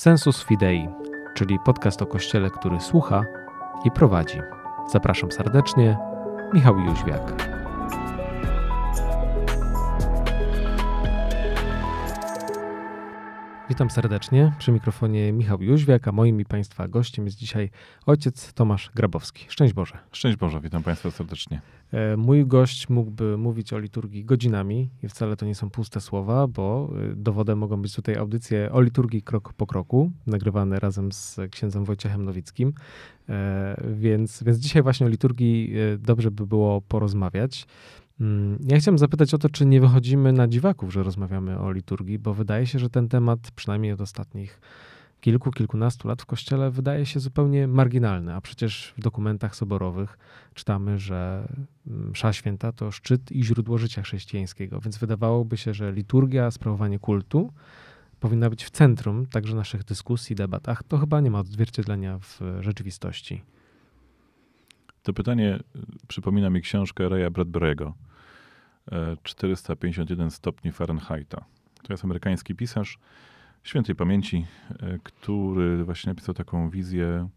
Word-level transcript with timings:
Sensus 0.00 0.44
Fidei, 0.44 0.88
czyli 1.34 1.58
podcast 1.64 2.02
o 2.02 2.06
Kościele, 2.06 2.50
który 2.50 2.80
słucha 2.80 3.24
i 3.84 3.90
prowadzi. 3.90 4.38
Zapraszam 4.92 5.32
serdecznie, 5.32 5.98
Michał 6.54 6.78
Jóźwiak. 6.78 7.32
Witam 13.70 13.90
serdecznie. 13.90 14.52
Przy 14.58 14.72
mikrofonie 14.72 15.32
Michał 15.32 15.62
Jóźwiak, 15.62 16.08
a 16.08 16.12
moim 16.12 16.40
i 16.40 16.44
Państwa 16.44 16.88
gościem 16.88 17.24
jest 17.24 17.36
dzisiaj 17.36 17.70
ojciec 18.06 18.52
Tomasz 18.52 18.90
Grabowski. 18.94 19.46
Szczęść 19.48 19.74
Boże. 19.74 19.98
Szczęść 20.12 20.36
Boże, 20.36 20.60
witam 20.60 20.82
Państwa 20.82 21.10
serdecznie. 21.10 21.60
E, 21.92 22.16
mój 22.16 22.46
gość 22.46 22.88
mógłby 22.88 23.38
mówić 23.38 23.72
o 23.72 23.78
liturgii 23.78 24.24
godzinami 24.24 24.90
i 25.02 25.08
wcale 25.08 25.36
to 25.36 25.46
nie 25.46 25.54
są 25.54 25.70
puste 25.70 26.00
słowa, 26.00 26.46
bo 26.46 26.90
e, 27.12 27.14
dowodem 27.16 27.58
mogą 27.58 27.82
być 27.82 27.94
tutaj 27.94 28.16
audycje 28.16 28.72
o 28.72 28.80
liturgii 28.80 29.22
krok 29.22 29.52
po 29.52 29.66
kroku, 29.66 30.10
nagrywane 30.26 30.80
razem 30.80 31.12
z 31.12 31.40
księdzem 31.50 31.84
Wojciechem 31.84 32.24
Nowickim. 32.24 32.72
E, 33.28 33.82
więc, 33.90 34.42
więc 34.42 34.58
dzisiaj 34.58 34.82
właśnie 34.82 35.06
o 35.06 35.08
liturgii 35.08 35.72
dobrze 35.98 36.30
by 36.30 36.46
było 36.46 36.80
porozmawiać. 36.80 37.66
Mm, 38.20 38.58
ja 38.68 38.78
chciałem 38.78 38.98
zapytać 38.98 39.34
o 39.34 39.38
to, 39.38 39.48
czy 39.48 39.66
nie 39.66 39.80
wychodzimy 39.80 40.32
na 40.32 40.48
dziwaków, 40.48 40.92
że 40.92 41.02
rozmawiamy 41.02 41.58
o 41.58 41.72
liturgii, 41.72 42.18
bo 42.18 42.34
wydaje 42.34 42.66
się, 42.66 42.78
że 42.78 42.90
ten 42.90 43.08
temat, 43.08 43.50
przynajmniej 43.56 43.92
od 43.92 44.00
ostatnich 44.00 44.60
kilku, 45.20 45.50
kilkunastu 45.50 46.08
lat 46.08 46.22
w 46.22 46.26
Kościele, 46.26 46.70
wydaje 46.70 47.06
się 47.06 47.20
zupełnie 47.20 47.68
marginalny, 47.68 48.34
a 48.34 48.40
przecież 48.40 48.94
w 48.98 49.00
dokumentach 49.00 49.56
soborowych 49.56 50.18
czytamy, 50.54 50.98
że 50.98 51.48
msza 51.86 52.32
święta 52.32 52.72
to 52.72 52.90
szczyt 52.90 53.32
i 53.32 53.44
źródło 53.44 53.78
życia 53.78 54.02
chrześcijańskiego, 54.02 54.80
więc 54.80 54.98
wydawałoby 54.98 55.56
się, 55.56 55.74
że 55.74 55.92
liturgia, 55.92 56.50
sprawowanie 56.50 56.98
kultu 56.98 57.52
powinna 58.20 58.50
być 58.50 58.64
w 58.64 58.70
centrum 58.70 59.26
także 59.26 59.56
naszych 59.56 59.84
dyskusji, 59.84 60.36
debatach. 60.36 60.82
To 60.82 60.98
chyba 60.98 61.20
nie 61.20 61.30
ma 61.30 61.38
odzwierciedlenia 61.38 62.18
w 62.18 62.40
rzeczywistości. 62.60 63.42
To 65.02 65.12
pytanie 65.12 65.60
przypomina 66.08 66.50
mi 66.50 66.60
książkę 66.60 67.08
Raya 67.08 67.30
Bradbury'ego 67.30 67.92
451 69.22 70.30
stopni 70.30 70.72
Fahrenheita. 70.72 71.44
To 71.82 71.92
jest 71.92 72.04
amerykański 72.04 72.54
pisarz 72.54 72.98
świętej 73.62 73.94
pamięci, 73.94 74.46
e, 74.70 74.98
który 75.02 75.84
właśnie 75.84 76.10
napisał 76.10 76.34
taką 76.34 76.70
wizję 76.70 77.28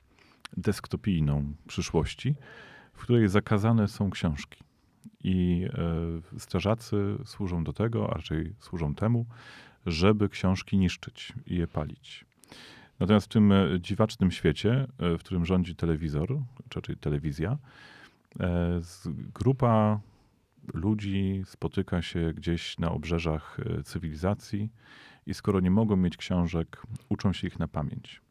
desktopijną 0.58 1.54
przyszłości, 1.68 2.36
w 2.94 3.02
której 3.02 3.28
zakazane 3.28 3.88
są 3.88 4.10
książki. 4.10 4.64
I 5.24 5.68
e, 6.34 6.40
strażacy 6.40 6.98
służą 7.26 7.64
do 7.64 7.74
tego, 7.74 8.10
a 8.10 8.14
raczej 8.14 8.54
służą 8.60 8.96
temu, 8.96 9.26
żeby 9.86 10.30
książki 10.30 10.78
niszczyć 10.78 11.34
i 11.48 11.56
je 11.56 11.68
palić. 11.68 12.26
Natomiast 13.00 13.26
w 13.26 13.30
tym 13.30 13.52
e, 13.52 13.80
dziwacznym 13.80 14.32
świecie, 14.32 14.88
w 15.00 15.20
którym 15.20 15.46
rządzi 15.46 15.76
telewizor, 15.76 16.28
czy 16.70 16.80
raczej 16.80 16.98
telewizja, 16.98 17.58
grupa 19.34 20.00
ludzi 20.73 21.42
spotyka 21.45 22.02
się 22.02 22.33
gdzieś 22.33 22.80
na 22.80 22.92
obrzeżach 22.92 23.58
e, 23.59 23.83
cywilizacji 23.83 24.69
i 25.25 25.33
skoro 25.33 25.59
nie 25.59 25.72
mogą 25.72 25.95
mieć 25.95 26.17
książek, 26.17 26.83
uczą 27.09 27.33
się 27.33 27.47
ich 27.47 27.59
na 27.59 27.67
pamięć. 27.67 28.22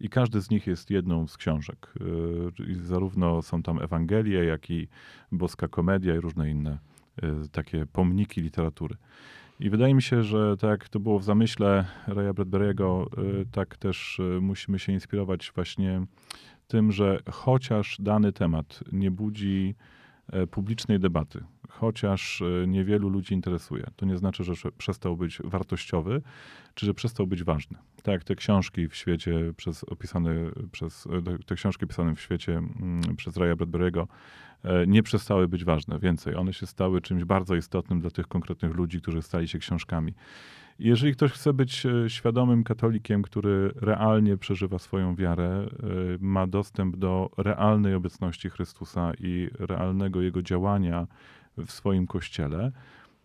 I 0.00 0.08
każdy 0.08 0.40
z 0.40 0.50
nich 0.50 0.66
jest 0.66 0.90
jedną 0.90 1.26
z 1.26 1.36
książek. 1.36 1.94
E, 2.00 2.84
zarówno 2.84 3.42
są 3.42 3.62
tam 3.62 3.82
Ewangelie, 3.82 4.44
jak 4.44 4.70
i 4.70 4.88
Boska 5.32 5.68
Komedia 5.68 6.14
i 6.14 6.20
różne 6.20 6.50
inne 6.50 6.78
e, 7.22 7.48
takie 7.52 7.86
pomniki 7.86 8.40
literatury. 8.40 8.96
I 9.60 9.70
wydaje 9.70 9.94
mi 9.94 10.02
się, 10.02 10.22
że 10.22 10.56
tak 10.56 10.70
jak 10.70 10.88
to 10.88 11.00
było 11.00 11.18
w 11.18 11.24
zamyśle 11.24 11.84
Raya 12.06 12.32
Bradbury'ego, 12.32 13.06
tak 13.52 13.76
też 13.76 14.20
musimy 14.40 14.78
się 14.78 14.92
inspirować 14.92 15.52
właśnie 15.54 16.06
tym, 16.68 16.92
że 16.92 17.18
chociaż 17.30 17.96
dany 18.00 18.32
temat 18.32 18.84
nie 18.92 19.10
budzi 19.10 19.74
publicznej 20.50 21.00
debaty, 21.00 21.44
chociaż 21.80 22.42
e, 22.42 22.66
niewielu 22.66 23.08
ludzi 23.08 23.34
interesuje. 23.34 23.86
To 23.96 24.06
nie 24.06 24.16
znaczy, 24.16 24.44
że 24.44 24.52
przestał 24.78 25.16
być 25.16 25.38
wartościowy, 25.44 26.22
czy 26.74 26.86
że 26.86 26.94
przestał 26.94 27.26
być 27.26 27.44
ważny. 27.44 27.78
Tak 28.02 28.12
jak 28.12 28.24
te 28.24 28.34
książki 28.34 28.88
w 28.88 28.94
świecie 28.94 29.52
przez 29.56 29.84
opisane 29.84 30.34
przez 30.72 31.06
e, 31.06 31.44
te 31.46 31.54
książki 31.54 31.86
pisane 31.86 32.14
w 32.14 32.20
świecie 32.20 32.52
mm, 32.52 33.16
przez 33.16 33.36
Raya 33.36 33.54
Bradbury'ego 33.56 34.06
e, 34.64 34.86
nie 34.86 35.02
przestały 35.02 35.48
być 35.48 35.64
ważne. 35.64 35.98
Więcej, 35.98 36.36
one 36.36 36.52
się 36.52 36.66
stały 36.66 37.00
czymś 37.00 37.24
bardzo 37.24 37.54
istotnym 37.54 38.00
dla 38.00 38.10
tych 38.10 38.26
konkretnych 38.28 38.74
ludzi, 38.74 39.00
którzy 39.00 39.22
stali 39.22 39.48
się 39.48 39.58
książkami. 39.58 40.14
Jeżeli 40.78 41.12
ktoś 41.12 41.32
chce 41.32 41.52
być 41.52 41.86
świadomym 42.08 42.64
katolikiem, 42.64 43.22
który 43.22 43.72
realnie 43.76 44.36
przeżywa 44.36 44.78
swoją 44.78 45.14
wiarę, 45.14 45.66
ma 46.20 46.46
dostęp 46.46 46.96
do 46.96 47.30
realnej 47.36 47.94
obecności 47.94 48.50
Chrystusa 48.50 49.12
i 49.20 49.50
realnego 49.58 50.20
jego 50.20 50.42
działania 50.42 51.06
w 51.56 51.70
swoim 51.70 52.06
kościele, 52.06 52.72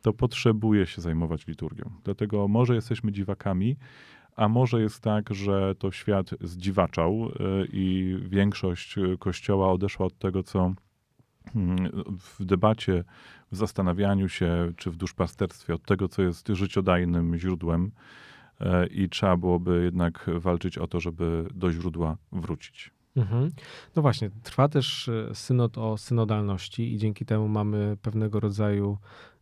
to 0.01 0.13
potrzebuje 0.13 0.85
się 0.85 1.01
zajmować 1.01 1.47
liturgią. 1.47 1.91
Dlatego 2.03 2.47
może 2.47 2.75
jesteśmy 2.75 3.11
dziwakami, 3.11 3.77
a 4.35 4.47
może 4.49 4.81
jest 4.81 5.01
tak, 5.01 5.33
że 5.33 5.75
to 5.75 5.91
świat 5.91 6.29
zdziwaczał 6.41 7.29
y, 7.29 7.67
i 7.73 8.17
większość 8.21 8.95
kościoła 9.19 9.71
odeszła 9.71 10.05
od 10.05 10.17
tego, 10.17 10.43
co 10.43 10.73
hmm, 11.53 12.03
w 12.19 12.45
debacie, 12.45 13.03
w 13.51 13.55
zastanawianiu 13.55 14.29
się, 14.29 14.73
czy 14.77 14.91
w 14.91 14.95
duszpasterstwie, 14.95 15.73
od 15.73 15.83
tego, 15.83 16.07
co 16.07 16.21
jest 16.21 16.47
życiodajnym 16.47 17.37
źródłem, 17.37 17.91
y, 18.61 18.87
i 18.87 19.09
trzeba 19.09 19.37
byłoby 19.37 19.83
jednak 19.83 20.29
walczyć 20.37 20.77
o 20.77 20.87
to, 20.87 20.99
żeby 20.99 21.47
do 21.53 21.71
źródła 21.71 22.17
wrócić. 22.31 22.96
Mhm. 23.17 23.51
No 23.95 24.01
właśnie, 24.01 24.29
trwa 24.43 24.67
też 24.67 25.09
e, 25.09 25.35
synod 25.35 25.77
o 25.77 25.97
synodalności 25.97 26.93
i 26.93 26.97
dzięki 26.97 27.25
temu 27.25 27.47
mamy 27.47 27.97
pewnego 28.01 28.39
rodzaju 28.39 28.97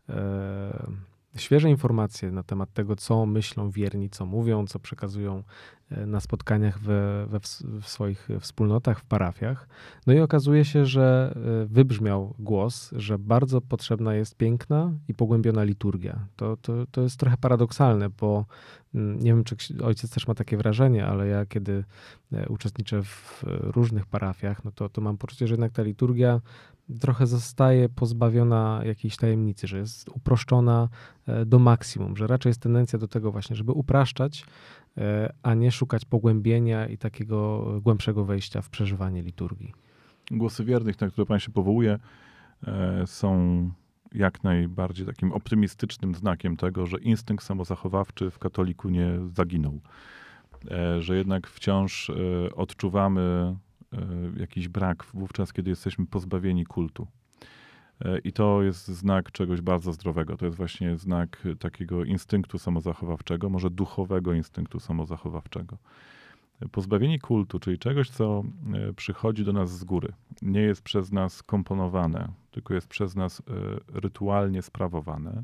e, 0.10 0.88
świeże 1.36 1.70
informacje 1.70 2.32
na 2.32 2.44
temat 2.44 2.74
tego, 2.74 2.96
co 2.96 3.26
myślą 3.26 3.72
wierni, 3.72 4.10
co 4.10 4.26
mówią, 4.26 4.68
co 4.68 4.80
przekazują 4.80 5.44
na 5.92 6.20
spotkaniach 6.20 6.80
we, 6.80 7.28
we 7.28 7.40
w 7.82 7.88
swoich 7.88 8.30
wspólnotach, 8.40 9.00
w 9.00 9.06
parafiach. 9.06 9.68
No 10.08 10.14
i 10.14 10.20
okazuje 10.20 10.66
się, 10.66 10.86
że 10.86 11.36
e, 11.36 11.66
wybrzmiał 11.66 12.34
głos, 12.40 12.92
że 12.96 13.20
bardzo 13.20 13.62
potrzebna 13.62 14.16
jest 14.16 14.36
piękna 14.38 14.92
i 15.08 15.14
pogłębiona 15.14 15.64
liturgia. 15.64 16.28
To, 16.36 16.58
to, 16.58 16.74
to 16.92 17.02
jest 17.02 17.20
trochę 17.20 17.38
paradoksalne, 17.38 18.10
bo 18.10 18.46
mm, 18.96 19.20
nie 19.20 19.34
wiem, 19.34 19.44
czy 19.44 19.56
ojciec 19.84 20.12
też 20.12 20.28
ma 20.28 20.36
takie 20.36 20.58
wrażenie, 20.58 21.06
ale 21.06 21.28
ja 21.28 21.46
kiedy 21.46 21.84
e, 22.34 22.50
uczestniczę 22.50 23.04
w 23.04 23.44
różnych 23.48 24.06
parafiach, 24.06 24.66
no 24.66 24.72
to, 24.72 24.90
to 24.90 25.02
mam 25.02 25.18
poczucie, 25.18 25.48
że 25.48 25.54
jednak 25.54 25.72
ta 25.72 25.84
liturgia 25.84 26.42
trochę 27.00 27.28
zostaje 27.28 27.90
pozbawiona 27.90 28.82
jakiejś 28.86 29.18
tajemnicy, 29.18 29.68
że 29.68 29.78
jest 29.78 30.10
uproszczona 30.10 30.90
e, 31.28 31.46
do 31.46 31.60
maksimum, 31.60 32.18
że 32.18 32.28
raczej 32.28 32.50
jest 32.50 32.62
tendencja 32.62 33.00
do 33.00 33.08
tego 33.08 33.32
właśnie, 33.32 33.56
żeby 33.56 33.72
upraszczać, 33.72 34.46
a 35.44 35.54
nie 35.54 35.72
szukać 35.72 36.06
pogłębienia 36.06 36.88
i 36.88 36.98
takiego 36.98 37.66
głębszego 37.82 38.26
wejścia 38.26 38.62
w 38.62 38.70
przeżywanie 38.70 39.22
liturgii. 39.22 39.74
Głosy 40.32 40.64
wiernych, 40.64 41.02
na 41.02 41.10
które 41.10 41.26
Pan 41.26 41.40
się 41.40 41.52
powołuje, 41.52 42.00
e, 42.68 43.08
są 43.08 43.72
jak 44.14 44.44
najbardziej 44.44 45.06
takim 45.06 45.32
optymistycznym 45.32 46.16
znakiem 46.16 46.58
tego, 46.58 46.88
że 46.88 46.98
instynkt 47.00 47.44
samozachowawczy 47.44 48.32
w 48.32 48.40
katoliku 48.40 48.90
nie 48.90 49.08
zaginął. 49.34 49.80
Że 51.00 51.18
jednak 51.18 51.48
wciąż 51.48 52.12
odczuwamy 52.56 53.56
E, 53.98 54.40
jakiś 54.40 54.68
brak 54.68 55.06
wówczas, 55.14 55.54
kiedy 55.54 55.70
jesteśmy 55.70 56.06
pozbawieni 56.08 56.66
kultu. 56.66 57.08
E, 58.02 58.20
I 58.20 58.34
to 58.34 58.64
jest 58.64 58.88
znak 58.88 59.32
czegoś 59.32 59.62
bardzo 59.62 59.94
zdrowego. 59.94 60.38
To 60.38 60.46
jest 60.46 60.58
właśnie 60.58 60.98
znak 60.98 61.44
takiego 61.60 62.04
instynktu 62.04 62.58
samozachowawczego, 62.58 63.50
może 63.50 63.70
duchowego 63.70 64.34
instynktu 64.34 64.80
samozachowawczego. 64.80 65.78
Pozbawieni 66.72 67.20
kultu, 67.20 67.60
czyli 67.60 67.80
czegoś, 67.80 68.10
co 68.10 68.44
e, 68.74 68.94
przychodzi 68.94 69.44
do 69.44 69.54
nas 69.54 69.78
z 69.78 69.84
góry, 69.84 70.14
nie 70.42 70.62
jest 70.62 70.82
przez 70.82 71.12
nas 71.12 71.44
komponowane, 71.44 72.32
tylko 72.52 72.74
jest 72.74 72.88
przez 72.88 73.16
nas 73.16 73.42
rytualnie 73.94 74.62
sprawowane, 74.62 75.44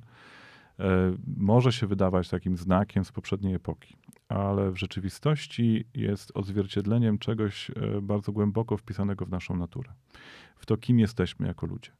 może 1.37 1.71
się 1.71 1.87
wydawać 1.87 2.29
takim 2.29 2.57
znakiem 2.57 3.05
z 3.05 3.11
poprzedniej 3.11 3.53
epoki 3.53 3.95
ale 4.31 4.71
w 4.71 4.77
rzeczywistości 4.77 5.85
jest 5.93 6.31
odzwierciedleniem 6.33 7.17
czegoś 7.17 7.69
e, 7.69 8.01
bardzo 8.01 8.31
głęboko 8.31 8.77
wpisanego 8.77 9.25
w 9.25 9.29
naszą 9.29 9.57
naturę, 9.57 9.89
w 10.57 10.65
to, 10.65 10.77
kim 10.77 10.99
jesteśmy 10.99 11.47
jako 11.47 11.65
ludzie. 11.65 11.91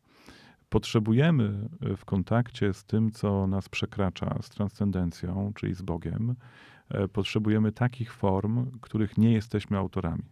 Potrzebujemy 0.72 1.70
e, 1.82 1.96
w 1.96 2.06
kontakcie 2.06 2.74
z 2.74 2.86
tym, 2.86 3.12
co 3.12 3.48
nas 3.48 3.70
przekracza, 3.70 4.38
z 4.42 4.50
transcendencją, 4.50 5.52
czyli 5.56 5.74
z 5.74 5.82
Bogiem, 5.82 6.36
e, 6.90 7.08
potrzebujemy 7.08 7.72
takich 7.72 8.14
form, 8.14 8.72
których 8.82 9.18
nie 9.18 9.32
jesteśmy 9.32 9.78
autorami. 9.78 10.24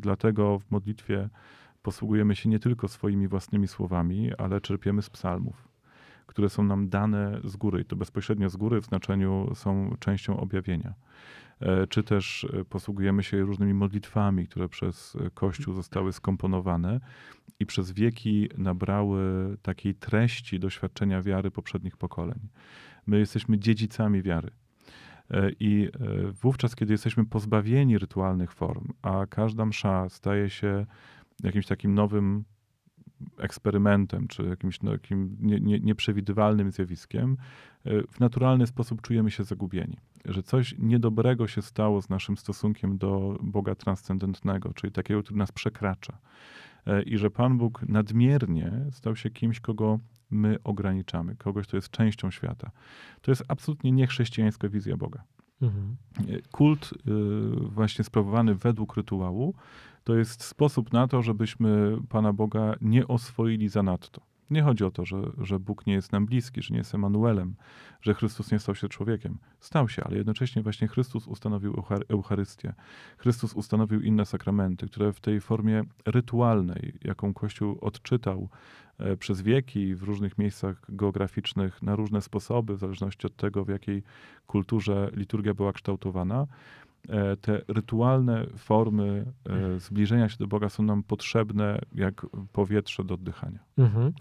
Dlatego 0.00 0.58
w 0.58 0.70
modlitwie 0.70 1.28
posługujemy 1.82 2.36
się 2.36 2.48
nie 2.48 2.58
tylko 2.58 2.88
swoimi 2.88 3.28
własnymi 3.28 3.68
słowami, 3.68 4.30
ale 4.38 4.60
czerpiemy 4.60 5.02
z 5.02 5.10
psalmów, 5.10 5.68
które 6.26 6.48
są 6.48 6.62
nam 6.62 6.88
dane 6.88 7.40
z 7.44 7.56
góry. 7.56 7.80
I 7.80 7.84
to 7.84 7.96
bezpośrednio 7.96 8.50
z 8.50 8.56
góry 8.56 8.80
w 8.80 8.84
znaczeniu 8.84 9.50
są 9.54 9.94
częścią 10.00 10.40
objawienia 10.40 10.94
czy 11.88 12.02
też 12.02 12.46
posługujemy 12.68 13.22
się 13.22 13.40
różnymi 13.40 13.74
modlitwami, 13.74 14.46
które 14.46 14.68
przez 14.68 15.16
Kościół 15.34 15.74
zostały 15.74 16.12
skomponowane 16.12 17.00
i 17.60 17.66
przez 17.66 17.92
wieki 17.92 18.48
nabrały 18.58 19.56
takiej 19.62 19.94
treści 19.94 20.60
doświadczenia 20.60 21.22
wiary 21.22 21.50
poprzednich 21.50 21.96
pokoleń. 21.96 22.48
My 23.06 23.18
jesteśmy 23.18 23.58
dziedzicami 23.58 24.22
wiary. 24.22 24.50
E, 25.30 25.50
I 25.60 25.84
e, 25.84 25.90
wówczas, 26.42 26.76
kiedy 26.76 26.94
jesteśmy 26.94 27.26
pozbawieni 27.26 27.98
rytualnych 27.98 28.52
form, 28.52 28.88
a 29.02 29.26
każda 29.26 29.66
msza 29.66 30.08
staje 30.08 30.50
się 30.50 30.86
jakimś 31.42 31.66
takim 31.66 31.94
nowym 31.94 32.44
eksperymentem, 33.38 34.28
czy 34.28 34.42
jakimś 34.42 34.82
no, 34.82 34.92
takim 34.92 35.36
nie, 35.40 35.60
nie, 35.60 35.80
nieprzewidywalnym 35.80 36.72
zjawiskiem, 36.72 37.36
e, 37.84 38.02
w 38.02 38.20
naturalny 38.20 38.66
sposób 38.66 39.02
czujemy 39.02 39.30
się 39.30 39.44
zagubieni. 39.44 39.96
Że 40.24 40.42
coś 40.42 40.74
niedobrego 40.78 41.46
się 41.46 41.62
stało 41.62 42.02
z 42.02 42.08
naszym 42.08 42.36
stosunkiem 42.36 42.98
do 42.98 43.38
Boga 43.42 43.74
transcendentnego, 43.74 44.72
czyli 44.74 44.92
takiego, 44.92 45.22
który 45.22 45.38
nas 45.38 45.52
przekracza. 45.52 46.18
I 47.06 47.18
że 47.18 47.30
Pan 47.30 47.58
Bóg 47.58 47.82
nadmiernie 47.88 48.72
stał 48.90 49.16
się 49.16 49.30
kimś, 49.30 49.60
kogo 49.60 49.98
my 50.30 50.58
ograniczamy, 50.64 51.36
kogoś, 51.36 51.66
kto 51.66 51.76
jest 51.76 51.90
częścią 51.90 52.30
świata. 52.30 52.70
To 53.20 53.30
jest 53.30 53.44
absolutnie 53.48 53.92
niechrześcijańska 53.92 54.68
wizja 54.68 54.96
Boga. 54.96 55.22
Mhm. 55.62 55.96
Kult 56.50 56.92
y, 56.92 56.96
właśnie 57.60 58.04
sprawowany 58.04 58.54
według 58.54 58.96
rytuału 58.96 59.54
to 60.04 60.14
jest 60.14 60.42
sposób 60.42 60.92
na 60.92 61.08
to, 61.08 61.22
żebyśmy 61.22 61.98
Pana 62.08 62.32
Boga 62.32 62.74
nie 62.80 63.08
oswoili 63.08 63.68
zanadto. 63.68 64.20
Nie 64.50 64.62
chodzi 64.62 64.84
o 64.84 64.90
to, 64.90 65.04
że, 65.04 65.16
że 65.38 65.58
Bóg 65.58 65.86
nie 65.86 65.92
jest 65.92 66.12
nam 66.12 66.26
bliski, 66.26 66.62
że 66.62 66.74
nie 66.74 66.78
jest 66.78 66.94
Emanuelem, 66.94 67.54
że 68.02 68.14
Chrystus 68.14 68.52
nie 68.52 68.58
stał 68.58 68.74
się 68.74 68.88
człowiekiem. 68.88 69.38
Stał 69.60 69.88
się, 69.88 70.04
ale 70.04 70.16
jednocześnie 70.16 70.62
właśnie 70.62 70.88
Chrystus 70.88 71.26
ustanowił 71.26 71.82
Eucharystię. 72.08 72.74
Chrystus 73.18 73.52
ustanowił 73.52 74.00
inne 74.00 74.26
sakramenty, 74.26 74.86
które 74.86 75.12
w 75.12 75.20
tej 75.20 75.40
formie 75.40 75.84
rytualnej, 76.06 76.94
jaką 77.04 77.34
Kościół 77.34 77.78
odczytał 77.80 78.48
e, 78.98 79.16
przez 79.16 79.42
wieki 79.42 79.94
w 79.94 80.02
różnych 80.02 80.38
miejscach 80.38 80.82
geograficznych 80.88 81.82
na 81.82 81.96
różne 81.96 82.20
sposoby, 82.20 82.76
w 82.76 82.78
zależności 82.78 83.26
od 83.26 83.36
tego, 83.36 83.64
w 83.64 83.68
jakiej 83.68 84.02
kulturze 84.46 85.10
liturgia 85.14 85.54
była 85.54 85.72
kształtowana, 85.72 86.46
te 87.40 87.62
rytualne 87.68 88.46
formy 88.56 89.32
e, 89.48 89.80
zbliżenia 89.80 90.28
się 90.28 90.36
do 90.38 90.46
Boga 90.46 90.68
są 90.68 90.82
nam 90.82 91.02
potrzebne 91.02 91.80
jak 91.94 92.26
powietrze 92.52 93.04
do 93.04 93.14
oddychania. 93.14 93.58
Mhm. 93.78 94.12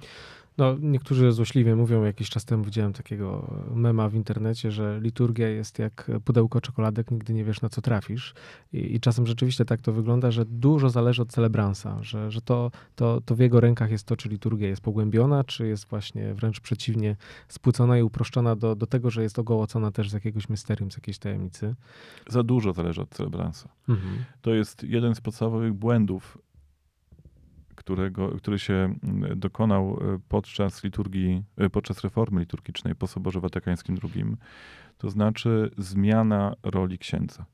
No, 0.58 0.76
niektórzy 0.80 1.32
złośliwie 1.32 1.76
mówią, 1.76 2.04
jakiś 2.04 2.30
czas 2.30 2.46
temu 2.46 2.64
widziałem 2.64 2.94
takiego 2.94 3.56
mema 3.76 4.10
w 4.10 4.16
internecie, 4.16 4.72
że 4.72 5.00
liturgia 5.02 5.50
jest 5.50 5.80
jak 5.80 6.12
pudełko 6.26 6.62
czekoladek, 6.62 7.12
nigdy 7.12 7.34
nie 7.34 7.44
wiesz 7.44 7.62
na 7.62 7.70
co 7.70 7.82
trafisz. 7.82 8.34
I, 8.74 8.96
i 8.96 9.00
czasem 9.00 9.28
rzeczywiście 9.28 9.66
tak 9.66 9.82
to 9.82 9.94
wygląda, 9.94 10.32
że 10.32 10.46
dużo 10.46 10.90
zależy 10.90 11.22
od 11.22 11.32
celebransa, 11.32 12.04
że, 12.04 12.32
że 12.32 12.42
to, 12.42 12.72
to, 12.96 13.22
to 13.22 13.36
w 13.36 13.40
jego 13.40 13.60
rękach 13.60 13.92
jest 13.92 14.04
to, 14.04 14.18
czy 14.18 14.30
liturgia 14.30 14.68
jest 14.68 14.82
pogłębiona, 14.82 15.44
czy 15.44 15.68
jest 15.68 15.88
właśnie 15.88 16.34
wręcz 16.34 16.60
przeciwnie 16.60 17.16
spłycona 17.48 17.98
i 17.98 18.04
uproszczona 18.04 18.56
do, 18.56 18.76
do 18.76 18.88
tego, 18.88 19.10
że 19.10 19.24
jest 19.24 19.40
ogołocona 19.40 19.92
też 19.92 20.10
z 20.10 20.14
jakiegoś 20.14 20.50
mysterium, 20.50 20.92
z 20.92 20.96
jakiejś 20.98 21.18
tajemnicy. 21.18 21.76
Za 22.30 22.44
dużo 22.44 22.74
zależy 22.74 23.02
od 23.02 23.10
celebransa. 23.10 23.70
Mhm. 23.90 24.24
To 24.42 24.54
jest 24.54 24.84
jeden 24.84 25.16
z 25.16 25.22
podstawowych 25.22 25.74
błędów 25.74 26.38
którego, 27.78 28.30
który 28.30 28.60
się 28.60 28.74
mm, 28.74 29.40
dokonał 29.40 30.00
e, 30.02 30.20
podczas 30.30 30.84
liturgii, 30.84 31.44
e, 31.58 31.70
podczas 31.70 32.02
reformy 32.02 32.40
liturgicznej 32.40 32.96
po 32.96 33.08
Soborze 33.08 33.40
Watykańskim 33.40 33.98
II, 34.04 34.26
to 34.98 35.10
znaczy 35.10 35.72
zmiana 35.78 36.56
roli 36.64 36.98
księdza. 36.98 37.46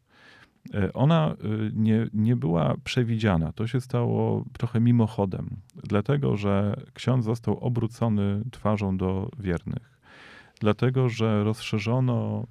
E, 0.74 0.94
ona 0.94 1.36
nie, 1.74 2.08
nie 2.14 2.36
była 2.36 2.76
przewidziana. 2.84 3.52
To 3.52 3.68
się 3.68 3.82
stało 3.82 4.46
trochę 4.58 4.80
mimochodem, 4.80 5.50
dlatego 5.76 6.38
że 6.38 6.76
ksiądz 6.94 7.26
został 7.26 7.60
obrócony 7.60 8.44
twarzą 8.52 8.98
do 8.98 9.30
wiernych, 9.40 10.00
dlatego 10.60 11.10
że 11.10 11.44
rozszerzono 11.44 12.48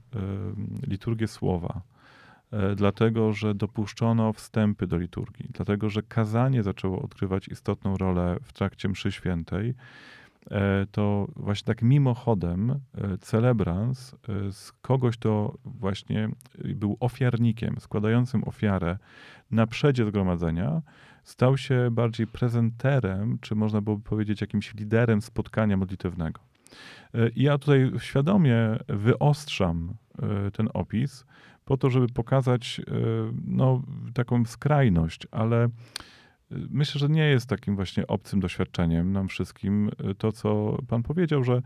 liturgię 0.86 1.28
słowa 1.28 1.82
dlatego 2.76 3.32
że 3.32 3.54
dopuszczono 3.54 4.32
wstępy 4.32 4.87
do 4.87 4.96
liturgii, 4.96 5.49
dlatego 5.52 5.90
że 5.90 6.02
kazanie 6.02 6.62
zaczęło 6.62 7.02
odgrywać 7.02 7.49
istotną 7.49 7.96
rolę 7.96 8.37
w 8.43 8.52
trakcie 8.52 8.88
mszy 8.88 9.12
świętej, 9.12 9.75
e, 10.50 10.87
to 10.93 11.28
właśnie 11.37 11.66
tak 11.66 11.82
mimochodem 11.82 12.70
e, 12.70 13.19
celebrans 13.19 14.14
z 14.50 14.72
kogoś, 14.72 15.16
kto 15.16 15.54
właśnie 15.64 16.28
był 16.64 16.96
ofiarnikiem, 17.00 17.76
składającym 17.81 18.44
ofiarę 18.44 18.98
na 19.50 19.66
przedzie 19.66 20.06
zgromadzenia, 20.06 20.82
stał 21.22 21.56
się 21.56 21.88
bardziej 21.90 22.26
prezenterem, 22.26 23.38
czy 23.40 23.55
można 23.55 23.81
byłoby 23.81 24.02
powiedzieć 24.02 24.40
jakimś 24.40 24.75
liderem 24.75 25.22
spotkania 25.22 25.76
modlitewnego. 25.76 26.40
I 27.37 27.43
ja 27.43 27.58
tutaj 27.58 27.93
świadomie 27.98 28.78
wyostrzam 28.88 29.94
ten 30.52 30.69
opis, 30.75 31.25
po 31.64 31.76
to, 31.76 31.91
żeby 31.91 32.06
pokazać 32.09 32.81
e, 32.81 32.93
no, 33.44 33.82
taką 34.14 34.44
skrajność, 34.44 35.26
ale 35.31 35.64
e, 35.64 35.70
myślę, 36.50 36.99
że 36.99 37.09
nie 37.09 37.25
jest 37.25 37.49
takim 37.49 37.76
właśnie 37.76 38.06
obcym 38.06 38.41
doświadczeniem 38.41 39.12
nam 39.12 39.29
wszystkim 39.29 39.91
e, 40.11 40.14
to, 40.14 40.32
co 40.32 40.79
pan 40.88 41.03
powiedział, 41.03 41.44
że 41.44 41.62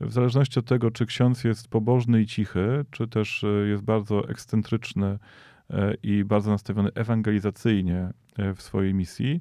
w 0.00 0.12
zależności 0.12 0.58
od 0.58 0.66
tego, 0.66 0.90
czy 0.90 1.06
ksiądz 1.06 1.44
jest 1.44 1.68
pobożny 1.68 2.22
i 2.22 2.26
cichy, 2.26 2.84
czy 2.90 3.08
też 3.08 3.44
jest 3.66 3.82
bardzo 3.82 4.28
ekscentryczny 4.28 5.18
i 6.02 6.24
bardzo 6.24 6.50
nastawiony 6.50 6.90
ewangelizacyjnie 6.94 8.10
w 8.56 8.62
swojej 8.62 8.94
misji, 8.94 9.40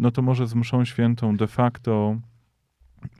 no 0.00 0.10
to 0.10 0.22
może 0.22 0.46
z 0.46 0.54
mszą 0.54 0.84
świętą 0.84 1.36
de 1.36 1.46
facto 1.46 2.20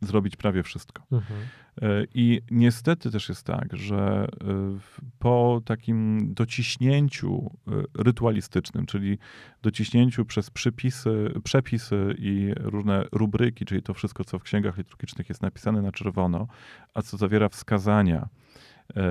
zrobić 0.02 0.36
prawie 0.36 0.62
wszystko. 0.62 1.02
Mhm. 1.12 1.40
E, 1.82 2.04
I 2.14 2.42
niestety 2.50 3.10
też 3.10 3.28
jest 3.28 3.46
tak, 3.46 3.76
że 3.76 3.96
e, 3.96 4.78
po 5.18 5.62
takim 5.64 6.28
dociśnięciu 6.34 7.50
e, 7.68 8.02
rytualistycznym, 8.02 8.86
czyli 8.86 9.18
dociśnięciu 9.62 10.24
przez 10.24 10.50
przypisy, 10.50 11.32
przepisy 11.44 12.14
i 12.18 12.52
różne 12.56 13.04
rubryki, 13.12 13.64
czyli 13.64 13.82
to 13.82 13.94
wszystko, 13.94 14.24
co 14.24 14.38
w 14.38 14.42
księgach 14.42 14.78
liturgicznych 14.78 15.28
jest 15.28 15.42
napisane 15.42 15.82
na 15.82 15.92
czerwono, 15.92 16.46
a 16.94 17.02
co 17.02 17.16
zawiera 17.16 17.48
wskazania, 17.48 18.28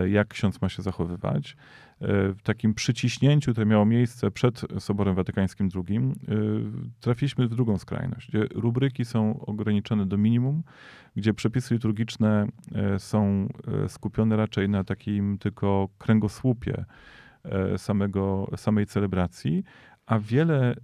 jak 0.10 0.28
ksiądz 0.28 0.62
ma 0.62 0.70
się 0.70 0.82
zachowywać, 0.82 1.58
w 2.02 2.38
takim 2.44 2.74
przyciśnięciu, 2.74 3.52
które 3.52 3.66
miało 3.66 3.86
miejsce 3.86 4.32
przed 4.32 4.62
Soborem 4.80 5.16
Watykańskim 5.16 5.70
II, 5.76 6.00
trafiliśmy 7.00 7.48
w 7.48 7.56
drugą 7.56 7.78
skrajność, 7.78 8.28
gdzie 8.30 8.48
rubryki 8.56 9.06
są 9.06 9.40
ograniczone 9.40 10.06
do 10.06 10.18
minimum, 10.18 10.64
gdzie 11.16 11.34
przepisy 11.34 11.74
liturgiczne 11.74 12.48
e, 12.76 13.00
są 13.00 13.48
e, 13.86 13.90
skupione 13.90 14.38
raczej 14.38 14.70
na 14.70 14.84
takim 14.84 15.38
tylko 15.38 15.90
kręgosłupie 15.98 16.86
e, 17.44 17.78
samego, 17.78 18.52
samej 18.56 18.86
celebracji, 18.86 19.64
a 20.06 20.20
wiele 20.20 20.76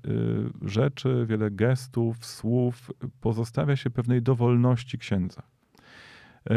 rzeczy, 0.62 1.26
wiele 1.30 1.52
gestów, 1.52 2.26
słów 2.26 2.92
pozostawia 3.22 3.76
się 3.76 3.90
pewnej 3.90 4.22
dowolności 4.22 4.98
księdza. 4.98 5.55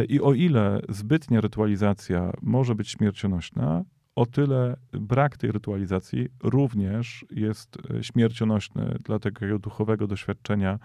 I 0.08 0.20
o 0.20 0.34
ile 0.34 0.80
zbytnia 0.88 1.40
rytualizacja 1.40 2.32
może 2.42 2.74
być 2.74 2.88
śmiercionośna, 2.88 3.84
o 4.14 4.26
tyle 4.26 4.76
brak 4.92 5.36
tej 5.36 5.52
rytualizacji 5.52 6.28
również 6.42 7.26
jest 7.30 7.78
śmiercionośny 8.02 8.98
dla 9.04 9.18
takiego 9.18 9.58
duchowego 9.58 10.06
doświadczenia 10.06 10.78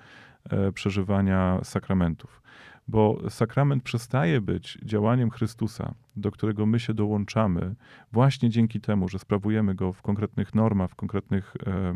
przeżywania 0.74 1.60
sakramentów. 1.63 2.41
Bo 2.88 3.17
sakrament 3.29 3.83
przestaje 3.83 4.41
być 4.41 4.77
działaniem 4.83 5.29
Chrystusa, 5.29 5.93
do 6.15 6.31
którego 6.31 6.65
my 6.65 6.79
się 6.79 6.93
dołączamy, 6.93 7.75
właśnie 8.12 8.50
dzięki 8.50 8.81
temu, 8.81 9.10
że 9.10 9.19
sprawujemy 9.19 9.75
go 9.75 9.93
w 9.93 10.01
konkretnych 10.01 10.55
normach, 10.55 10.91
w 10.91 10.95
konkretnych 10.95 11.53
e, 11.67 11.93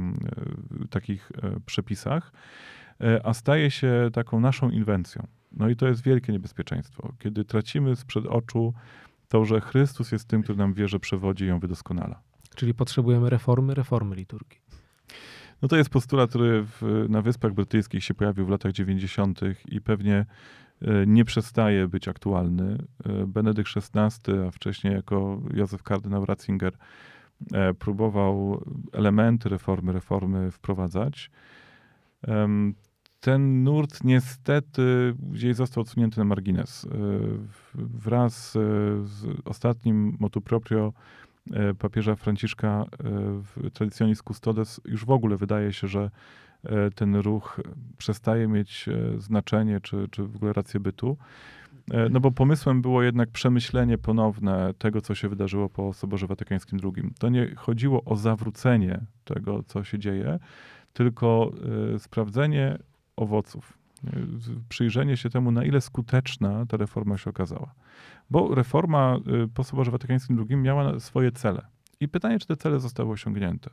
takich 0.89 1.31
e, 1.43 1.59
przepisach, 1.65 2.31
e, 2.33 2.86
a 3.23 3.33
staje 3.33 3.71
się 3.71 4.09
taką 4.13 4.39
naszą 4.39 4.69
inwencją. 4.69 5.27
No 5.51 5.69
i 5.69 5.75
to 5.75 5.87
jest 5.87 6.03
wielkie 6.03 6.31
niebezpieczeństwo, 6.33 7.13
kiedy 7.19 7.45
tracimy 7.45 7.95
sprzed 7.95 8.25
oczu 8.25 8.73
to, 9.27 9.45
że 9.45 9.61
Chrystus 9.61 10.11
jest 10.11 10.27
tym, 10.27 10.43
który 10.43 10.57
nam 10.57 10.73
wierzy, 10.73 10.99
przewodzi 10.99 11.45
i 11.45 11.47
ją 11.47 11.59
wydoskonala. 11.59 12.21
Czyli 12.55 12.73
potrzebujemy 12.73 13.29
reformy, 13.29 13.73
reformy 13.73 14.15
liturgii. 14.15 14.59
No 15.61 15.67
to 15.67 15.77
jest 15.77 15.89
postulat, 15.89 16.29
który 16.29 16.63
w, 16.63 17.05
na 17.09 17.21
Wyspach 17.21 17.53
Brytyjskich 17.53 18.03
się 18.03 18.13
pojawił 18.13 18.45
w 18.45 18.49
latach 18.49 18.71
90. 18.71 19.41
i 19.65 19.81
pewnie 19.81 20.25
E, 20.81 21.05
nie 21.07 21.25
przestaje 21.25 21.87
być 21.87 22.07
aktualny. 22.07 22.77
E, 23.05 23.27
Benedykt 23.27 23.69
XVI, 23.77 24.31
a 24.47 24.51
wcześniej 24.51 24.93
jako 24.93 25.41
Józef 25.53 25.83
kardynał 25.83 26.25
Ratzinger, 26.25 26.77
e, 27.53 27.73
próbował 27.73 28.63
elementy 28.93 29.49
reformy, 29.49 29.93
reformy 29.93 30.51
wprowadzać. 30.51 31.31
Ten 33.19 33.63
nurt 33.63 34.03
niestety 34.03 35.13
gdzieś 35.31 35.55
został 35.55 35.81
odsunięty 35.81 36.19
na 36.19 36.23
margines. 36.23 36.87
Wraz 37.75 38.51
z 39.03 39.25
ostatnim 39.45 40.17
motu 40.19 40.41
proprio 40.41 40.93
papieża 41.79 42.15
Franciszka 42.15 42.85
w 43.43 43.69
Traditionis 43.73 44.21
Custodes 44.21 44.81
już 44.85 45.05
w 45.05 45.11
ogóle 45.11 45.37
wydaje 45.37 45.73
się, 45.73 45.87
że 45.87 46.11
ten 46.95 47.15
ruch 47.15 47.61
przestaje 47.97 48.47
mieć 48.47 48.89
znaczenie, 49.17 49.81
czy, 49.81 50.07
czy 50.11 50.23
w 50.23 50.35
ogóle 50.35 50.53
rację 50.53 50.79
bytu. 50.79 51.17
No 52.09 52.19
bo 52.19 52.31
pomysłem 52.31 52.81
było 52.81 53.03
jednak 53.03 53.29
przemyślenie 53.29 53.97
ponowne 53.97 54.73
tego, 54.77 55.01
co 55.01 55.15
się 55.15 55.29
wydarzyło 55.29 55.69
po 55.69 55.93
Soborze 55.93 56.27
Watykańskim 56.27 56.79
II. 56.83 57.09
To 57.19 57.29
nie 57.29 57.55
chodziło 57.55 58.03
o 58.03 58.15
zawrócenie 58.15 59.01
tego, 59.23 59.63
co 59.63 59.83
się 59.83 59.99
dzieje, 59.99 60.39
tylko 60.93 61.51
sprawdzenie 61.97 62.77
owoców. 63.17 63.77
Przyjrzenie 64.69 65.17
się 65.17 65.29
temu, 65.29 65.51
na 65.51 65.63
ile 65.63 65.81
skuteczna 65.81 66.65
ta 66.65 66.77
reforma 66.77 67.17
się 67.17 67.29
okazała. 67.29 67.73
Bo 68.29 68.55
reforma 68.55 69.17
y, 69.43 69.47
po 69.47 69.63
Soborze 69.63 69.91
Watykańskim 69.91 70.45
II 70.49 70.57
miała 70.57 70.99
swoje 70.99 71.31
cele. 71.31 71.61
I 71.99 72.07
pytanie, 72.07 72.39
czy 72.39 72.47
te 72.47 72.55
cele 72.55 72.79
zostały 72.79 73.11
osiągnięte. 73.11 73.69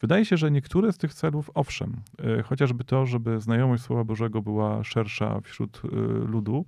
Wydaje 0.00 0.24
się, 0.24 0.36
że 0.36 0.50
niektóre 0.50 0.92
z 0.92 0.98
tych 0.98 1.14
celów, 1.14 1.50
owszem, 1.54 1.96
y, 2.40 2.42
chociażby 2.42 2.84
to, 2.84 3.06
żeby 3.06 3.40
znajomość 3.40 3.82
Słowa 3.82 4.04
Bożego 4.04 4.42
była 4.42 4.84
szersza 4.84 5.40
wśród 5.40 5.82
y, 5.84 5.88
ludu 6.26 6.66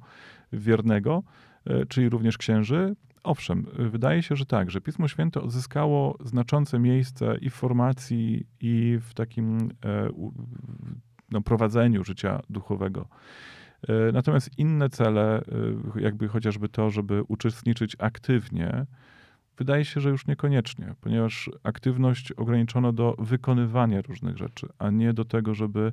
wiernego, 0.53 1.23
czyli 1.89 2.09
również 2.09 2.39
księży, 2.39 2.95
Owszem, 3.23 3.67
wydaje 3.79 4.23
się, 4.23 4.37
że 4.37 4.47
tak, 4.47 4.71
że 4.71 4.81
Pismo 4.81 5.09
Święte 5.09 5.41
odzyskało 5.43 6.19
znaczące 6.25 6.79
miejsce 6.79 7.37
i 7.41 7.51
w 7.51 7.55
formacji, 7.55 8.47
i 8.61 8.99
w 9.01 9.15
takim 9.15 9.59
e, 9.85 10.11
no, 11.31 11.41
prowadzeniu 11.41 12.05
życia 12.05 12.41
duchowego. 12.51 13.09
E, 13.89 14.13
natomiast 14.13 14.59
inne 14.59 14.89
cele, 14.89 15.43
e, 15.97 16.01
jakby 16.01 16.29
chociażby 16.29 16.69
to, 16.69 16.91
żeby 16.91 17.23
uczestniczyć 17.29 17.97
aktywnie, 17.99 18.87
wydaje 19.57 19.85
się, 19.85 20.01
że 20.01 20.11
już 20.11 20.27
niekoniecznie, 20.27 20.95
ponieważ 21.01 21.51
aktywność 21.63 22.33
ograniczono 22.33 22.93
do 22.93 23.17
wykonywania 23.19 24.03
różnych 24.03 24.37
rzeczy, 24.37 24.69
a 24.79 24.91
nie 24.91 25.13
do 25.13 25.25
tego, 25.25 25.55
żeby 25.55 25.93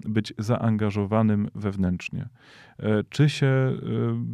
być 0.00 0.34
zaangażowanym 0.38 1.48
wewnętrznie. 1.54 2.28
E, 2.78 3.04
czy 3.08 3.28
się 3.28 3.72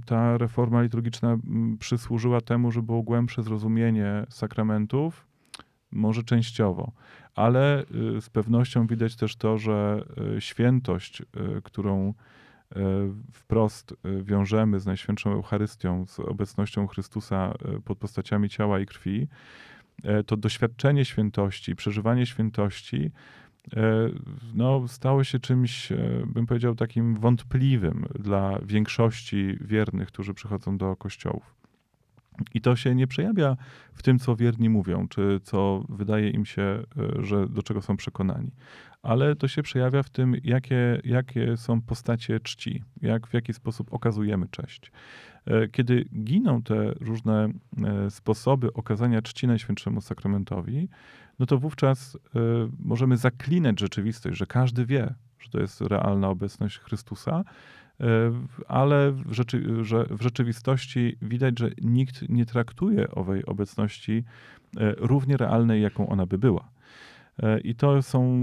ta 0.06 0.38
reforma 0.38 0.82
liturgiczna 0.82 1.38
przysłużyła 1.78 2.40
temu, 2.40 2.72
żeby 2.72 2.86
było 2.86 3.02
głębsze 3.02 3.42
zrozumienie 3.42 4.26
sakramentów? 4.28 5.26
Może 5.92 6.22
częściowo, 6.22 6.92
ale 7.34 7.84
y, 8.16 8.20
z 8.20 8.30
pewnością 8.30 8.86
widać 8.86 9.16
też 9.16 9.36
to, 9.36 9.58
że 9.58 10.04
y, 10.36 10.40
świętość, 10.40 11.20
y, 11.20 11.26
którą 11.62 12.14
wprost 13.32 13.94
wiążemy 14.22 14.80
z 14.80 14.86
Najświętszą 14.86 15.32
Eucharystią, 15.32 16.06
z 16.06 16.20
obecnością 16.20 16.86
Chrystusa 16.86 17.54
pod 17.84 17.98
postaciami 17.98 18.48
ciała 18.48 18.80
i 18.80 18.86
krwi, 18.86 19.28
to 20.26 20.36
doświadczenie 20.36 21.04
świętości, 21.04 21.76
przeżywanie 21.76 22.26
świętości 22.26 23.10
no, 24.54 24.88
stało 24.88 25.24
się 25.24 25.38
czymś, 25.38 25.92
bym 26.26 26.46
powiedział, 26.46 26.74
takim 26.74 27.14
wątpliwym 27.14 28.06
dla 28.18 28.58
większości 28.62 29.58
wiernych, 29.60 30.08
którzy 30.08 30.34
przychodzą 30.34 30.78
do 30.78 30.96
kościołów. 30.96 31.61
I 32.54 32.60
to 32.60 32.76
się 32.76 32.94
nie 32.94 33.06
przejawia 33.06 33.56
w 33.94 34.02
tym, 34.02 34.18
co 34.18 34.36
wierni 34.36 34.68
mówią, 34.68 35.08
czy 35.08 35.40
co 35.42 35.84
wydaje 35.88 36.30
im 36.30 36.44
się, 36.44 36.62
e, 36.62 36.84
że 37.24 37.48
do 37.48 37.62
czego 37.62 37.82
są 37.82 37.96
przekonani, 37.96 38.50
ale 39.02 39.36
to 39.36 39.48
się 39.48 39.62
przejawia 39.62 40.02
w 40.02 40.10
tym, 40.10 40.36
jakie, 40.44 41.00
jakie 41.04 41.56
są 41.56 41.82
postacie 41.82 42.40
czci, 42.40 42.82
jak, 43.02 43.26
w 43.26 43.34
jaki 43.34 43.52
sposób 43.52 43.92
okazujemy 43.94 44.46
cześć. 44.50 44.92
E, 45.46 45.68
kiedy 45.68 46.04
giną 46.24 46.62
te 46.62 46.92
różne 47.00 47.48
e, 47.84 48.10
sposoby 48.10 48.72
okazania 48.72 49.22
czci 49.22 49.46
Najświętszemu 49.46 50.00
Sakramentowi, 50.00 50.88
no 51.38 51.46
to 51.46 51.58
wówczas 51.58 52.18
możemy 52.78 53.16
zaklinać 53.16 53.80
rzeczywistość, 53.80 54.38
że 54.38 54.46
każdy 54.46 54.86
wie, 54.86 55.14
że 55.38 55.50
to 55.50 55.60
jest 55.60 55.80
realna 55.80 56.28
obecność 56.28 56.78
Chrystusa, 56.78 57.44
ale 58.68 59.12
w, 59.12 59.32
rzeczy, 59.32 59.84
że 59.84 60.06
w 60.10 60.22
rzeczywistości 60.22 61.16
widać, 61.22 61.58
że 61.58 61.70
nikt 61.82 62.28
nie 62.28 62.46
traktuje 62.46 63.10
owej 63.10 63.44
obecności 63.44 64.24
e, 64.76 64.94
równie 64.98 65.36
realnej, 65.36 65.82
jaką 65.82 66.08
ona 66.08 66.26
by 66.26 66.38
była. 66.38 66.68
E, 67.42 67.60
I 67.60 67.74
to 67.74 68.02
są 68.02 68.42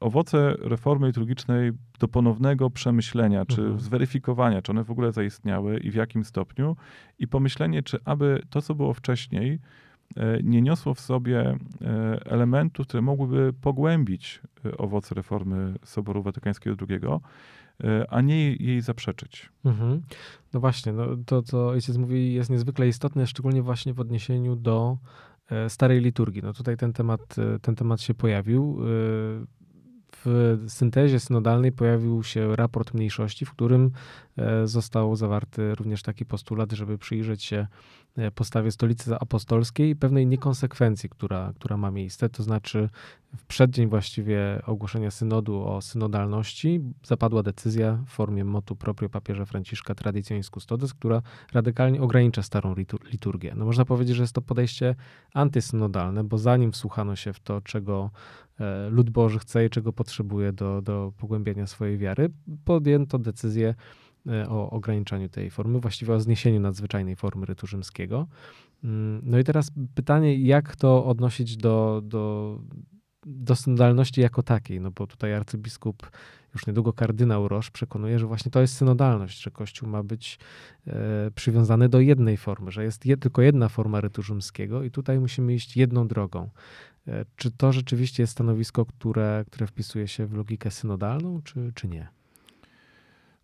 owoce 0.00 0.54
reformy 0.60 1.06
liturgicznej 1.06 1.72
do 1.98 2.08
ponownego 2.08 2.70
przemyślenia, 2.70 3.44
czy 3.44 3.60
mhm. 3.60 3.80
zweryfikowania, 3.80 4.62
czy 4.62 4.72
one 4.72 4.84
w 4.84 4.90
ogóle 4.90 5.12
zaistniały 5.12 5.78
i 5.78 5.90
w 5.90 5.94
jakim 5.94 6.24
stopniu, 6.24 6.76
i 7.18 7.28
pomyślenie, 7.28 7.82
czy 7.82 7.98
aby 8.04 8.42
to, 8.50 8.62
co 8.62 8.74
było 8.74 8.94
wcześniej, 8.94 9.58
nie 10.42 10.62
niosło 10.62 10.94
w 10.94 11.00
sobie 11.00 11.58
elementów, 12.24 12.86
które 12.86 13.02
mogłyby 13.02 13.52
pogłębić 13.60 14.40
owoce 14.78 15.14
reformy 15.14 15.74
Soboru 15.84 16.22
Watykańskiego 16.22 16.76
II, 16.88 17.00
E, 17.00 17.20
a 18.08 18.20
nie 18.20 18.52
jej 18.52 18.80
zaprzeczyć. 18.80 19.50
Mhm. 19.64 20.02
No 20.52 20.60
właśnie, 20.60 20.92
no 20.92 21.06
to 21.26 21.42
co 21.42 21.68
ojciec 21.68 21.96
mówi 21.96 22.34
jest 22.34 22.50
niezwykle 22.50 22.88
istotne, 22.88 23.26
szczególnie 23.26 23.62
właśnie 23.62 23.94
w 23.94 24.00
odniesieniu 24.00 24.56
do 24.56 24.98
e, 25.50 25.70
starej 25.70 26.00
liturgii. 26.00 26.42
No 26.42 26.52
tutaj 26.52 26.76
ten 26.76 26.92
temat, 26.92 27.36
e, 27.38 27.58
ten 27.58 27.74
temat 27.74 28.00
się 28.00 28.14
pojawił. 28.14 28.78
W 30.26 30.64
syntezie 30.68 31.20
synodalnej 31.20 31.72
pojawił 31.72 32.22
się 32.22 32.56
raport 32.56 32.94
mniejszości, 32.94 33.46
w 33.46 33.52
którym 33.52 33.90
został 34.64 35.16
zawarty 35.16 35.74
również 35.74 36.02
taki 36.02 36.26
postulat, 36.26 36.72
żeby 36.72 36.98
przyjrzeć 36.98 37.44
się 37.44 37.66
E, 38.16 38.30
postawie 38.30 38.70
stolicy 38.70 39.14
apostolskiej 39.14 39.90
i 39.90 39.96
pewnej 39.96 40.26
niekonsekwencji, 40.26 41.08
która, 41.08 41.52
która 41.54 41.76
ma 41.76 41.90
miejsce. 41.90 42.28
To 42.28 42.42
znaczy, 42.42 42.88
w 43.36 43.44
przeddzień 43.44 43.88
właściwie 43.88 44.62
ogłoszenia 44.66 45.10
synodu 45.10 45.68
o 45.68 45.82
synodalności 45.82 46.80
zapadła 47.04 47.42
decyzja 47.42 47.98
w 48.06 48.10
formie 48.10 48.44
motu 48.44 48.76
proprio 48.76 49.08
papieża 49.08 49.44
Franciszka 49.44 49.94
Traditionis 49.94 50.50
Custodes, 50.50 50.94
która 50.94 51.22
radykalnie 51.52 52.02
ogranicza 52.02 52.42
starą 52.42 52.74
liturgię. 53.12 53.54
No 53.56 53.64
można 53.64 53.84
powiedzieć, 53.84 54.16
że 54.16 54.22
jest 54.22 54.34
to 54.34 54.42
podejście 54.42 54.94
antysynodalne, 55.34 56.24
bo 56.24 56.38
zanim 56.38 56.72
wsłuchano 56.72 57.16
się 57.16 57.32
w 57.32 57.40
to, 57.40 57.60
czego 57.60 58.10
e, 58.10 58.45
lud 58.90 59.10
Boży 59.10 59.38
chce 59.38 59.66
i 59.66 59.70
czego 59.70 59.92
potrzebuje 59.92 60.52
do, 60.52 60.82
do 60.82 61.12
pogłębiania 61.16 61.66
swojej 61.66 61.98
wiary, 61.98 62.30
podjęto 62.64 63.18
decyzję 63.18 63.74
E, 64.28 64.48
o 64.48 64.70
ograniczaniu 64.70 65.28
tej 65.28 65.50
formy, 65.50 65.80
właściwie 65.80 66.14
o 66.14 66.20
zniesieniu 66.20 66.60
nadzwyczajnej 66.60 67.16
formy 67.16 67.46
rytu 67.46 67.66
rzymskiego. 67.66 68.26
Mm, 68.84 69.20
no 69.24 69.38
i 69.38 69.44
teraz 69.44 69.70
pytanie, 69.94 70.36
jak 70.36 70.76
to 70.76 71.04
odnosić 71.04 71.56
do, 71.56 72.02
do, 72.04 72.58
do 73.26 73.56
synodalności 73.56 74.20
jako 74.20 74.42
takiej, 74.42 74.80
no 74.80 74.90
bo 74.90 75.06
tutaj 75.06 75.34
arcybiskup, 75.34 76.10
już 76.54 76.66
niedługo 76.66 76.92
kardynał 76.92 77.48
Rosz 77.48 77.70
przekonuje, 77.70 78.18
że 78.18 78.26
właśnie 78.26 78.50
to 78.50 78.60
jest 78.60 78.76
synodalność, 78.76 79.42
że 79.42 79.50
Kościół 79.50 79.88
ma 79.88 80.02
być 80.02 80.38
e, 80.86 81.30
przywiązany 81.34 81.88
do 81.88 82.00
jednej 82.00 82.36
formy, 82.36 82.70
że 82.70 82.84
jest 82.84 83.06
je, 83.06 83.16
tylko 83.16 83.42
jedna 83.42 83.68
forma 83.68 84.00
rytu 84.00 84.22
rzymskiego 84.22 84.82
i 84.82 84.90
tutaj 84.90 85.20
musimy 85.20 85.54
iść 85.54 85.76
jedną 85.76 86.08
drogą. 86.08 86.50
E, 87.08 87.24
czy 87.36 87.50
to 87.50 87.72
rzeczywiście 87.72 88.22
jest 88.22 88.32
stanowisko, 88.32 88.86
które, 88.86 89.44
które 89.46 89.66
wpisuje 89.66 90.08
się 90.08 90.26
w 90.26 90.34
logikę 90.34 90.70
synodalną, 90.70 91.42
czy, 91.42 91.72
czy 91.74 91.88
nie? 91.88 92.08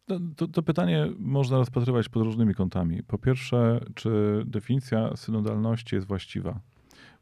To, 0.06 0.18
to, 0.36 0.48
to, 0.48 0.62
pytanie 0.62 1.08
można 1.18 1.56
rozpatrywać 1.56 2.08
pod 2.08 2.22
różnymi 2.22 2.54
kątami. 2.54 3.02
Po 3.02 3.18
pierwsze, 3.18 3.80
czy 3.94 4.42
definicja 4.46 5.16
synodalności 5.16 5.94
jest 5.94 6.06
właściwa? 6.08 6.60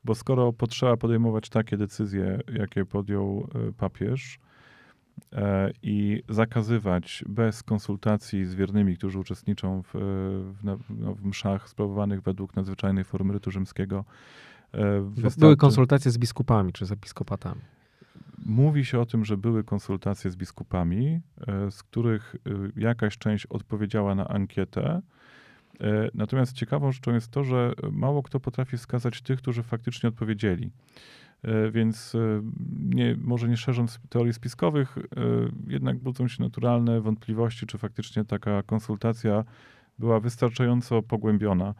Bo 0.04 0.14
skoro 0.14 0.52
potrzeba 0.52 0.97
podejmować 0.97 1.49
takie 1.49 1.76
decyzje, 1.76 2.40
jakie 2.52 2.85
podjął 2.85 3.49
e, 3.54 3.73
papież, 3.73 4.38
e, 5.32 5.70
i 5.82 6.23
zakazywać 6.28 7.25
bez 7.28 7.62
konsultacji 7.62 8.44
z 8.44 8.54
wiernymi, 8.54 8.97
którzy 8.97 9.18
uczestniczą 9.18 9.82
w, 9.82 9.90
w, 9.94 10.64
no, 10.64 10.76
w 11.14 11.25
mszach 11.25 11.68
sprawowanych 11.68 12.23
według 12.23 12.56
nadzwyczajnej 12.56 13.04
formy 13.04 13.32
rytu 13.32 13.50
rzymskiego. 13.50 14.04
E, 14.75 15.00
wystarczy... 15.00 15.41
Były 15.41 15.57
konsultacje 15.57 16.11
z 16.11 16.19
biskupami 16.19 16.73
czy 16.73 16.87
z 16.87 16.93
episkopatami. 16.93 17.61
Mówi 18.47 18.85
się 18.85 19.00
o 19.00 19.07
tym, 19.07 19.25
że 19.25 19.37
były 19.37 19.65
konsultacje 19.65 20.31
z 20.31 20.37
biskupami, 20.37 21.21
e, 21.47 21.71
z 21.71 21.83
których 21.83 22.37
e, 22.37 22.81
jakaś 22.81 23.19
część 23.19 23.47
odpowiedziała 23.47 24.15
na 24.15 24.29
ankietę. 24.29 25.03
Natomiast 26.15 26.53
ciekawą 26.53 26.93
rzeczą 26.93 27.15
jest 27.15 27.29
to, 27.29 27.45
że 27.45 27.73
mało 27.93 28.23
kto 28.23 28.41
potrafi 28.41 28.77
wskazać 28.77 29.23
tych, 29.23 29.39
którzy 29.39 29.62
faktycznie 29.62 30.09
odpowiedzieli. 30.09 30.71
Więc 31.73 32.12
nie, 32.79 33.17
może 33.19 33.49
nie 33.49 33.57
szerząc 33.57 34.00
teorii 34.09 34.33
spiskowych, 34.33 34.99
jednak 35.69 35.99
budzą 35.99 36.29
się 36.29 36.43
naturalne 36.43 37.00
wątpliwości, 37.00 37.67
czy 37.67 37.79
faktycznie 37.79 38.25
taka 38.25 38.62
konsultacja 38.62 39.45
była 39.99 40.21
wystarczająco 40.21 41.03
pogłębiona 41.03 41.75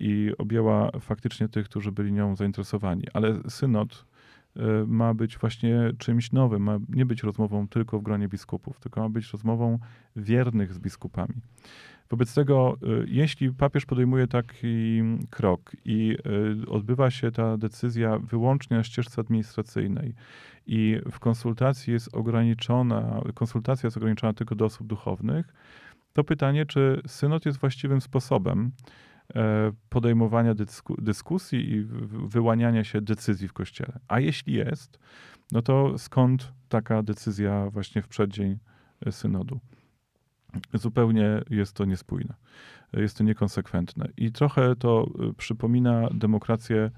i 0.00 0.32
objęła 0.38 0.90
faktycznie 1.00 1.48
tych, 1.48 1.64
którzy 1.64 1.92
byli 1.92 2.12
nią 2.12 2.36
zainteresowani. 2.36 3.04
Ale 3.12 3.34
synod 3.48 4.06
ma 4.86 5.14
być 5.14 5.38
właśnie 5.38 5.90
czymś 5.98 6.32
nowym, 6.32 6.62
ma 6.62 6.78
nie 6.88 7.06
być 7.06 7.22
rozmową 7.22 7.68
tylko 7.68 7.98
w 7.98 8.02
gronie 8.02 8.28
biskupów, 8.28 8.80
tylko 8.80 9.00
ma 9.00 9.08
być 9.08 9.32
rozmową 9.32 9.78
wiernych 10.16 10.72
z 10.72 10.78
biskupami. 10.78 11.34
Wobec 12.10 12.34
tego, 12.34 12.76
jeśli 13.06 13.52
papież 13.52 13.86
podejmuje 13.86 14.26
taki 14.26 15.02
krok 15.30 15.76
i 15.84 16.16
odbywa 16.68 17.10
się 17.10 17.30
ta 17.30 17.56
decyzja 17.56 18.18
wyłącznie 18.18 18.76
na 18.76 18.82
ścieżce 18.82 19.20
administracyjnej 19.20 20.14
i 20.66 21.00
w 21.10 21.18
konsultacji 21.18 21.92
jest 21.92 22.14
ograniczona, 22.14 23.20
konsultacja 23.34 23.86
jest 23.86 23.96
ograniczona 23.96 24.32
tylko 24.32 24.54
do 24.54 24.64
osób 24.64 24.86
duchownych, 24.86 25.54
to 26.12 26.24
pytanie, 26.24 26.66
czy 26.66 27.02
synod 27.06 27.46
jest 27.46 27.58
właściwym 27.58 28.00
sposobem 28.00 28.70
e, 28.70 29.05
podejmowania 29.88 30.54
dysku, 30.54 30.96
dyskusji 30.98 31.70
i 31.70 31.84
wyłaniania 32.28 32.84
się 32.84 33.00
decyzji 33.00 33.48
w 33.48 33.52
kościele. 33.52 33.98
A 34.08 34.20
jeśli 34.20 34.54
jest, 34.54 34.98
no 35.52 35.62
to 35.62 35.98
skąd 35.98 36.52
taka 36.68 37.02
decyzja 37.02 37.70
właśnie 37.70 38.02
w 38.02 38.08
przeddzień 38.08 38.58
e, 39.06 39.12
synodu? 39.12 39.60
Zupełnie 40.74 41.42
jest 41.50 41.72
to 41.72 41.84
niespójne, 41.84 42.34
jest 42.92 43.18
to 43.18 43.24
niekonsekwentne. 43.24 44.08
I 44.16 44.32
trochę 44.32 44.76
to 44.76 45.06
e, 45.06 45.32
przypomina 45.32 46.08
demokrację 46.14 46.90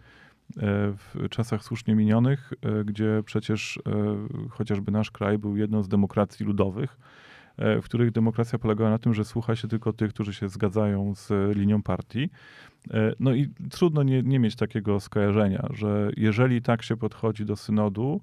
w 0.97 1.29
czasach 1.31 1.65
słusznie 1.65 1.95
minionych, 1.95 2.53
gdzie 2.85 3.23
przecież 3.25 3.81
chociażby 4.51 4.93
nasz 4.93 5.11
kraj 5.11 5.39
był 5.39 5.57
jedną 5.57 5.83
z 5.83 5.89
demokracji 5.89 6.47
ludowych, 6.47 6.99
E, 6.99 7.38
w 7.59 7.85
których 7.85 8.11
demokracja 8.11 8.59
polegała 8.59 8.91
na 8.91 8.99
tym, 8.99 9.15
że 9.15 9.25
słucha 9.25 9.57
się 9.57 9.69
tylko 9.69 9.93
tych, 9.93 10.13
którzy 10.13 10.35
się 10.35 10.49
zgadzają 10.49 11.15
z 11.15 11.57
linią 11.57 11.83
partii. 11.83 12.31
E, 12.91 13.13
no 13.21 13.35
i 13.35 13.49
trudno 13.71 14.03
nie, 14.03 14.23
nie 14.23 14.39
mieć 14.39 14.57
takiego 14.57 15.01
skojarzenia, 15.01 15.69
że 15.71 16.11
jeżeli 16.17 16.63
tak 16.63 16.83
się 16.83 16.97
podchodzi 16.97 17.45
do 17.45 17.57
synodu 17.57 18.21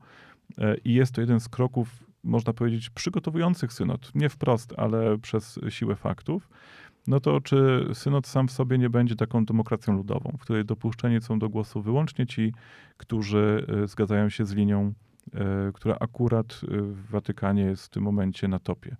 e, 0.57 0.77
i 0.77 0.93
jest 0.93 1.15
to 1.15 1.21
jeden 1.21 1.39
z 1.39 1.49
kroków, 1.49 2.03
można 2.23 2.53
powiedzieć, 2.53 2.89
przygotowujących 2.89 3.73
synod, 3.73 4.11
nie 4.15 4.29
wprost, 4.29 4.73
ale 4.77 5.17
przez 5.17 5.59
siłę 5.69 5.95
faktów, 5.95 6.49
no 7.07 7.19
to 7.19 7.41
czy 7.41 7.87
synod 7.93 8.27
sam 8.27 8.47
w 8.47 8.51
sobie 8.51 8.77
nie 8.77 8.89
będzie 8.89 9.15
taką 9.15 9.45
demokracją 9.45 9.93
ludową, 9.93 10.31
w 10.37 10.41
której 10.41 10.65
dopuszczeni 10.65 11.21
są 11.21 11.39
do 11.39 11.49
głosu 11.49 11.81
wyłącznie 11.81 12.27
ci, 12.27 12.53
którzy 12.97 13.65
zgadzają 13.85 14.29
się 14.29 14.45
z 14.45 14.53
linią 14.53 14.93
E, 15.14 15.14
która 15.73 15.97
akurat 15.99 16.61
e, 16.63 16.81
w 16.81 17.09
Watykanie 17.09 17.63
jest 17.63 17.85
w 17.85 17.89
tym 17.89 18.03
momencie 18.03 18.47
na 18.47 18.59
topie. 18.59 18.95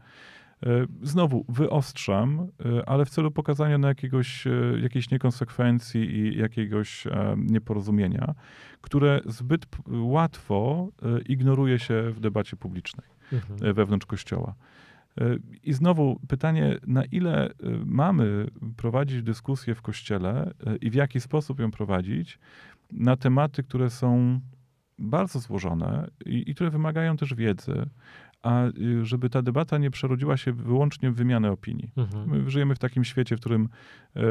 E, 0.63 0.85
znowu 1.01 1.45
wyostrzam, 1.49 2.47
ale 2.85 3.05
w 3.05 3.09
celu 3.09 3.31
pokazania 3.31 3.77
na 3.77 3.87
jakiegoś, 3.87 4.47
jakiejś 4.81 5.11
niekonsekwencji 5.11 6.17
i 6.17 6.37
jakiegoś 6.37 7.07
nieporozumienia, 7.37 8.35
które 8.81 9.21
zbyt 9.25 9.65
łatwo 9.87 10.89
ignoruje 11.27 11.79
się 11.79 12.11
w 12.11 12.19
debacie 12.19 12.57
publicznej 12.57 13.07
mhm. 13.33 13.73
wewnątrz 13.73 14.05
Kościoła. 14.05 14.55
I 15.63 15.73
znowu 15.73 16.19
pytanie, 16.27 16.77
na 16.87 17.05
ile 17.05 17.53
mamy 17.85 18.47
prowadzić 18.77 19.23
dyskusję 19.23 19.75
w 19.75 19.81
Kościele 19.81 20.53
i 20.81 20.89
w 20.89 20.93
jaki 20.93 21.19
sposób 21.19 21.59
ją 21.59 21.71
prowadzić 21.71 22.39
na 22.91 23.17
tematy, 23.17 23.63
które 23.63 23.89
są 23.89 24.39
bardzo 24.97 25.39
złożone 25.39 26.07
i, 26.25 26.49
i 26.51 26.55
które 26.55 26.69
wymagają 26.69 27.17
też 27.17 27.33
wiedzy, 27.33 27.89
a 28.45 28.67
y, 28.67 29.05
żeby 29.05 29.29
ta 29.29 29.41
debata 29.41 29.77
nie 29.77 29.91
przerodziła 29.91 30.37
się 30.37 30.53
wyłącznie 30.53 31.11
w 31.11 31.15
wymianę 31.15 31.51
opinii. 31.51 31.91
Mhm. 31.97 32.29
My 32.29 32.49
żyjemy 32.49 32.75
w 32.75 32.79
takim 32.79 33.03
świecie, 33.03 33.37
w 33.37 33.39
którym 33.39 33.69
e, 34.15 34.21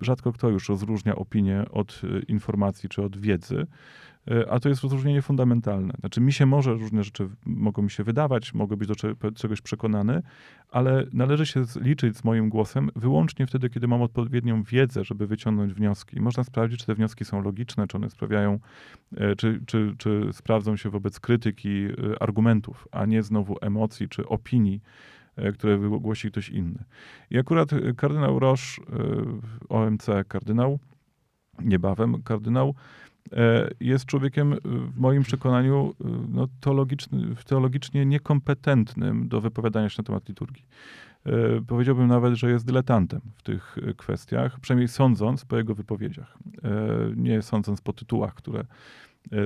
rzadko 0.00 0.32
kto 0.32 0.48
już 0.48 0.68
rozróżnia 0.68 1.16
opinię 1.16 1.64
od 1.70 2.02
e, 2.04 2.18
informacji 2.20 2.88
czy 2.88 3.02
od 3.02 3.16
wiedzy. 3.16 3.66
E, 4.30 4.50
a 4.50 4.60
to 4.60 4.68
jest 4.68 4.82
rozróżnienie 4.82 5.22
fundamentalne. 5.22 5.94
Znaczy, 6.00 6.20
mi 6.20 6.32
się 6.32 6.46
może 6.46 6.74
różne 6.74 7.04
rzeczy 7.04 7.28
mogą 7.46 7.82
mi 7.82 7.90
się 7.90 8.04
wydawać, 8.04 8.54
mogę 8.54 8.76
być 8.76 8.88
do 8.88 8.94
czegoś 9.34 9.60
przekonany, 9.60 10.22
ale 10.70 11.06
należy 11.12 11.46
się 11.46 11.64
liczyć 11.80 12.16
z 12.16 12.24
moim 12.24 12.48
głosem 12.48 12.90
wyłącznie 12.96 13.46
wtedy, 13.46 13.70
kiedy 13.70 13.88
mam 13.88 14.02
odpowiednią 14.02 14.62
wiedzę, 14.62 15.04
żeby 15.04 15.26
wyciągnąć 15.26 15.74
wnioski. 15.74 16.20
Można 16.20 16.44
sprawdzić, 16.44 16.80
czy 16.80 16.86
te 16.86 16.94
wnioski 16.94 17.24
są 17.24 17.42
logiczne, 17.42 17.86
czy 17.86 17.96
one 17.96 18.10
sprawiają, 18.10 18.58
e, 19.16 19.36
czy, 19.36 19.60
czy, 19.66 19.94
czy 19.98 20.28
sprawdzą 20.32 20.76
się 20.76 20.90
wobec 20.90 21.20
krytyki 21.20 21.84
e, 21.84 22.22
argumentów, 22.22 22.88
a 22.92 23.06
nie 23.06 23.22
znowu 23.22 23.56
emocji 23.60 24.08
czy 24.08 24.28
opinii 24.28 24.80
które 25.54 25.78
wygłosi 25.78 26.30
ktoś 26.30 26.48
inny. 26.48 26.84
I 27.30 27.38
akurat 27.38 27.70
kardynał 27.96 28.38
Roche, 28.38 28.82
OMC 29.68 30.06
kardynał, 30.28 30.78
niebawem 31.64 32.22
kardynał, 32.22 32.74
jest 33.80 34.06
człowiekiem 34.06 34.52
e, 34.52 34.56
w 34.64 34.98
moim 34.98 35.22
przekonaniu 35.22 35.94
e, 36.00 36.08
no, 36.28 36.48
teologicznie 37.46 38.06
niekompetentnym 38.06 39.28
do 39.28 39.40
wypowiadania 39.40 39.88
się 39.88 39.96
na 39.98 40.04
temat 40.04 40.28
liturgii. 40.28 40.64
Powiedziałbym 41.66 42.06
nawet, 42.06 42.34
że 42.34 42.50
jest 42.50 42.66
dyletantem 42.66 43.20
w 43.36 43.42
tych 43.42 43.76
kwestiach, 43.96 44.60
przynajmniej 44.60 44.88
sądząc 44.88 45.44
po 45.44 45.56
jego 45.56 45.74
wypowiedziach. 45.74 46.38
Nie 47.16 47.42
sądząc 47.42 47.80
po 47.80 47.92
tytułach, 47.92 48.34
które 48.34 48.64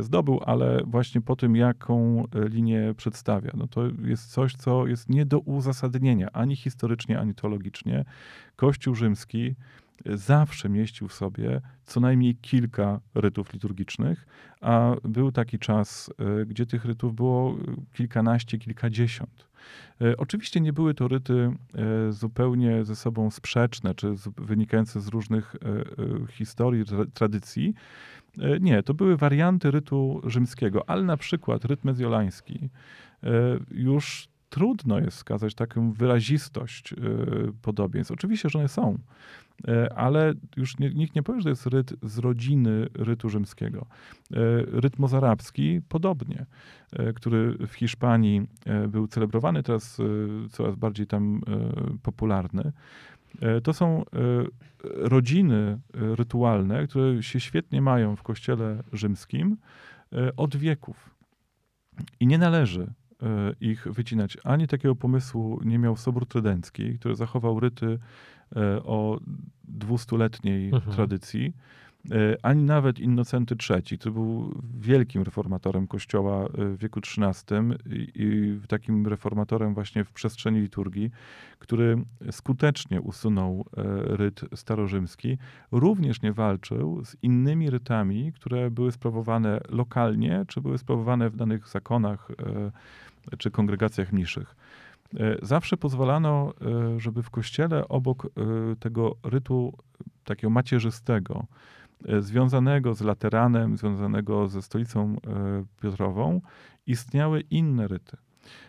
zdobył, 0.00 0.40
ale 0.46 0.80
właśnie 0.86 1.20
po 1.20 1.36
tym, 1.36 1.56
jaką 1.56 2.24
linię 2.34 2.94
przedstawia. 2.96 3.50
No 3.54 3.66
to 3.66 3.82
jest 4.04 4.32
coś, 4.32 4.54
co 4.54 4.86
jest 4.86 5.08
nie 5.08 5.26
do 5.26 5.38
uzasadnienia 5.38 6.28
ani 6.32 6.56
historycznie, 6.56 7.20
ani 7.20 7.34
teologicznie. 7.34 8.04
Kościół 8.56 8.94
rzymski 8.94 9.54
zawsze 10.06 10.68
mieścił 10.68 11.08
w 11.08 11.12
sobie 11.12 11.60
co 11.84 12.00
najmniej 12.00 12.36
kilka 12.36 13.00
rytów 13.14 13.52
liturgicznych, 13.52 14.26
a 14.60 14.94
był 15.04 15.32
taki 15.32 15.58
czas, 15.58 16.10
e, 16.18 16.46
gdzie 16.46 16.66
tych 16.66 16.84
rytów 16.84 17.14
było 17.14 17.56
kilkanaście, 17.92 18.58
kilkadziesiąt. 18.58 19.48
E, 20.00 20.16
oczywiście 20.16 20.60
nie 20.60 20.72
były 20.72 20.94
to 20.94 21.08
ryty 21.08 21.52
e, 21.74 22.12
zupełnie 22.12 22.84
ze 22.84 22.96
sobą 22.96 23.30
sprzeczne, 23.30 23.94
czy 23.94 24.14
wynikające 24.36 25.00
z 25.00 25.08
różnych 25.08 25.56
historii, 26.30 26.84
tradycji. 27.14 27.74
Nie, 28.60 28.82
to 28.82 28.94
były 28.94 29.16
warianty 29.16 29.70
rytu 29.70 30.20
rzymskiego, 30.24 30.90
ale 30.90 31.02
na 31.02 31.16
przykład 31.16 31.64
ryt 31.64 31.84
mezjolański 31.84 32.70
już 33.70 34.29
trudno 34.50 34.98
jest 34.98 35.16
wskazać 35.16 35.54
taką 35.54 35.92
wyrazistość 35.92 36.94
podobieństw. 37.62 38.12
Oczywiście, 38.12 38.48
że 38.48 38.58
one 38.58 38.68
są. 38.68 38.98
E, 39.68 39.98
ale 39.98 40.34
już 40.56 40.78
nikt 40.78 41.14
nie 41.14 41.22
powie, 41.22 41.40
że 41.40 41.44
to 41.44 41.48
jest 41.48 41.66
ryt 41.66 41.94
z 42.02 42.18
rodziny 42.18 42.88
rytu 42.94 43.28
rzymskiego. 43.28 43.86
E, 44.32 44.36
ryt 44.66 44.98
mozarabski 44.98 45.80
podobnie, 45.88 46.46
który 47.14 47.66
w 47.66 47.72
Hiszpanii 47.72 48.46
był 48.88 49.06
celebrowany, 49.06 49.62
teraz 49.62 49.98
coraz 50.50 50.76
bardziej 50.76 51.06
tam 51.06 51.40
popularny. 52.02 52.72
To 53.62 53.72
są 53.72 54.04
rodziny 54.84 55.78
rytualne, 55.94 56.86
które 56.86 57.22
się 57.22 57.40
świetnie 57.40 57.82
mają 57.82 58.16
w 58.16 58.22
kościele 58.22 58.82
rzymskim 58.92 59.56
od 60.36 60.56
wieków. 60.56 61.10
I 62.20 62.26
nie 62.26 62.38
należy 62.38 62.92
ich 63.61 63.88
wycinać. 63.92 64.38
Ani 64.44 64.68
takiego 64.68 64.94
pomysłu 64.96 65.61
nie 65.64 65.78
miał 65.78 65.96
Sobór 65.96 66.26
Trydencki, 66.26 66.98
który 66.98 67.16
zachował 67.16 67.61
ryty 67.61 67.98
E, 68.56 68.83
o 68.83 69.20
dwustuletniej 69.64 70.70
mhm. 70.74 70.92
tradycji, 70.92 71.52
ani 72.42 72.62
nawet 72.62 72.98
Innocenty 72.98 73.56
III, 73.70 73.98
który 73.98 74.12
był 74.12 74.62
wielkim 74.80 75.22
reformatorem 75.22 75.86
Kościoła 75.86 76.44
e, 76.44 76.64
w 76.64 76.78
wieku 76.78 77.00
XIII 77.00 77.58
i 78.14 78.58
takim 78.68 79.06
reformatorem 79.06 79.74
właśnie 79.74 80.04
w 80.04 80.12
przestrzeni 80.12 80.60
liturgii, 80.60 81.10
który 81.58 81.96
skutecznie 82.30 83.00
usunął 83.00 83.64
ryt 84.04 84.40
starorzymski, 84.54 85.38
również 85.72 86.22
nie 86.22 86.32
walczył 86.32 87.04
z 87.04 87.16
innymi 87.22 87.70
rytami, 87.70 88.32
które 88.32 88.70
były 88.70 88.92
sprawowane 88.92 89.60
lokalnie, 89.68 90.44
czy 90.48 90.60
były 90.60 90.78
sprawowane 90.78 91.30
w 91.30 91.36
danych 91.36 91.68
zakonach 91.68 92.28
czy 93.38 93.50
kongregacjach 93.50 94.12
mniejszych. 94.12 94.56
E, 95.16 95.36
zawsze 95.42 95.76
pozwalano, 95.76 96.52
e, 96.96 97.00
żeby 97.00 97.22
w 97.22 97.30
kościele 97.30 97.88
obok 97.88 98.26
e, 98.26 98.30
tego 98.76 99.16
rytu 99.22 99.72
takiego 100.24 100.50
macierzystego, 100.50 101.46
związanego 102.20 102.94
z 102.94 103.00
lateranem, 103.00 103.76
związanego 103.76 104.48
ze 104.48 104.62
stolicą 104.62 105.16
Piotrową, 105.82 106.40
istniały 106.86 107.40
inne 107.40 107.88
ryty. 107.88 108.16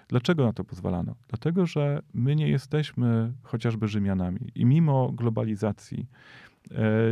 Dlaczego 0.08 0.46
na 0.46 0.54
to 0.54 0.64
pozwalano? 0.64 1.16
Dlatego, 1.28 1.66
że 1.66 2.02
my 2.14 2.36
nie 2.36 2.50
jesteśmy 2.50 3.34
chociażby 3.44 3.88
Rzymianami 3.88 4.52
i 4.56 4.66
mimo 4.66 5.12
globalizacji, 5.12 6.08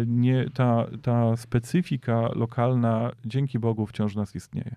nie, 0.07 0.49
ta, 0.53 0.85
ta 1.01 1.37
specyfika 1.37 2.29
lokalna 2.35 3.11
dzięki 3.25 3.59
Bogu 3.59 3.85
wciąż 3.85 4.15
nas 4.15 4.35
istnieje. 4.35 4.75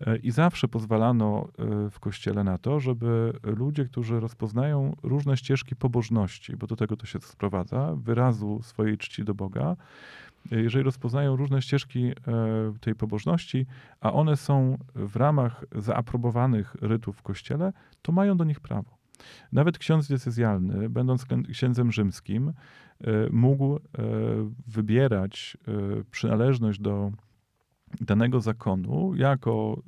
E, 0.00 0.16
I 0.16 0.30
zawsze 0.30 0.68
pozwalano 0.68 1.48
e, 1.58 1.90
w 1.90 2.00
kościele 2.00 2.44
na 2.44 2.58
to, 2.58 2.80
żeby 2.80 3.32
ludzie, 3.42 3.84
którzy 3.84 4.20
rozpoznają 4.20 4.96
różne 5.02 5.36
ścieżki 5.36 5.76
pobożności, 5.76 6.56
bo 6.56 6.66
do 6.66 6.76
tego 6.76 6.96
to 6.96 7.06
się 7.06 7.18
sprowadza, 7.20 7.94
wyrazu 7.96 8.60
swojej 8.62 8.98
czci 8.98 9.24
do 9.24 9.34
Boga, 9.34 9.76
jeżeli 10.50 10.84
rozpoznają 10.84 11.36
różne 11.36 11.62
ścieżki 11.62 12.04
e, 12.04 12.14
tej 12.80 12.94
pobożności, 12.94 13.66
a 14.00 14.12
one 14.12 14.36
są 14.36 14.78
w 14.94 15.16
ramach 15.16 15.64
zaaprobowanych 15.72 16.76
rytów 16.80 17.16
w 17.16 17.22
kościele, 17.22 17.72
to 18.02 18.12
mają 18.12 18.36
do 18.36 18.44
nich 18.44 18.60
prawo. 18.60 18.98
Nawet 19.52 19.78
ksiądz 19.78 20.08
decyzjalny, 20.08 20.88
będąc 20.88 21.26
księdzem 21.52 21.92
rzymskim, 21.92 22.52
mógł 23.30 23.78
wybierać 24.66 25.56
przynależność 26.10 26.80
do 26.80 27.12
danego 28.00 28.40
zakonu 28.40 29.14
jako 29.14 29.82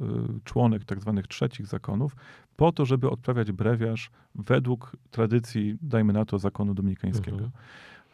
członek 0.45 0.85
tak 0.85 1.01
zwanych 1.01 1.27
trzecich 1.27 1.67
zakonów, 1.67 2.17
po 2.57 2.73
to, 2.73 2.85
żeby 2.85 3.11
odprawiać 3.11 3.53
brewiarz 3.53 4.11
według 4.35 4.97
tradycji, 5.11 5.79
dajmy 5.83 6.13
na 6.13 6.25
to, 6.25 6.39
zakonu 6.39 6.75
dominikańskiego. 6.75 7.37
Mhm. 7.37 7.51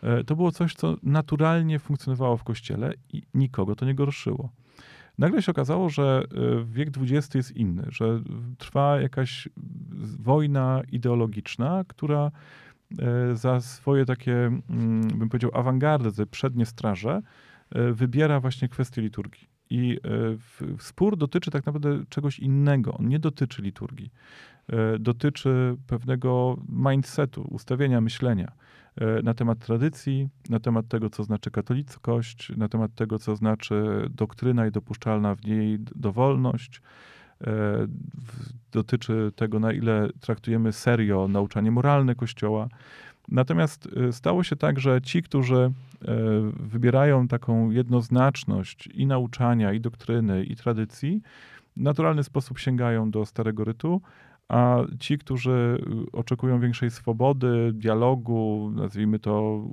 E, 0.03 0.25
to 0.25 0.37
było 0.37 0.53
coś, 0.53 0.75
co 0.75 0.97
naturalnie 1.03 1.79
funkcjonowało 1.79 2.37
w 2.37 2.45
kościele 2.45 2.95
i 3.13 3.23
nikogo 3.35 3.77
to 3.77 3.87
nie 3.87 3.95
gorszyło. 3.95 4.53
Nagle 5.19 5.43
się 5.43 5.53
okazało, 5.53 5.89
że 5.89 6.23
e, 6.23 6.65
wiek 6.65 6.89
XX 7.01 7.35
jest 7.35 7.57
inny, 7.57 7.85
że 7.89 8.21
trwa 8.59 9.01
jakaś 9.01 9.49
wojna 10.21 10.83
ideologiczna, 10.93 11.85
która 11.89 12.31
e, 12.99 13.37
za 13.37 13.61
swoje 13.61 14.05
takie, 14.05 14.35
mm, 14.35 15.09
bym 15.09 15.29
powiedział, 15.29 15.51
awangardy, 15.55 16.27
przednie 16.27 16.67
straże, 16.67 17.23
wybiera 17.93 18.41
właśnie 18.41 18.69
kwestię 18.69 19.03
liturgii. 19.03 19.49
I 19.71 19.99
spór 20.79 21.17
dotyczy 21.17 21.51
tak 21.51 21.67
naprawdę 21.67 22.05
czegoś 22.09 22.39
innego. 22.39 22.95
On 22.95 23.09
nie 23.09 23.19
dotyczy 23.19 23.63
liturgii. 23.63 24.11
Dotyczy 25.01 25.77
pewnego 25.87 26.57
mindsetu, 26.69 27.43
ustawienia 27.51 28.01
myślenia 28.01 28.53
na 29.23 29.35
temat 29.35 29.59
tradycji, 29.59 30.29
na 30.49 30.61
temat 30.61 30.89
tego, 30.89 31.11
co 31.11 31.25
znaczy 31.25 31.51
katolickość, 31.51 32.53
na 32.57 32.69
temat 32.69 32.95
tego, 32.95 33.19
co 33.19 33.37
znaczy 33.37 34.09
doktryna 34.11 34.67
i 34.67 34.71
dopuszczalna 34.71 35.35
w 35.35 35.45
niej 35.45 35.79
dowolność. 35.79 36.83
E, 37.47 37.87
dotyczy 38.73 39.33
tego, 39.37 39.61
na 39.61 39.73
ile 39.73 40.09
traktujemy 40.21 40.73
serio 40.73 41.29
nauczanie 41.29 41.71
moralne 41.71 42.15
Kościoła. 42.15 42.69
Natomiast 43.29 43.89
e, 44.09 44.13
stało 44.13 44.45
się 44.45 44.57
tak, 44.57 44.81
że 44.81 45.03
ci, 45.03 45.23
którzy 45.23 45.73
wybierają 46.61 47.29
taką 47.29 47.71
jednoznaczność 47.71 48.87
i 48.87 49.07
nauczania, 49.07 49.73
i 49.73 49.81
doktryny, 49.81 50.45
i 50.45 50.57
tradycji, 50.57 51.23
w 51.77 51.81
naturalny 51.81 52.25
sposób 52.25 52.59
sięgają 52.59 53.11
do 53.11 53.27
starego 53.27 53.65
rytu, 53.65 54.01
a 54.49 54.79
ci, 54.99 55.19
którzy 55.19 55.79
y, 56.09 56.13
oczekują 56.13 56.61
większej 56.61 56.91
swobody, 56.91 57.71
dialogu, 57.75 58.73
nazwijmy 58.75 59.19
to 59.19 59.65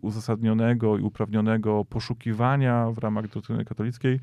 uzasadnionego 0.00 0.98
i 0.98 1.02
uprawnionego 1.02 1.84
poszukiwania 1.84 2.90
w 2.90 2.98
ramach 2.98 3.28
doktryny 3.28 3.64
katolickiej, 3.64 4.20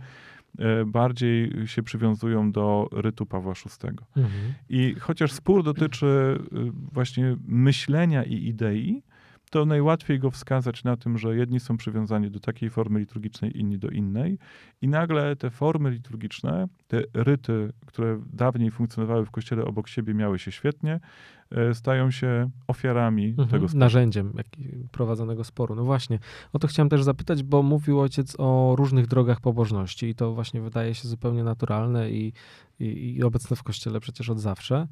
e, 0.60 0.86
bardziej 0.86 1.68
się 1.68 1.84
przywiązują 1.84 2.52
do 2.52 2.90
rytu 2.92 3.26
Pawła 3.26 3.54
VI. 3.54 3.88
Mhm. 4.16 4.54
I 4.70 4.96
chociaż 5.00 5.32
spór 5.32 5.64
dotyczy 5.64 6.06
y, 6.06 6.72
właśnie 6.94 7.38
myślenia 7.48 8.24
i 8.24 8.48
idei, 8.48 9.04
to 9.54 9.66
najłatwiej 9.66 10.20
go 10.20 10.32
wskazać 10.32 10.84
na 10.84 10.98
tym, 10.98 11.18
że 11.18 11.36
jedni 11.36 11.60
są 11.60 11.78
przywiązani 11.78 12.32
do 12.32 12.40
takiej 12.40 12.70
formy 12.70 13.00
liturgicznej, 13.00 13.60
inni 13.60 13.78
do 13.78 13.90
innej. 13.90 14.38
I 14.82 14.88
nagle 14.88 15.36
te 15.36 15.50
formy 15.50 15.92
liturgiczne, 15.92 16.68
te 16.88 17.02
ryty, 17.14 17.74
które 17.86 18.22
dawniej 18.34 18.72
funkcjonowały 18.72 19.26
w 19.26 19.32
kościele 19.32 19.66
obok 19.66 19.88
siebie, 19.88 20.14
miały 20.14 20.40
się 20.40 20.52
świetnie, 20.52 21.00
e, 21.52 21.74
stają 21.74 22.12
się 22.12 22.50
ofiarami 22.68 23.30
mhm, 23.30 23.50
tego 23.50 23.68
sporu. 23.68 23.80
Narzędziem 23.80 24.34
prowadzonego 24.92 25.44
sporu. 25.44 25.76
No 25.76 25.84
właśnie, 25.84 26.20
o 26.54 26.60
to 26.60 26.68
chciałem 26.68 26.90
też 26.90 27.04
zapytać, 27.04 27.44
bo 27.44 27.64
mówił 27.64 28.00
ojciec 28.00 28.36
o 28.38 28.76
różnych 28.78 29.08
drogach 29.08 29.42
pobożności 29.42 30.08
i 30.08 30.16
to 30.16 30.34
właśnie 30.34 30.62
wydaje 30.62 30.96
się 30.96 31.08
zupełnie 31.08 31.44
naturalne 31.44 32.12
i, 32.12 32.34
i, 32.80 33.16
i 33.16 33.24
obecne 33.24 33.56
w 33.56 33.64
kościele 33.64 34.00
przecież 34.00 34.30
od 34.30 34.40
zawsze. 34.40 34.88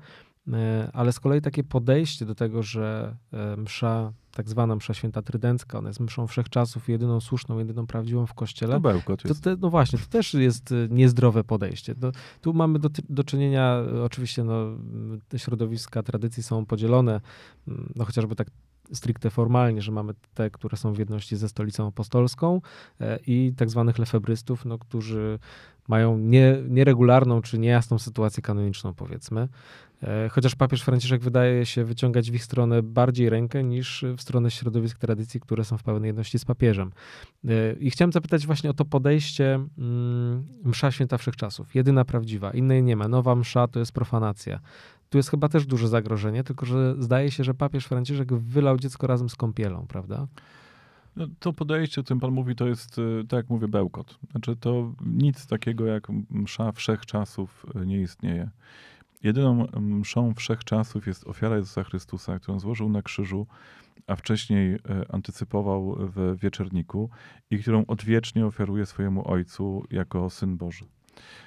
E, 0.47 0.89
ale 0.93 1.12
z 1.12 1.19
kolei 1.19 1.41
takie 1.41 1.63
podejście 1.63 2.25
do 2.25 2.36
tego, 2.36 2.63
że 2.63 3.15
e, 3.34 3.58
msza, 3.58 4.13
tak 4.32 4.49
zwana 4.49 4.75
msza 4.75 4.93
święta 4.93 5.21
trydencka, 5.21 5.77
ona 5.77 5.89
jest 5.89 5.99
mszą 5.99 6.27
wszechczasów, 6.27 6.89
jedyną 6.89 7.21
słuszną, 7.21 7.60
jedyną 7.60 7.88
prawdziwą 7.88 8.25
w 8.25 8.34
kościele. 8.34 8.73
To 8.73 8.80
bełkot 8.80 9.25
jest. 9.25 9.43
To 9.43 9.49
te, 9.49 9.62
no 9.62 9.69
właśnie, 9.69 9.99
to 9.99 10.06
też 10.06 10.34
jest 10.34 10.71
e, 10.71 10.75
niezdrowe 10.89 11.43
podejście. 11.43 11.95
No, 12.01 12.12
tu 12.41 12.54
mamy 12.54 12.80
do, 12.80 12.89
do 13.10 13.23
czynienia, 13.23 13.84
oczywiście 14.06 14.43
no, 14.43 14.77
te 15.30 15.39
środowiska 15.39 16.04
tradycji 16.04 16.43
są 16.43 16.65
podzielone, 16.65 17.21
no 17.95 18.06
chociażby 18.06 18.36
tak 18.36 18.47
stricte 18.93 19.30
formalnie, 19.30 19.82
że 19.82 19.91
mamy 19.91 20.13
te, 20.34 20.49
które 20.49 20.77
są 20.77 20.93
w 20.93 20.99
jedności 20.99 21.38
ze 21.38 21.49
stolicą 21.49 21.88
apostolską 21.88 22.62
i 23.27 23.54
tak 23.58 23.69
zwanych 23.69 23.99
lefebrystów, 23.99 24.65
no, 24.65 24.77
którzy 24.77 25.39
mają 25.87 26.17
nie, 26.17 26.57
nieregularną 26.69 27.41
czy 27.41 27.59
niejasną 27.59 27.99
sytuację 27.99 28.43
kanoniczną, 28.43 28.93
powiedzmy. 28.93 29.47
E, 30.03 30.29
chociaż 30.29 30.55
papież 30.55 30.81
Franciszek 30.81 31.21
wydaje 31.21 31.65
się 31.65 31.83
wyciągać 31.83 32.31
w 32.31 32.35
ich 32.35 32.43
stronę 32.43 32.83
bardziej 32.83 33.29
rękę 33.29 33.63
niż 33.63 34.05
w 34.17 34.21
stronę 34.21 34.51
środowisk 34.51 34.97
tradycji, 34.97 35.39
które 35.39 35.63
są 35.63 35.77
w 35.77 35.83
pełnej 35.83 36.07
jedności 36.07 36.39
z 36.39 36.45
papieżem. 36.45 36.91
E, 37.45 37.73
I 37.79 37.91
chciałem 37.91 38.11
zapytać 38.11 38.45
właśnie 38.45 38.69
o 38.69 38.73
to 38.73 38.85
podejście 38.85 39.55
mm, 39.77 40.47
msza 40.63 40.91
święta 40.91 41.17
wszechczasów. 41.17 41.75
Jedyna 41.75 42.05
prawdziwa, 42.05 42.51
innej 42.51 42.83
nie 42.83 42.95
ma. 42.95 43.07
Nowa 43.07 43.35
msza 43.35 43.67
to 43.67 43.79
jest 43.79 43.91
profanacja. 43.91 44.59
Tu 45.09 45.17
jest 45.17 45.29
chyba 45.29 45.49
też 45.49 45.65
duże 45.65 45.87
zagrożenie, 45.87 46.43
tylko 46.43 46.65
że 46.65 46.95
zdaje 46.99 47.31
się, 47.31 47.43
że 47.43 47.53
papież 47.53 47.85
Franciszek 47.85 48.33
wylał 48.33 48.77
dziecko 48.77 49.07
razem 49.07 49.29
z 49.29 49.35
kąpielą, 49.35 49.85
prawda? 49.87 50.27
No, 51.15 51.28
to 51.39 51.54
podejście, 51.54 52.02
o 52.02 52.04
którym 52.04 52.19
pan 52.19 52.32
mówi, 52.32 52.56
to 52.56 52.67
jest, 52.67 53.00
e, 53.00 53.28
tak 53.28 53.38
jak 53.38 53.50
mówię, 53.50 53.67
bełkot. 53.67 54.19
Znaczy 54.32 54.56
to 54.56 54.93
nic 55.06 55.47
takiego 55.47 55.86
jak 55.86 56.08
msza 56.30 56.71
wszechczasów 56.71 57.65
nie 57.86 58.02
istnieje. 58.02 58.50
Jedyną 59.24 59.67
mszą 59.80 60.34
wszechczasów 60.34 61.08
jest 61.08 61.28
ofiara 61.28 61.56
Jezusa 61.56 61.84
Chrystusa, 61.84 62.39
którą 62.39 62.60
złożył 62.60 62.89
na 62.89 63.02
krzyżu, 63.02 63.47
a 64.08 64.15
wcześniej 64.15 64.74
e, 64.74 64.80
antycypował 65.10 65.95
w 66.00 66.38
wieczerniku 66.41 67.10
i 67.52 67.60
którą 67.60 67.86
odwiecznie 67.86 68.45
ofiaruje 68.45 68.86
swojemu 68.86 69.28
Ojcu 69.28 69.86
jako 69.91 70.30
Syn 70.30 70.58
Boży. 70.58 70.86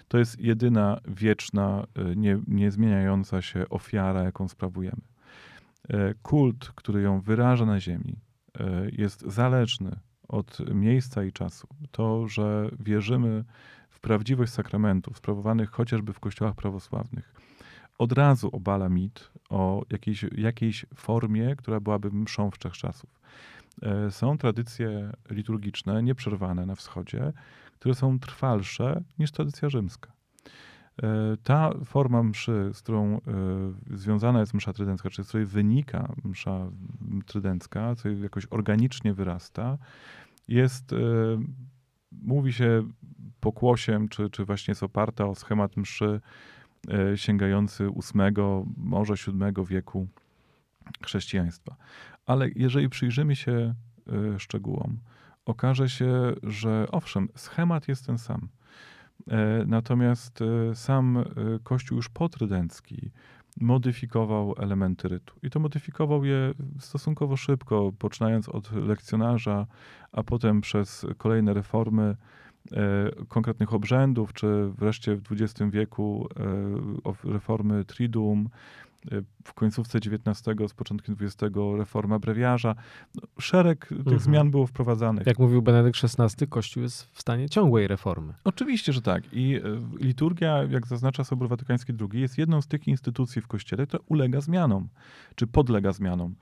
To 0.09 0.19
jest 0.19 0.41
jedyna 0.41 1.01
wieczna, 1.09 1.87
e, 1.95 2.17
nie, 2.17 2.41
niezmieniająca 2.49 3.43
się 3.43 3.69
ofiara, 3.69 4.23
jaką 4.23 4.49
sprawujemy. 4.49 5.01
E, 5.89 6.15
kult, 6.15 6.73
który 6.75 7.03
ją 7.03 7.21
wyraża 7.21 7.67
na 7.67 7.81
ziemi, 7.81 8.17
jest 8.93 9.21
zależny 9.21 9.97
od 10.29 10.59
miejsca 10.75 11.25
i 11.25 11.33
czasu. 11.33 11.69
To, 11.91 12.29
że 12.29 12.71
wierzymy 12.81 13.45
w 13.91 14.01
prawdziwość 14.01 14.53
sakramentów 14.53 15.19
sprawowanych 15.19 15.71
chociażby 15.71 16.13
w 16.13 16.21
kościołach 16.21 16.55
prawosławnych, 16.55 17.35
od 17.99 18.13
razu 18.13 18.49
obala 18.53 18.89
mit 18.89 19.31
o 19.51 19.83
jakiejś, 19.91 20.25
jakiejś 20.37 20.87
formie, 20.95 21.57
która 21.57 21.81
byłaby 21.81 22.11
mszą 22.11 22.51
wszechczasów. 22.51 23.21
E, 23.83 24.11
są 24.11 24.39
tradycje 24.39 25.13
liturgiczne 25.31 26.03
nieprzerwane 26.03 26.67
na 26.67 26.75
wschodzie, 26.75 27.33
które 27.75 27.95
są 27.95 28.19
trwalsze 28.19 29.03
niż 29.19 29.33
tradycja 29.33 29.69
rzymska. 29.69 30.13
E, 31.03 31.37
ta 31.43 31.71
forma 31.85 32.23
mszy, 32.23 32.71
z 32.73 32.83
którą 32.83 33.17
e, 33.17 33.21
związana 33.97 34.41
jest 34.41 34.55
msza 34.55 34.73
trydencka, 34.73 35.11
czy 35.11 35.25
z 35.25 35.29
której 35.29 35.47
wynika 35.47 36.13
msza 36.25 36.67
trydencka, 37.27 37.95
co 37.95 38.09
jakoś 38.09 38.47
organicznie 38.51 39.15
wyrasta, 39.15 39.79
jest, 40.49 40.95
mówi 42.13 42.53
się 42.53 42.83
pokłosiem, 43.41 44.09
czy, 44.09 44.31
czy 44.31 44.45
właśnie 44.45 44.73
jest 44.73 44.83
oparta 44.83 45.27
o 45.27 45.35
schemat 45.35 45.77
mszy 45.77 46.21
E, 46.89 47.19
sięgający 47.19 47.85
VIII, 47.85 48.65
może 48.77 49.15
VII 49.15 49.67
wieku 49.67 50.09
chrześcijaństwa. 51.03 51.77
Ale 52.27 52.49
jeżeli 52.57 52.89
przyjrzymy 52.89 53.37
się 53.37 53.75
e, 54.35 54.39
szczegółom, 54.39 54.99
okaże 55.45 55.89
się, 55.89 56.33
że 56.43 56.87
owszem, 56.93 57.29
schemat 57.35 57.89
jest 57.89 58.07
ten 58.07 58.19
sam. 58.19 58.49
E, 59.31 59.65
natomiast 59.67 60.39
sam 60.75 61.25
Kościół 61.63 61.97
już 61.97 62.09
potrydencki 62.09 63.11
modyfikował 63.61 64.55
elementy 64.59 65.09
rytu. 65.09 65.35
I 65.43 65.51
to 65.51 65.61
modyfikował 65.61 66.25
je 66.25 66.55
stosunkowo 66.81 67.37
szybko, 67.37 67.93
poczynając 67.99 68.49
od 68.49 68.73
lekcjonarza, 68.73 69.67
a 70.13 70.23
potem 70.23 70.61
przez 70.61 71.07
kolejne 71.19 71.55
reformy 71.55 72.17
E, 72.73 73.11
konkretnych 73.29 73.75
obrzędów, 73.75 74.33
czy 74.33 74.47
wreszcie 74.79 75.17
w 75.17 75.33
XX 75.33 75.71
wieku 75.71 76.29
e, 77.25 77.33
reformy 77.33 77.85
Triduum, 77.85 78.49
e, 78.49 78.94
w 79.45 79.55
końcówce 79.55 79.99
XIX, 79.99 80.43
z 80.69 80.75
początkiem 80.75 81.17
XX 81.21 81.55
reforma 81.79 82.19
brewiarza. 82.19 82.75
No, 83.15 83.23
szereg 83.39 83.87
tych 83.89 83.99
mhm. 83.99 84.19
zmian 84.19 84.51
było 84.51 84.67
wprowadzanych. 84.67 85.27
Jak 85.27 85.39
mówił 85.39 85.63
Benedykt 85.63 85.99
XVI, 86.05 86.47
Kościół 86.47 86.83
jest 86.83 87.11
w 87.13 87.21
stanie 87.21 87.49
ciągłej 87.49 87.89
reformy. 87.89 88.35
Oczywiście, 88.45 88.93
że 88.93 89.03
tak. 89.03 89.25
I 89.33 89.61
liturgia, 90.01 90.63
jak 90.63 90.87
zaznacza 90.87 91.25
Sobór 91.25 91.49
Watykański 91.49 91.93
II, 92.01 92.21
jest 92.21 92.39
jedną 92.39 92.63
z 92.63 92.67
tych 92.67 92.89
instytucji 92.89 93.43
w 93.43 93.47
Kościele, 93.47 93.87
która 93.87 94.03
ulega 94.09 94.41
zmianom, 94.41 94.89
czy 95.35 95.47
podlega 95.47 95.93
zmianom. 95.93 96.35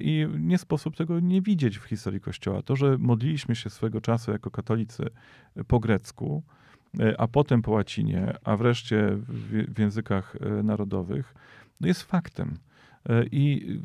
I 0.00 0.26
nie 0.38 0.58
sposób 0.58 0.96
tego 0.96 1.20
nie 1.20 1.42
widzieć 1.42 1.78
w 1.78 1.84
historii 1.84 2.20
Kościoła. 2.20 2.62
To, 2.62 2.76
że 2.76 2.98
modliliśmy 2.98 3.56
się 3.56 3.70
swego 3.70 4.00
czasu 4.00 4.30
jako 4.32 4.50
katolicy 4.50 5.04
po 5.66 5.80
grecku, 5.80 6.42
a 7.18 7.28
potem 7.28 7.62
po 7.62 7.70
łacinie, 7.70 8.34
a 8.44 8.56
wreszcie 8.56 9.08
w, 9.16 9.64
w 9.74 9.78
językach 9.78 10.36
narodowych, 10.62 11.34
jest 11.88 12.02
faktem. 12.02 12.58
I 13.30 13.78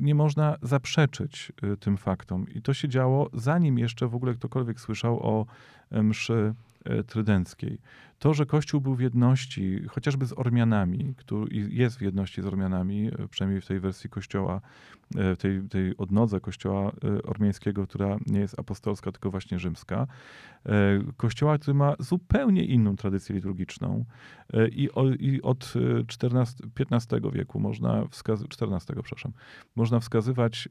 nie 0.00 0.14
można 0.14 0.56
zaprzeczyć 0.62 1.52
tym 1.80 1.96
faktom. 1.96 2.46
I 2.54 2.62
to 2.62 2.74
się 2.74 2.88
działo, 2.88 3.30
zanim 3.34 3.78
jeszcze 3.78 4.08
w 4.08 4.14
ogóle 4.14 4.34
ktokolwiek 4.34 4.80
słyszał 4.80 5.20
o 5.22 5.46
mszy 5.90 6.54
E, 6.84 7.04
trydenckiej. 7.04 7.78
To, 8.20 8.34
że 8.34 8.46
Kościół 8.46 8.80
był 8.80 8.94
w 8.94 9.00
jedności, 9.00 9.82
chociażby 9.88 10.26
z 10.26 10.32
Ormianami, 10.32 11.14
który 11.16 11.56
jest 11.70 11.98
w 11.98 12.02
jedności 12.02 12.42
z 12.42 12.46
Ormianami, 12.46 13.08
e, 13.08 13.28
przynajmniej 13.28 13.60
w 13.60 13.66
tej 13.66 13.80
wersji 13.80 14.10
Kościoła, 14.10 14.60
e, 15.16 15.34
w 15.34 15.38
tej, 15.38 15.62
tej 15.68 15.96
odnodze 15.96 16.40
Kościoła 16.40 16.92
ormiańskiego, 17.24 17.86
która 17.86 18.18
nie 18.26 18.40
jest 18.40 18.58
apostolska, 18.58 19.12
tylko 19.12 19.30
właśnie 19.30 19.58
rzymska. 19.58 20.06
Kościoła, 21.16 21.58
który 21.58 21.74
ma 21.74 21.94
zupełnie 21.98 22.64
inną 22.64 22.96
tradycję 22.96 23.34
liturgiczną 23.34 24.04
i, 24.72 25.42
od 25.42 25.74
XIV, 26.22 26.70
XV 26.90 27.32
wieku 27.32 27.60
można 27.60 28.06
wskazywać, 28.10 28.52
XIV, 28.62 29.02
przepraszam, 29.02 29.32
można 29.76 30.00
wskazywać 30.00 30.68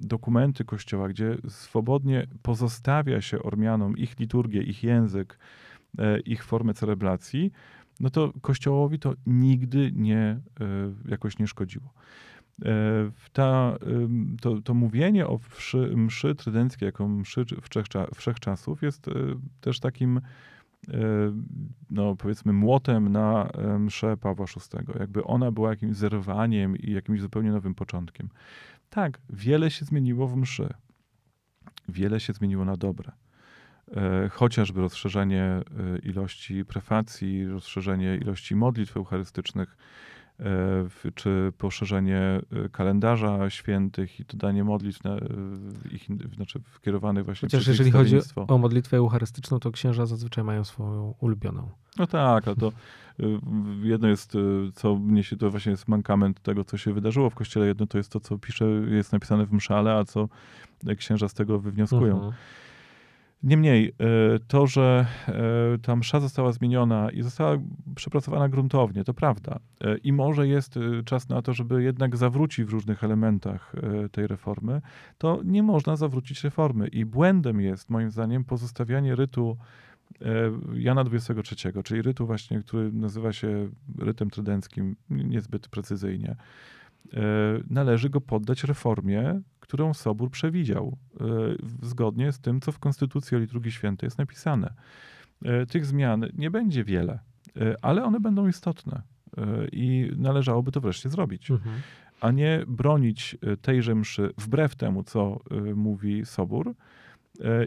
dokumenty 0.00 0.64
Kościoła, 0.64 1.08
gdzie 1.08 1.36
swobodnie 1.48 2.26
pozostawia 2.42 3.20
się 3.20 3.42
Ormianom 3.42 3.96
ich 3.96 4.18
liturgię, 4.18 4.62
ich 4.62 4.82
język, 4.82 5.38
E, 5.38 5.67
ich 6.24 6.44
formę 6.44 6.74
cerebracji, 6.74 7.52
no 8.00 8.10
to 8.10 8.32
Kościołowi 8.40 8.98
to 8.98 9.14
nigdy 9.26 9.92
nie, 9.94 10.20
e, 10.20 10.40
jakoś 11.08 11.38
nie 11.38 11.46
szkodziło. 11.46 11.92
E, 12.64 12.70
ta, 13.32 13.78
to, 14.40 14.62
to 14.62 14.74
mówienie 14.74 15.26
o 15.26 15.40
mszy, 15.58 15.92
mszy 15.96 16.34
trydenckiej 16.34 16.86
jako 16.86 17.08
mszy 17.08 17.44
wszechczasów 18.14 18.82
jest 18.82 19.06
też 19.60 19.80
takim 19.80 20.20
no 21.90 22.16
powiedzmy 22.16 22.52
młotem 22.52 23.12
na 23.12 23.50
mszę 23.78 24.16
Pawła 24.16 24.46
VI. 24.46 24.98
Jakby 24.98 25.24
ona 25.24 25.52
była 25.52 25.70
jakimś 25.70 25.96
zerwaniem 25.96 26.76
i 26.76 26.92
jakimś 26.92 27.20
zupełnie 27.20 27.50
nowym 27.50 27.74
początkiem. 27.74 28.28
Tak, 28.90 29.20
wiele 29.30 29.70
się 29.70 29.84
zmieniło 29.84 30.28
w 30.28 30.36
mszy. 30.36 30.68
Wiele 31.88 32.20
się 32.20 32.32
zmieniło 32.32 32.64
na 32.64 32.76
dobre. 32.76 33.12
E, 33.96 34.28
chociażby 34.28 34.80
rozszerzenie 34.80 35.42
e, 35.42 35.62
ilości 36.02 36.64
prefacji, 36.64 37.48
rozszerzenie 37.48 38.16
ilości 38.16 38.56
modlitw 38.56 38.96
eucharystycznych, 38.96 39.76
e, 40.40 40.44
czy 41.14 41.52
poszerzenie 41.58 42.40
kalendarza 42.72 43.50
świętych 43.50 44.20
i 44.20 44.24
dodanie 44.24 44.64
modlitw 44.64 45.04
na, 45.04 45.16
ich, 45.90 46.06
znaczy 46.36 46.60
kierowanych 46.82 47.24
właśnie 47.24 47.46
Chociaż 47.46 47.66
jeżeli 47.66 47.90
chodzi 47.90 48.18
o 48.48 48.58
modlitwę 48.58 48.96
eucharystyczną, 48.96 49.60
to 49.60 49.70
księża 49.70 50.06
zazwyczaj 50.06 50.44
mają 50.44 50.64
swoją 50.64 51.14
ulubioną. 51.20 51.68
No 51.98 52.06
tak, 52.06 52.48
ale 52.48 52.56
to 52.56 52.72
jedno 53.82 54.08
jest, 54.08 54.32
co 54.74 54.96
mnie 54.96 55.24
się, 55.24 55.36
to 55.36 55.50
właśnie 55.50 55.70
jest 55.70 55.88
mankament 55.88 56.40
tego, 56.40 56.64
co 56.64 56.76
się 56.76 56.92
wydarzyło 56.92 57.30
w 57.30 57.34
kościele, 57.34 57.66
jedno 57.66 57.86
to 57.86 57.98
jest 57.98 58.12
to, 58.12 58.20
co 58.20 58.38
pisze, 58.38 58.64
jest 58.88 59.12
napisane 59.12 59.46
w 59.46 59.52
mszale, 59.52 59.94
a 59.94 60.04
co 60.04 60.28
księża 60.96 61.28
z 61.28 61.34
tego 61.34 61.58
wywnioskują. 61.58 62.14
Mhm. 62.14 62.32
Niemniej, 63.42 63.88
e, 63.88 63.92
to, 64.48 64.66
że 64.66 65.06
e, 65.28 65.78
ta 65.82 65.96
msza 65.96 66.20
została 66.20 66.52
zmieniona 66.52 67.10
i 67.10 67.22
została 67.22 67.58
przepracowana 67.94 68.48
gruntownie, 68.48 69.04
to 69.04 69.14
prawda. 69.14 69.58
E, 69.80 69.96
I 69.96 70.12
może 70.12 70.48
jest 70.48 70.78
czas 71.04 71.28
na 71.28 71.42
to, 71.42 71.54
żeby 71.54 71.82
jednak 71.82 72.16
zawrócić 72.16 72.64
w 72.64 72.70
różnych 72.70 73.04
elementach 73.04 73.72
tej 74.12 74.26
reformy, 74.26 74.80
to 75.18 75.40
nie 75.44 75.62
można 75.62 75.96
zawrócić 75.96 76.44
reformy. 76.44 76.88
I 76.88 77.04
błędem 77.04 77.60
jest, 77.60 77.90
moim 77.90 78.10
zdaniem, 78.10 78.44
pozostawianie 78.44 79.14
rytu 79.14 79.56
Jana 80.74 81.00
XXIII, 81.00 81.82
czyli 81.84 82.02
rytu 82.02 82.26
właśnie, 82.26 82.60
który 82.60 82.92
nazywa 82.92 83.32
się 83.32 83.68
rytem 83.98 84.30
trydenckim, 84.30 84.96
niezbyt 85.10 85.68
precyzyjnie. 85.68 86.36
Należy 87.70 88.10
go 88.10 88.20
poddać 88.20 88.64
reformie, 88.64 89.40
którą 89.68 89.94
Sobór 89.94 90.30
przewidział, 90.30 90.96
e, 91.20 91.24
zgodnie 91.82 92.32
z 92.32 92.40
tym, 92.40 92.60
co 92.60 92.72
w 92.72 92.78
Konstytucji 92.78 93.36
o 93.36 93.40
Liturgii 93.40 93.72
Świętej 93.72 94.06
jest 94.06 94.18
napisane. 94.18 94.74
E, 95.44 95.66
tych 95.66 95.86
zmian 95.86 96.26
nie 96.34 96.50
będzie 96.50 96.84
wiele, 96.84 97.18
e, 97.56 97.76
ale 97.82 98.04
one 98.04 98.20
będą 98.20 98.48
istotne 98.48 99.02
i 99.72 100.10
należałoby 100.16 100.72
to 100.72 100.80
wreszcie 100.80 101.08
zrobić. 101.08 101.50
Mhm. 101.50 101.80
A 102.20 102.30
nie 102.30 102.64
bronić 102.68 103.36
tejże 103.62 103.94
mszy 103.94 104.32
wbrew 104.38 104.76
temu, 104.76 105.02
co 105.02 105.40
mówi 105.74 106.26
Sobór, 106.26 106.74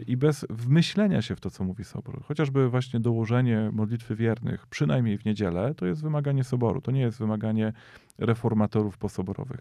i 0.06 0.16
bez 0.16 0.46
wmyślenia 0.50 1.22
się 1.22 1.36
w 1.36 1.40
to, 1.40 1.50
co 1.50 1.64
mówi 1.64 1.84
Sobór. 1.84 2.22
Chociażby 2.24 2.68
właśnie 2.68 3.00
dołożenie 3.00 3.70
modlitwy 3.72 4.16
wiernych, 4.16 4.66
przynajmniej 4.66 5.18
w 5.18 5.24
niedzielę, 5.24 5.74
to 5.74 5.86
jest 5.86 6.02
wymaganie 6.02 6.44
Soboru, 6.44 6.80
to 6.80 6.90
nie 6.90 7.00
jest 7.00 7.18
wymaganie 7.18 7.72
reformatorów 8.18 8.98
posoborowych. 8.98 9.60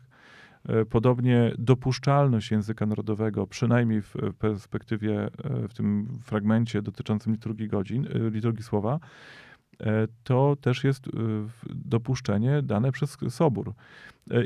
E, 0.69 0.85
podobnie 0.85 1.53
dopuszczalność 1.57 2.51
języka 2.51 2.85
narodowego, 2.85 3.47
przynajmniej 3.47 4.01
w 4.01 4.15
perspektywie, 4.39 5.23
e, 5.23 5.67
w 5.67 5.73
tym 5.73 6.19
fragmencie 6.23 6.81
dotyczącym 6.81 7.33
liturgii 7.33 7.67
godzin, 7.67 8.07
e, 8.07 8.29
liturgii 8.29 8.63
słowa, 8.63 8.99
to 10.23 10.57
też 10.61 10.83
jest 10.83 11.05
dopuszczenie 11.69 12.61
dane 12.61 12.91
przez 12.91 13.17
Sobór. 13.29 13.73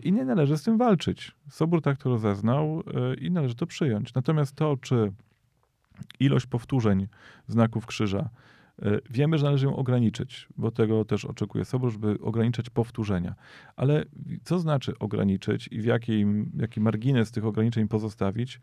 I 0.04 0.12
nie 0.12 0.26
należy 0.26 0.58
z 0.58 0.64
tym 0.64 0.78
walczyć. 0.78 1.32
Sobór 1.50 1.82
tak 1.82 1.98
to 1.98 2.10
rozeznał 2.10 2.84
i 3.22 3.32
należy 3.32 3.56
to 3.56 3.66
przyjąć. 3.66 4.14
Natomiast 4.14 4.56
to, 4.56 4.78
czy 4.78 5.12
ilość 6.20 6.46
powtórzeń 6.46 7.08
znaków 7.48 7.86
krzyża 7.86 8.30
wiemy, 9.10 9.38
że 9.38 9.46
należy 9.46 9.66
ją 9.66 9.76
ograniczyć, 9.76 10.48
bo 10.58 10.72
tego 10.72 11.06
też 11.06 11.26
oczekuje 11.26 11.66
Sobor, 11.66 11.92
żeby 11.92 12.18
ograniczać 12.22 12.70
powtórzenia. 12.70 13.36
Ale 13.76 14.06
co 14.44 14.60
znaczy 14.60 15.00
ograniczyć 15.00 15.68
i 15.72 15.82
w 15.82 15.86
jakim, 15.86 16.52
jaki 16.60 16.82
margines 16.82 17.32
tych 17.32 17.46
ograniczeń 17.46 17.88
pozostawić? 17.88 18.60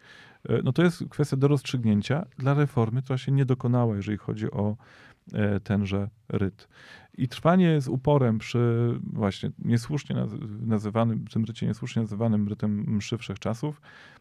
E, 0.49 0.63
no 0.65 0.73
to 0.73 0.83
jest 0.83 1.05
kwestia 1.11 1.37
do 1.37 1.49
rozstrzygnięcia 1.49 2.27
dla 2.39 2.55
reformy, 2.55 3.03
która 3.03 3.19
się 3.19 3.33
nie 3.33 3.45
dokonała, 3.45 3.97
jeżeli 3.97 4.19
chodzi 4.19 4.51
o 4.51 4.77
e, 5.33 5.61
tenże 5.61 6.09
ryt. 6.29 6.69
I 7.19 7.29
trwanie 7.29 7.81
z 7.81 7.89
uporem 7.89 8.39
przy 8.39 8.95
właśnie 9.13 9.51
niesłusznie 9.59 10.17
nazywanym, 10.61 11.27
tym 11.27 11.45
rycie 11.45 11.67
niesłusznie 11.67 12.03
nazywanym 12.03 12.49
rytem 12.49 12.85
mszy 12.87 13.19
wszechczasów 13.19 13.81
e, 13.81 14.12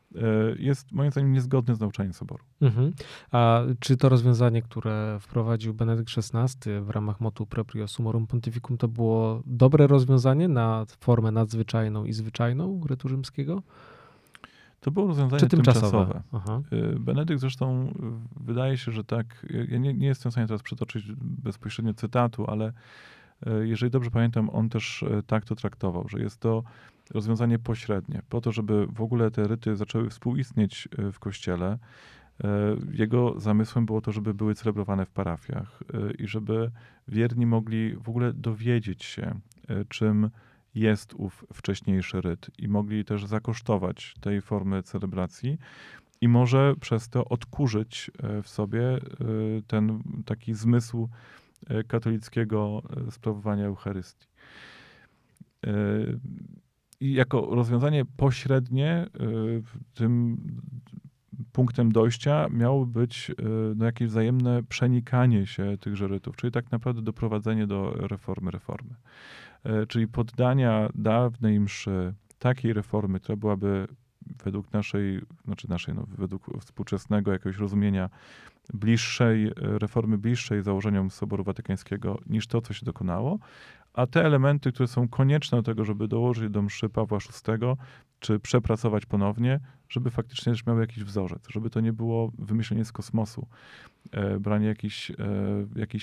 jest 0.60 0.91
moim 0.91 1.12
zdaniem 1.12 1.34
niezgodne 1.34 1.76
z 1.76 1.80
nauczaniem 1.80 2.13
Soboru. 2.13 2.43
Mhm. 2.62 2.93
A 3.32 3.62
czy 3.80 3.97
to 3.97 4.10
rozwiązanie, 4.10 4.62
które 4.62 5.17
wprowadził 5.21 5.74
Benedykt 5.74 6.12
XVI 6.17 6.71
w 6.82 6.89
ramach 6.89 7.21
motu 7.21 7.45
proprio 7.45 7.88
sumorum 7.88 8.28
pontificum, 8.28 8.78
to 8.78 8.88
było 8.88 9.41
dobre 9.45 9.88
rozwiązanie 9.88 10.47
na 10.47 10.86
formę 11.00 11.32
nadzwyczajną 11.32 12.06
i 12.06 12.13
zwyczajną 12.13 12.82
rytu 12.89 13.10
rzymskiego? 13.10 13.63
To 14.80 14.91
było 14.91 15.08
rozwiązanie 15.08 15.39
Czy 15.39 15.47
tymczasowe. 15.47 16.21
tymczasowe. 16.32 16.63
Y, 16.74 17.00
Benedykt 17.00 17.41
zresztą 17.41 17.88
y, 17.88 17.93
wydaje 18.43 18.78
się, 18.78 18.91
że 18.91 19.04
tak, 19.04 19.45
ja 19.69 19.78
nie, 19.78 19.93
nie 19.93 20.08
jestem 20.08 20.30
w 20.30 20.34
stanie 20.34 20.47
teraz 20.47 20.62
przytoczyć 20.62 21.06
bezpośrednio 21.17 21.93
cytatu, 21.93 22.45
ale 22.47 22.74
jeżeli 23.62 23.91
dobrze 23.91 24.12
pamiętam, 24.12 24.50
on 24.50 24.69
też 24.69 25.06
tak 25.28 25.45
to 25.45 25.56
traktował, 25.56 26.08
że 26.08 26.19
jest 26.19 26.39
to 26.39 26.63
rozwiązanie 27.13 27.60
pośrednie, 27.60 28.21
po 28.30 28.41
to, 28.41 28.52
żeby 28.52 28.88
w 28.88 29.02
ogóle 29.02 29.32
te 29.32 29.47
ryty 29.47 29.76
zaczęły 29.76 30.10
współistnieć 30.10 30.89
w 31.13 31.19
kościele. 31.19 31.78
Jego 32.91 33.39
zamysłem 33.39 33.86
było 33.86 34.02
to, 34.02 34.12
żeby 34.12 34.34
były 34.34 34.56
celebrowane 34.56 35.06
w 35.06 35.12
parafiach 35.12 35.84
i 36.19 36.28
żeby 36.28 36.71
wierni 37.08 37.45
mogli 37.45 37.95
w 37.95 38.10
ogóle 38.10 38.34
dowiedzieć 38.34 39.04
się, 39.04 39.39
czym 39.89 40.30
jest 40.76 41.13
ów 41.13 41.45
wcześniejszy 41.54 42.21
ryt 42.21 42.50
i 42.58 42.67
mogli 42.67 43.06
też 43.06 43.26
zakosztować 43.26 44.15
tej 44.21 44.41
formy 44.41 44.84
celebracji 44.84 45.58
i 46.21 46.28
może 46.28 46.76
przez 46.82 47.10
to 47.10 47.26
odkurzyć 47.26 48.12
e, 48.24 48.41
w 48.41 48.50
sobie 48.50 48.84
e, 48.84 49.00
ten 49.67 50.04
taki 50.26 50.54
zmysł 50.54 51.10
e, 51.67 51.84
katolickiego 51.84 52.82
sprawowania 53.12 53.65
Eucharystii. 53.65 54.28
I 57.02 57.14
jako 57.14 57.48
rozwiązanie 57.56 58.06
pośrednie 58.06 59.08
tym 59.94 60.38
punktem 61.52 61.92
dojścia 61.92 62.48
miało 62.50 62.86
być 62.86 63.32
no, 63.76 63.86
jakieś 63.86 64.08
wzajemne 64.08 64.64
przenikanie 64.64 65.48
się 65.48 65.78
tychże 65.80 66.08
rytów, 66.08 66.36
czyli 66.36 66.52
tak 66.52 66.72
naprawdę 66.72 67.02
doprowadzenie 67.02 67.68
do 67.68 67.92
reformy 67.92 68.52
reformy. 68.52 68.96
E, 69.64 69.86
czyli 69.86 70.08
poddania 70.08 70.90
dawnej 70.96 71.60
mszy 71.60 72.14
takiej 72.40 72.74
reformy, 72.74 73.20
która 73.20 73.36
byłaby 73.36 73.88
według 74.44 74.74
naszej, 74.74 75.22
znaczy 75.46 75.70
naszej, 75.70 75.96
no, 75.96 76.06
według 76.18 76.62
współczesnego 76.62 77.32
jakiegoś 77.32 77.58
rozumienia 77.58 78.10
bliższej, 78.74 79.48
e, 79.48 79.52
reformy 79.58 80.18
bliższej 80.18 80.64
założeniom 80.64 81.12
Soboru 81.12 81.44
Watykańskiego 81.44 82.20
niż 82.26 82.48
to, 82.48 82.62
co 82.62 82.74
się 82.74 82.86
dokonało, 82.86 83.40
a 83.94 84.08
te 84.08 84.26
elementy, 84.26 84.72
które 84.72 84.88
są 84.88 85.08
konieczne 85.08 85.58
do 85.58 85.64
tego, 85.64 85.86
żeby 85.86 86.08
dołożyć 86.08 86.50
do 86.50 86.62
mszy 86.62 86.90
Pawła 86.90 87.18
VI, 87.18 87.66
czy 88.20 88.40
przepracować 88.40 89.06
ponownie, 89.06 89.60
żeby 89.90 90.12
faktycznie 90.12 90.54
też 90.54 90.66
miał 90.66 90.80
jakiś 90.80 91.04
wzorzec, 91.04 91.48
żeby 91.50 91.70
to 91.70 91.80
nie 91.80 91.94
było 91.94 92.32
wymyślenie 92.40 92.86
z 92.86 92.92
kosmosu, 92.92 93.48
e, 94.12 94.40
branie 94.40 94.68
jakichś, 94.68 95.12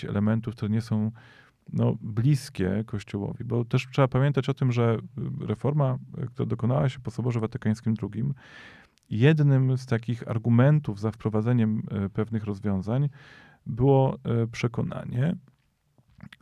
e, 0.04 0.08
elementów, 0.08 0.54
które 0.54 0.70
nie 0.70 0.80
są 0.80 1.10
no, 1.72 1.96
bliskie 2.00 2.84
Kościołowi, 2.86 3.44
bo 3.44 3.64
też 3.64 3.88
trzeba 3.92 4.08
pamiętać 4.08 4.48
o 4.48 4.54
tym, 4.54 4.72
że 4.72 4.98
reforma, 5.40 5.98
która 6.26 6.46
dokonała 6.46 6.88
się 6.88 7.00
po 7.00 7.10
Soborze 7.10 7.40
Watykańskim 7.40 7.94
II, 8.02 8.24
jednym 9.10 9.78
z 9.78 9.86
takich 9.86 10.28
argumentów 10.28 11.00
za 11.00 11.10
wprowadzeniem 11.10 11.82
e, 11.90 12.08
pewnych 12.08 12.44
rozwiązań 12.44 13.08
było 13.66 14.18
e, 14.24 14.46
przekonanie, 14.46 15.36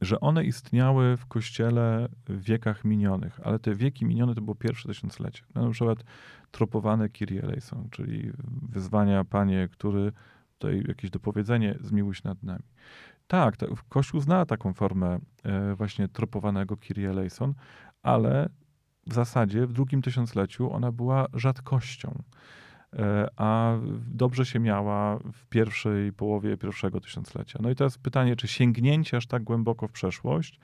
że 0.01 0.21
one 0.21 0.45
istniały 0.45 1.17
w 1.17 1.27
kościele 1.27 2.09
w 2.29 2.43
wiekach 2.43 2.85
minionych, 2.85 3.41
ale 3.45 3.59
te 3.59 3.75
wieki 3.75 4.05
minione 4.07 4.35
to 4.35 4.41
było 4.41 4.55
pierwsze 4.55 4.89
tysiąclecie. 4.89 5.43
No, 5.55 5.65
na 5.65 5.71
przykład 5.71 6.05
tropowane 6.51 7.09
Kyrie 7.09 7.43
eleison, 7.43 7.89
czyli 7.91 8.33
wyzwania, 8.63 9.25
Panie, 9.25 9.69
który 9.73 10.13
tutaj 10.59 10.85
jakieś 10.89 11.11
dopowiedzenie, 11.11 11.79
zmiłuj 11.81 12.15
się 12.15 12.23
nad 12.25 12.43
nami. 12.43 12.65
Tak, 13.27 13.57
to, 13.57 13.67
Kościół 13.89 14.21
zna 14.21 14.47
taką 14.47 14.75
formę 14.75 15.19
e, 15.43 15.75
właśnie 15.75 16.09
tropowanego 16.09 16.77
Kyrie 16.77 17.11
eleison, 17.11 17.55
ale 18.03 18.49
w 19.07 19.15
zasadzie 19.15 19.67
w 19.67 19.73
drugim 19.73 20.03
tysiącleciu 20.03 20.73
ona 20.73 20.93
była 20.93 21.27
rzadkością. 21.35 22.23
E, 22.99 23.29
a 23.37 23.79
dobrze 24.09 24.47
się 24.47 24.59
miała 24.59 25.19
w 25.33 25.47
pierwszej 25.47 26.13
połowie 26.13 26.57
pierwszego 26.57 27.01
tysiąclecia. 27.01 27.59
No 27.63 27.71
i 27.71 27.75
teraz 27.75 27.99
pytanie, 27.99 28.37
czy 28.37 28.49
sięgnięcie 28.49 29.17
aż 29.17 29.27
tak 29.27 29.43
głęboko 29.43 29.89
w 29.89 29.93
przeszłość 29.93 30.61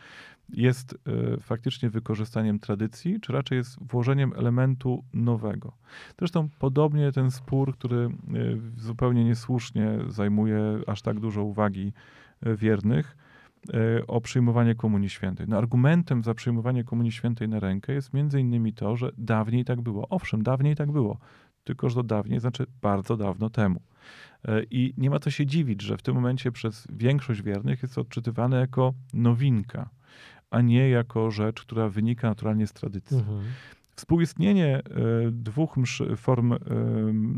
jest 0.49 0.95
e, 0.95 1.41
faktycznie 1.41 1.91
wykorzystaniem 1.91 2.59
tradycji, 2.59 3.21
czy 3.21 3.33
raczej 3.33 3.59
jest 3.59 3.79
włożeniem 3.91 4.33
elementu 4.37 5.05
nowego. 5.15 5.73
Zresztą 6.19 6.49
podobnie 6.59 7.13
ten 7.13 7.31
spór, 7.31 7.75
który 7.75 7.99
e, 7.99 8.11
zupełnie 8.77 9.25
niesłusznie 9.25 9.99
zajmuje 10.09 10.81
aż 10.87 11.03
tak 11.03 11.21
dużo 11.21 11.45
uwagi 11.45 11.93
wiernych, 12.43 13.17
o 14.07 14.21
przyjmowanie 14.21 14.75
Komunii 14.75 15.11
Świętej. 15.11 15.47
No, 15.49 15.59
argumentem 15.59 16.25
za 16.25 16.35
przyjmowanie 16.35 16.85
Komunii 16.85 17.13
Świętej 17.13 17.49
na 17.49 17.61
rękę 17.61 17.93
jest 17.93 18.15
między 18.15 18.41
innymi 18.41 18.73
to, 18.73 18.97
że 18.97 19.11
dawniej 19.19 19.65
tak 19.65 19.81
było. 19.81 20.09
Owszem, 20.09 20.43
dawniej 20.43 20.77
tak 20.77 20.93
było 20.93 21.19
tylko 21.65 21.89
że 21.89 21.95
to 21.95 22.03
dawniej, 22.03 22.41
znaczy 22.41 22.67
bardzo 22.83 23.17
dawno 23.17 23.51
temu. 23.51 23.81
E, 24.45 24.63
I 24.71 24.95
nie 24.97 25.11
ma 25.11 25.19
co 25.19 25.31
się 25.31 25.47
dziwić, 25.47 25.83
że 25.83 25.97
w 25.97 26.03
tym 26.03 26.15
momencie 26.15 26.53
przez 26.53 26.87
większość 26.93 27.43
wiernych 27.43 27.83
jest 27.83 27.95
to 27.95 28.01
odczytywane 28.01 28.61
jako 28.61 28.95
nowinka, 29.15 29.91
a 30.51 30.61
nie 30.61 30.89
jako 30.89 31.31
rzecz, 31.31 31.63
która 31.63 31.89
wynika 31.89 32.29
naturalnie 32.29 32.67
z 32.67 32.73
tradycji. 32.73 33.17
Mhm. 33.17 33.43
Współistnienie 33.97 34.77
e, 34.77 34.83
dwóch 35.31 35.77
mszy, 35.77 36.17
form 36.17 36.55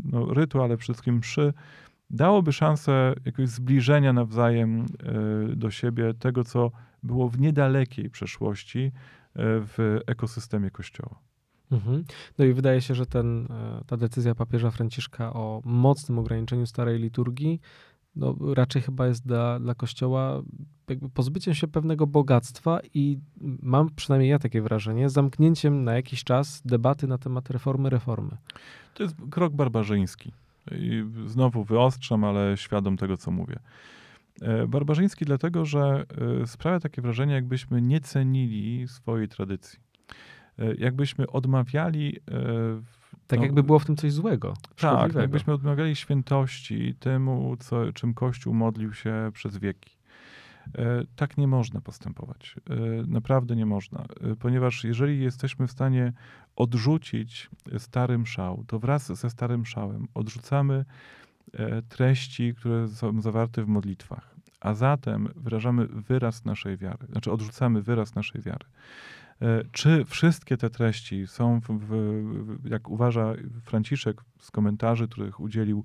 no, 0.05 0.33
rytu, 0.33 0.61
ale 0.61 0.77
przede 0.77 0.93
wszystkim 0.93 1.17
mszy, 1.17 1.53
dałoby 2.09 2.53
szansę 2.53 3.13
jakiegoś 3.25 3.49
zbliżenia 3.49 4.13
nawzajem 4.13 4.85
do 5.55 5.71
siebie 5.71 6.13
tego, 6.13 6.43
co 6.43 6.71
było 7.03 7.29
w 7.29 7.39
niedalekiej 7.39 8.09
przeszłości 8.09 8.91
w 9.35 9.99
ekosystemie 10.07 10.71
Kościoła. 10.71 11.19
Mhm. 11.71 12.03
No 12.37 12.45
i 12.45 12.53
wydaje 12.53 12.81
się, 12.81 12.95
że 12.95 13.05
ten, 13.05 13.47
e, 13.51 13.81
ta 13.87 13.97
decyzja 13.97 14.35
papieża 14.35 14.71
Franciszka 14.71 15.33
o 15.33 15.61
mocnym 15.65 16.19
ograniczeniu 16.19 16.65
starej 16.65 16.99
liturgii 16.99 17.59
no, 18.15 18.35
raczej 18.53 18.81
chyba 18.81 19.07
jest 19.07 19.27
dla, 19.27 19.59
dla 19.59 19.75
Kościoła 19.75 20.41
jakby 20.89 21.09
pozbyciem 21.09 21.53
się 21.53 21.67
pewnego 21.67 22.07
bogactwa 22.07 22.79
i 22.93 23.19
mam 23.61 23.89
przynajmniej 23.95 24.29
ja 24.29 24.39
takie 24.39 24.61
wrażenie, 24.61 25.09
zamknięciem 25.09 25.83
na 25.83 25.93
jakiś 25.93 26.23
czas 26.23 26.61
debaty 26.65 27.07
na 27.07 27.17
temat 27.17 27.49
reformy 27.49 27.89
reformy. 27.89 28.37
To 28.93 29.03
jest 29.03 29.15
krok 29.31 29.53
barbarzyński. 29.53 30.31
I 30.71 31.05
znowu 31.25 31.63
wyostrzam, 31.63 32.23
ale 32.23 32.57
świadom 32.57 32.97
tego, 32.97 33.17
co 33.17 33.31
mówię. 33.31 33.59
E, 34.41 34.67
barbarzyński 34.67 35.25
dlatego, 35.25 35.65
że 35.65 36.05
e, 36.41 36.47
sprawia 36.47 36.79
takie 36.79 37.01
wrażenie, 37.01 37.33
jakbyśmy 37.33 37.81
nie 37.81 37.99
cenili 37.99 38.87
swojej 38.87 39.27
tradycji. 39.27 39.79
E, 40.59 40.75
jakbyśmy 40.75 41.27
odmawiali. 41.27 42.19
Tak 43.27 43.39
no, 43.39 43.45
jakby 43.45 43.63
było 43.63 43.79
w 43.79 43.85
tym 43.85 43.95
coś 43.95 44.13
złego. 44.13 44.53
Tak, 44.77 45.13
jakbyśmy 45.21 45.53
odmawiali 45.53 45.95
świętości 45.95 46.95
temu, 46.99 47.57
co, 47.59 47.93
czym 47.93 48.13
Kościół 48.13 48.53
modlił 48.53 48.93
się 48.93 49.31
przez 49.33 49.57
wieki. 49.57 49.94
E, 50.77 51.03
tak 51.15 51.37
nie 51.37 51.47
można 51.47 51.81
postępować. 51.81 52.55
Naprawdę 53.07 53.55
nie 53.55 53.65
można, 53.65 54.05
ponieważ 54.39 54.83
jeżeli 54.83 55.19
jesteśmy 55.19 55.67
w 55.67 55.71
stanie 55.71 56.13
odrzucić 56.55 57.49
stary 57.77 58.17
mszał, 58.17 58.63
to 58.67 58.79
wraz 58.79 59.19
ze 59.19 59.29
starym 59.29 59.61
mszałem 59.61 60.07
odrzucamy 60.13 60.85
treści, 61.89 62.55
które 62.55 62.87
są 62.87 63.21
zawarte 63.21 63.63
w 63.63 63.67
modlitwach, 63.67 64.35
a 64.61 64.73
zatem 64.73 65.29
wyrażamy 65.35 65.87
wyraz 65.87 66.45
naszej 66.45 66.77
wiary, 66.77 67.07
znaczy 67.11 67.31
odrzucamy 67.31 67.81
wyraz 67.81 68.15
naszej 68.15 68.41
wiary. 68.41 68.65
E, 69.41 69.63
czy 69.71 70.05
wszystkie 70.05 70.57
te 70.57 70.69
treści 70.69 71.27
są, 71.27 71.59
w, 71.59 71.67
w, 71.67 72.69
jak 72.69 72.89
uważa 72.89 73.33
Franciszek 73.63 74.21
z 74.39 74.51
komentarzy, 74.51 75.07
których 75.07 75.39
udzielił 75.39 75.83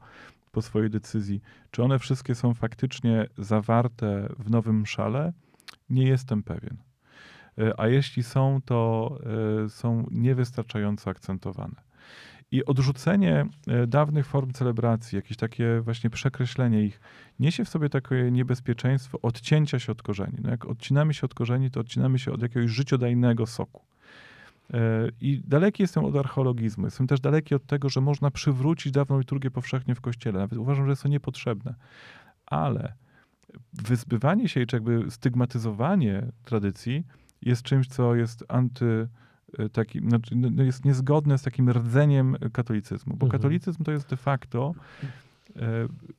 po 0.50 0.62
swojej 0.62 0.90
decyzji, 0.90 1.40
czy 1.70 1.82
one 1.82 1.98
wszystkie 1.98 2.34
są 2.34 2.54
faktycznie 2.54 3.26
zawarte 3.38 4.28
w 4.38 4.50
nowym 4.50 4.86
szale? 4.86 5.32
Nie 5.90 6.06
jestem 6.06 6.42
pewien. 6.42 6.76
E, 7.58 7.80
a 7.80 7.88
jeśli 7.88 8.22
są, 8.22 8.60
to 8.64 9.10
e, 9.64 9.68
są 9.68 10.06
niewystarczająco 10.10 11.10
akcentowane. 11.10 11.90
I 12.52 12.64
odrzucenie 12.64 13.46
e, 13.66 13.86
dawnych 13.86 14.26
form 14.26 14.52
celebracji, 14.52 15.16
jakieś 15.16 15.36
takie 15.36 15.80
właśnie 15.80 16.10
przekreślenie 16.10 16.84
ich, 16.84 17.00
niesie 17.38 17.64
w 17.64 17.68
sobie 17.68 17.88
takie 17.88 18.30
niebezpieczeństwo 18.30 19.18
odcięcia 19.22 19.78
się 19.78 19.92
od 19.92 20.02
korzeni. 20.02 20.38
No 20.42 20.50
jak 20.50 20.66
odcinamy 20.66 21.14
się 21.14 21.24
od 21.24 21.34
korzeni, 21.34 21.70
to 21.70 21.80
odcinamy 21.80 22.18
się 22.18 22.32
od 22.32 22.42
jakiegoś 22.42 22.70
życiodajnego 22.70 23.46
soku. 23.46 23.82
E, 24.74 25.08
I 25.20 25.42
daleki 25.46 25.82
jestem 25.82 26.04
od 26.04 26.16
archeologizmu. 26.16 26.84
Jestem 26.84 27.06
też 27.06 27.20
daleki 27.20 27.54
od 27.54 27.66
tego, 27.66 27.88
że 27.88 28.00
można 28.00 28.30
przywrócić 28.30 28.92
dawną 28.92 29.18
liturgię 29.18 29.50
powszechnie 29.50 29.94
w 29.94 30.00
kościele. 30.00 30.38
Nawet 30.38 30.58
uważam, 30.58 30.84
że 30.84 30.90
jest 30.90 31.02
to 31.02 31.08
niepotrzebne. 31.08 31.74
Ale 32.46 32.92
wyzbywanie 33.72 34.48
się, 34.48 34.66
czy 34.66 34.76
jakby 34.76 35.10
stygmatyzowanie 35.10 36.26
tradycji 36.44 37.06
jest 37.42 37.62
czymś, 37.62 37.88
co 37.88 38.14
jest 38.14 38.44
anty 38.48 39.08
E, 39.58 39.68
taki, 39.68 40.00
znaczy, 40.00 40.36
no, 40.36 40.48
no 40.52 40.62
jest 40.62 40.84
niezgodne 40.84 41.38
z 41.38 41.42
takim 41.42 41.70
rdzeniem 41.70 42.36
katolicyzmu, 42.52 43.16
bo 43.16 43.26
mhm. 43.26 43.30
katolicyzm 43.30 43.84
to 43.84 43.92
jest 43.92 44.10
de 44.10 44.16
facto 44.16 44.74
e, 45.56 45.60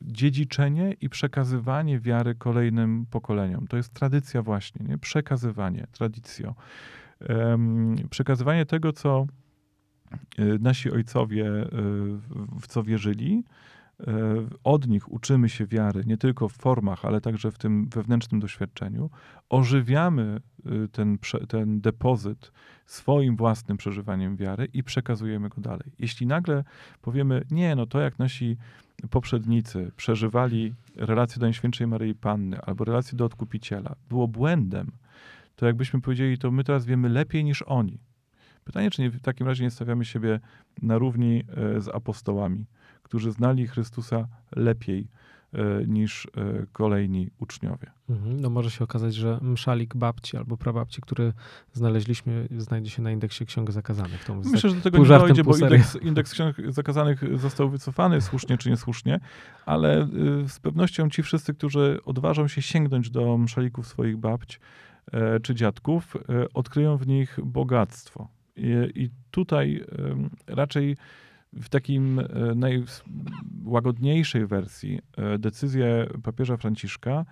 dziedziczenie 0.01 0.95
i 1.01 1.09
przekazywanie 1.09 1.99
wiary 1.99 2.35
kolejnym 2.35 3.05
pokoleniom. 3.11 3.67
To 3.67 3.77
jest 3.77 3.93
tradycja 3.93 4.41
właśnie, 4.41 4.85
nie? 4.85 4.97
przekazywanie, 4.97 5.87
tradycją. 5.91 6.53
Przekazywanie 8.09 8.65
tego, 8.65 8.93
co 8.93 9.25
e, 10.37 10.45
nasi 10.59 10.91
ojcowie 10.91 11.45
w 12.59 12.67
co 12.67 12.83
wierzyli, 12.83 13.43
od 14.63 14.87
nich 14.87 15.11
uczymy 15.11 15.49
się 15.49 15.65
wiary, 15.65 16.03
nie 16.05 16.17
tylko 16.17 16.49
w 16.49 16.53
formach, 16.53 17.05
ale 17.05 17.21
także 17.21 17.51
w 17.51 17.57
tym 17.57 17.89
wewnętrznym 17.89 18.41
doświadczeniu. 18.41 19.09
Ożywiamy 19.49 20.41
ten, 20.91 21.17
ten 21.47 21.81
depozyt 21.81 22.51
swoim 22.85 23.35
własnym 23.35 23.77
przeżywaniem 23.77 24.35
wiary 24.35 24.67
i 24.73 24.83
przekazujemy 24.83 25.49
go 25.49 25.61
dalej. 25.61 25.91
Jeśli 25.99 26.27
nagle 26.27 26.63
powiemy, 27.01 27.43
nie, 27.51 27.75
no 27.75 27.85
to 27.85 27.99
jak 27.99 28.19
nasi 28.19 28.57
poprzednicy 29.09 29.91
przeżywali 29.95 30.73
relację 30.95 31.39
do 31.39 31.45
Najświętszej 31.45 31.87
Maryi 31.87 32.15
Panny 32.15 32.61
albo 32.61 32.83
relację 32.83 33.17
do 33.17 33.25
Odkupiciela, 33.25 33.95
było 34.09 34.27
błędem, 34.27 34.91
to 35.61 35.65
jakbyśmy 35.65 36.01
powiedzieli, 36.01 36.37
to 36.37 36.51
my 36.51 36.63
teraz 36.63 36.85
wiemy 36.85 37.09
lepiej 37.09 37.43
niż 37.43 37.61
oni. 37.61 37.99
Pytanie, 38.63 38.91
czy 38.91 39.01
nie, 39.01 39.09
w 39.09 39.21
takim 39.21 39.47
razie 39.47 39.63
nie 39.63 39.71
stawiamy 39.71 40.05
siebie 40.05 40.39
na 40.81 40.97
równi 40.97 41.43
e, 41.57 41.81
z 41.81 41.87
apostołami 41.87 42.65
którzy 43.11 43.31
znali 43.31 43.67
Chrystusa 43.67 44.27
lepiej 44.55 45.07
e, 45.53 45.87
niż 45.87 46.25
e, 46.25 46.65
kolejni 46.71 47.29
uczniowie. 47.39 47.91
Mhm. 48.09 48.39
No 48.39 48.49
może 48.49 48.71
się 48.71 48.83
okazać, 48.83 49.15
że 49.15 49.39
mszalik 49.41 49.95
babci 49.95 50.37
albo 50.37 50.57
prababci, 50.57 51.01
który 51.01 51.33
znaleźliśmy, 51.73 52.47
znajdzie 52.57 52.89
się 52.89 53.01
na 53.01 53.11
indeksie 53.11 53.45
ksiąg 53.45 53.71
zakazanych. 53.71 54.23
To 54.25 54.35
Myślę, 54.35 54.69
że 54.69 54.75
do 54.75 54.81
tego 54.81 54.97
nie 54.97 55.05
dojdzie, 55.05 55.43
bo 55.43 55.57
indeks, 55.57 55.95
indeks 55.95 56.31
ksiąg 56.33 56.55
zakazanych 56.69 57.39
został 57.39 57.69
wycofany, 57.69 58.21
słusznie 58.21 58.57
czy 58.57 58.69
niesłusznie, 58.69 59.19
ale 59.65 60.03
y, 60.03 60.49
z 60.49 60.59
pewnością 60.59 61.09
ci 61.09 61.23
wszyscy, 61.23 61.53
którzy 61.53 61.99
odważą 62.05 62.47
się 62.47 62.61
sięgnąć 62.61 63.09
do 63.09 63.37
mszalików 63.37 63.87
swoich 63.87 64.17
babć 64.17 64.55
e, 64.55 64.59
czy 65.43 65.55
dziadków, 65.55 66.17
odkryją 66.53 66.97
w 66.97 67.07
nich 67.07 67.39
bogactwo. 67.43 68.27
I 68.95 69.09
tutaj 69.31 69.83
raczej 70.47 70.97
w 71.53 71.69
takim 71.69 72.19
e, 72.19 72.25
najłagodniejszej 72.55 74.47
wersji 74.47 74.99
e, 75.17 75.39
decyzje 75.39 76.07
papieża 76.23 76.57
Franciszka 76.57 77.11
e, 77.11 77.25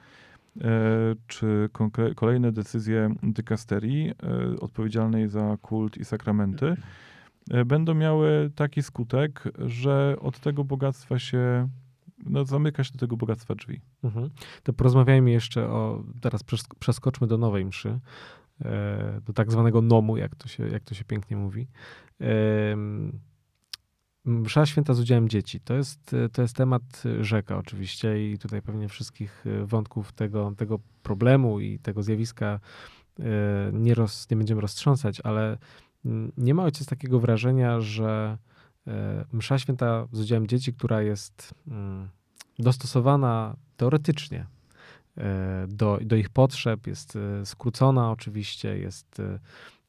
czy 1.28 1.70
kolejne 2.16 2.52
decyzje 2.52 3.16
dykasterii 3.24 4.14
odpowiedzialnej 4.60 5.28
za 5.28 5.58
kult 5.62 5.98
i 5.98 6.06
sakramenty 6.06 6.76
będą 7.66 7.94
miały 7.94 8.52
taki 8.56 8.84
skutek, 8.84 9.44
że 9.58 10.16
od 10.22 10.40
tego 10.40 10.64
bogactwa 10.64 11.20
się, 11.20 11.70
no 12.26 12.46
zamyka 12.46 12.84
się 12.84 12.92
do 12.92 13.00
tego 13.00 13.18
bogactwa 13.18 13.56
drzwi. 13.56 13.82
Mhm. 14.04 14.30
To 14.64 14.74
porozmawiajmy 14.74 15.32
jeszcze 15.32 15.70
o, 15.70 16.04
teraz 16.22 16.44
przeskoczmy 16.80 17.28
do 17.28 17.38
nowej 17.38 17.66
mszy, 17.66 18.00
do 19.26 19.34
tak 19.34 19.52
zwanego 19.52 19.82
nomu, 19.82 20.18
jak 20.18 20.36
to 20.36 20.48
się, 20.48 20.68
jak 20.68 20.84
to 20.84 20.96
się 20.96 21.04
pięknie 21.04 21.38
mówi. 21.38 21.68
Msza 24.26 24.66
święta 24.66 24.94
z 24.94 25.00
udziałem 25.00 25.30
dzieci. 25.30 25.60
To 25.60 25.74
jest, 25.74 26.16
to 26.32 26.42
jest 26.42 26.56
temat 26.56 27.04
rzeka 27.22 27.58
oczywiście 27.58 28.32
i 28.32 28.38
tutaj 28.38 28.62
pewnie 28.62 28.88
wszystkich 28.90 29.46
wątków 29.64 30.12
tego, 30.12 30.54
tego 30.58 30.80
problemu 31.04 31.60
i 31.60 31.80
tego 31.80 32.04
zjawiska 32.04 32.60
nie, 33.74 33.94
roz, 33.94 34.30
nie 34.32 34.38
będziemy 34.38 34.62
roztrząsać, 34.62 35.22
ale 35.24 35.58
nie 36.38 36.54
ma 36.54 36.64
ojciec 36.64 36.88
takiego 36.88 37.20
wrażenia, 37.20 37.80
że 37.80 38.38
msza 39.32 39.60
święta 39.60 40.08
z 40.12 40.20
udziałem 40.20 40.48
dzieci, 40.48 40.74
która 40.74 41.02
jest 41.02 41.54
mm, 41.68 42.10
dostosowana 42.60 43.56
teoretycznie 43.78 44.46
do, 45.68 46.00
do 46.02 46.16
ich 46.16 46.30
potrzeb, 46.30 46.88
jest 46.88 47.18
skrócona 47.44 48.12
oczywiście, 48.12 48.78
jest 48.78 49.22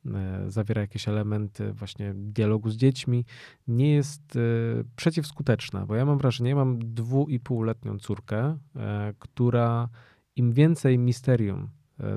E, 0.07 0.51
zawiera 0.51 0.81
jakieś 0.81 1.09
elementy 1.09 1.73
właśnie 1.73 2.13
dialogu 2.15 2.71
z 2.71 2.77
dziećmi, 2.77 3.25
nie 3.69 3.95
jest 3.95 4.37
e, 4.37 4.41
przeciwskuteczna, 4.97 5.87
bo 5.87 5.95
ja 5.95 6.05
mam 6.05 6.19
wrażenie, 6.19 6.51
ja 6.51 6.57
mam 6.57 6.95
dwu 6.95 7.29
i 7.29 7.41
półletnią 7.41 7.99
córkę, 7.99 8.59
e, 8.77 9.15
która 9.19 9.89
im 10.37 10.53
więcej 10.53 10.99
misterium 10.99 11.69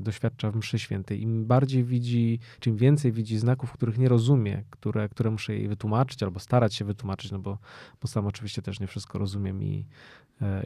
doświadcza 0.01 0.51
w 0.51 0.55
mszy 0.55 0.79
świętej, 0.79 1.21
im 1.21 1.45
bardziej 1.45 1.83
widzi, 1.83 2.39
czym 2.59 2.77
więcej 2.77 3.11
widzi 3.11 3.37
znaków, 3.37 3.71
których 3.71 3.97
nie 3.97 4.09
rozumie, 4.09 4.63
które, 4.69 5.09
które 5.09 5.31
muszę 5.31 5.53
jej 5.53 5.67
wytłumaczyć 5.67 6.23
albo 6.23 6.39
starać 6.39 6.75
się 6.75 6.85
wytłumaczyć, 6.85 7.31
no 7.31 7.39
bo, 7.39 7.57
bo 8.01 8.07
sam 8.07 8.27
oczywiście 8.27 8.61
też 8.61 8.79
nie 8.79 8.87
wszystko 8.87 9.19
rozumiem 9.19 9.63
i, 9.63 9.85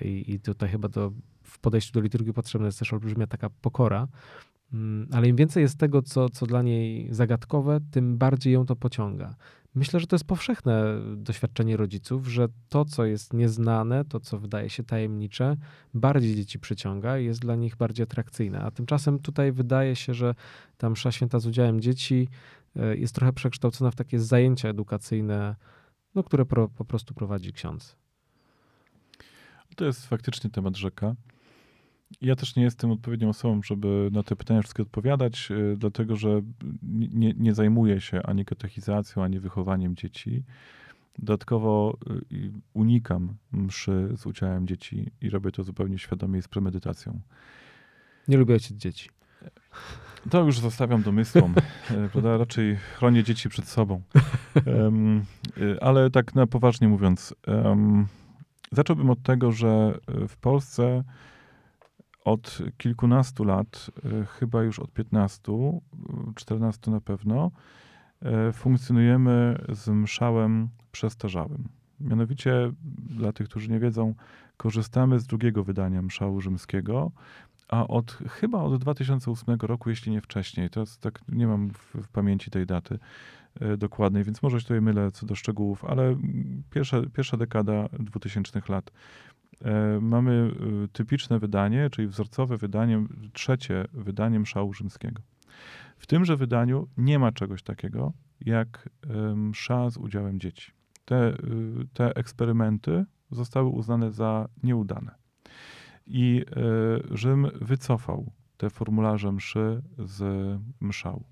i, 0.02 0.34
i 0.34 0.40
tutaj 0.40 0.70
chyba 0.70 0.90
to 0.90 1.12
w 1.44 1.60
podejściu 1.60 1.94
do 1.94 2.02
liturgii 2.02 2.34
potrzebna 2.34 2.66
jest 2.66 2.80
też 2.80 2.94
olbrzymia 2.94 3.28
taka 3.28 3.50
pokora, 3.50 4.08
Mm, 4.74 5.08
ale 5.12 5.28
im 5.28 5.36
więcej 5.36 5.64
jest 5.64 5.80
tego, 5.80 6.02
co, 6.02 6.30
co 6.30 6.46
dla 6.46 6.62
niej 6.62 7.08
zagadkowe, 7.14 7.80
tym 7.92 8.18
bardziej 8.18 8.54
ją 8.54 8.66
to 8.66 8.76
pociąga. 8.76 9.36
Myślę, 9.76 10.00
że 10.00 10.08
to 10.08 10.16
jest 10.16 10.26
powszechne 10.26 11.02
doświadczenie 11.16 11.78
rodziców, 11.78 12.28
że 12.28 12.48
to, 12.70 12.86
co 12.86 13.06
jest 13.06 13.34
nieznane, 13.34 14.06
to, 14.06 14.20
co 14.20 14.40
wydaje 14.40 14.70
się 14.70 14.84
tajemnicze, 14.84 15.58
bardziej 15.94 16.36
dzieci 16.36 16.60
przyciąga 16.60 17.20
i 17.20 17.26
jest 17.26 17.40
dla 17.40 17.56
nich 17.56 17.76
bardziej 17.76 18.04
atrakcyjne. 18.04 18.62
A 18.62 18.72
tymczasem 18.72 19.20
tutaj 19.20 19.52
wydaje 19.52 19.96
się, 19.96 20.14
że 20.14 20.36
ta 20.78 20.90
msza 20.90 21.12
święta 21.12 21.40
z 21.40 21.48
udziałem 21.48 21.82
dzieci 21.82 22.28
e, 22.76 22.98
jest 22.98 23.16
trochę 23.16 23.34
przekształcona 23.34 23.92
w 23.92 23.96
takie 23.96 24.20
zajęcia 24.20 24.70
edukacyjne, 24.70 25.56
no, 26.16 26.24
które 26.24 26.46
pro, 26.46 26.68
po 26.68 26.86
prostu 26.86 27.14
prowadzi 27.14 27.54
ksiądz. 27.54 27.96
To 29.76 29.86
jest 29.86 30.08
faktycznie 30.08 30.50
temat 30.50 30.78
rzeka. 30.78 31.16
Ja 32.22 32.36
też 32.36 32.56
nie 32.56 32.64
jestem 32.64 32.92
odpowiednią 32.92 33.30
osobą, 33.30 33.64
żeby 33.64 34.10
na 34.12 34.24
te 34.24 34.36
pytania 34.36 34.62
wszystkie 34.62 34.84
odpowiadać, 34.84 35.52
y, 35.52 35.76
dlatego 35.78 36.16
że 36.16 36.42
nie, 37.14 37.34
nie 37.34 37.54
zajmuję 37.54 38.02
się 38.02 38.24
ani 38.24 38.46
katechizacją, 38.46 39.24
ani 39.24 39.40
wychowaniem 39.40 39.96
dzieci. 39.96 40.44
Dodatkowo 41.20 41.98
y, 42.32 42.52
unikam 42.74 43.36
mszy 43.52 44.10
z 44.16 44.26
udziałem 44.26 44.68
dzieci 44.68 45.12
i 45.22 45.30
robię 45.30 45.52
to 45.52 45.64
zupełnie 45.64 45.98
świadomie 45.98 46.40
i 46.40 46.42
z 46.42 46.48
premedytacją. 46.48 47.20
Nie 48.28 48.38
lubię 48.38 48.54
ojciec 48.54 48.78
dzieci. 48.78 49.10
To 50.30 50.44
już 50.44 50.60
zostawiam 50.60 51.04
domysłom. 51.04 51.56
E, 51.92 52.10
prawda? 52.10 52.38
Raczej 52.38 52.76
chronię 52.76 53.24
dzieci 53.24 53.50
przed 53.50 53.68
sobą. 53.68 54.02
Um, 54.66 55.26
ale 55.82 56.10
tak 56.10 56.36
na 56.36 56.48
poważnie 56.48 56.88
mówiąc, 56.88 57.36
um, 57.48 58.08
zacząłbym 58.72 59.10
od 59.10 59.24
tego, 59.24 59.52
że 59.52 60.00
w 60.28 60.38
Polsce 60.38 61.04
od 62.28 62.58
kilkunastu 62.78 63.44
lat, 63.44 63.92
e, 64.06 64.26
chyba 64.26 64.64
już 64.64 64.80
od 64.80 64.92
15, 64.92 65.82
14 66.36 66.92
na 66.92 67.02
pewno, 67.02 67.52
e, 68.22 68.54
funkcjonujemy 68.54 69.66
z 69.70 69.88
mszałem 69.88 70.70
przestarzałym. 70.92 71.70
Mianowicie, 72.00 72.72
dla 73.10 73.34
tych, 73.34 73.50
którzy 73.50 73.70
nie 73.70 73.80
wiedzą, 73.80 74.16
korzystamy 74.58 75.20
z 75.20 75.28
drugiego 75.28 75.64
wydania 75.64 76.02
mszału 76.02 76.42
rzymskiego, 76.42 77.12
a 77.68 77.88
od 77.88 78.12
chyba 78.12 78.62
od 78.62 78.82
2008 78.82 79.68
roku, 79.68 79.90
jeśli 79.90 80.12
nie 80.12 80.22
wcześniej, 80.22 80.70
to 80.70 80.80
jest 80.80 81.02
tak, 81.02 81.20
nie 81.30 81.48
mam 81.48 81.70
w, 81.70 81.94
w 82.04 82.08
pamięci 82.08 82.52
tej 82.52 82.66
daty 82.66 83.00
dokładnej, 83.78 84.24
więc 84.24 84.44
może 84.44 84.60
się 84.60 84.64
tutaj 84.64 84.82
mylę 84.82 85.12
co 85.12 85.26
do 85.26 85.36
szczegółów, 85.36 85.86
ale 85.86 86.16
pierwsza, 86.70 87.02
pierwsza 87.14 87.38
dekada 87.38 87.90
2000 88.00 88.62
lat 88.70 88.92
mamy 90.02 90.52
e, 90.84 90.88
typiczne 90.88 91.40
wydanie, 91.40 91.90
czyli 91.90 92.08
wzorcowe 92.08 92.58
wydanie, 92.58 93.06
trzecie 93.34 93.86
wydanie 93.94 94.40
mszału 94.40 94.74
rzymskiego. 94.74 95.22
W 95.98 96.08
tymże 96.08 96.38
wydaniu 96.38 96.88
nie 96.98 97.20
ma 97.20 97.32
czegoś 97.32 97.64
takiego 97.64 98.14
jak 98.42 98.90
e, 99.10 99.36
msza 99.36 99.90
z 99.90 99.98
udziałem 99.98 100.40
dzieci. 100.40 100.72
Te, 101.06 101.38
te 101.94 102.16
eksperymenty 102.16 103.06
zostały 103.32 103.70
uznane 103.70 104.12
za 104.12 104.48
nieudane. 104.64 105.16
I 106.08 106.46
Rzym 107.12 107.48
wycofał 107.62 108.32
te 108.58 108.70
formularze 108.70 109.32
mszy 109.32 109.82
z 110.00 110.24
mszału, 110.80 111.24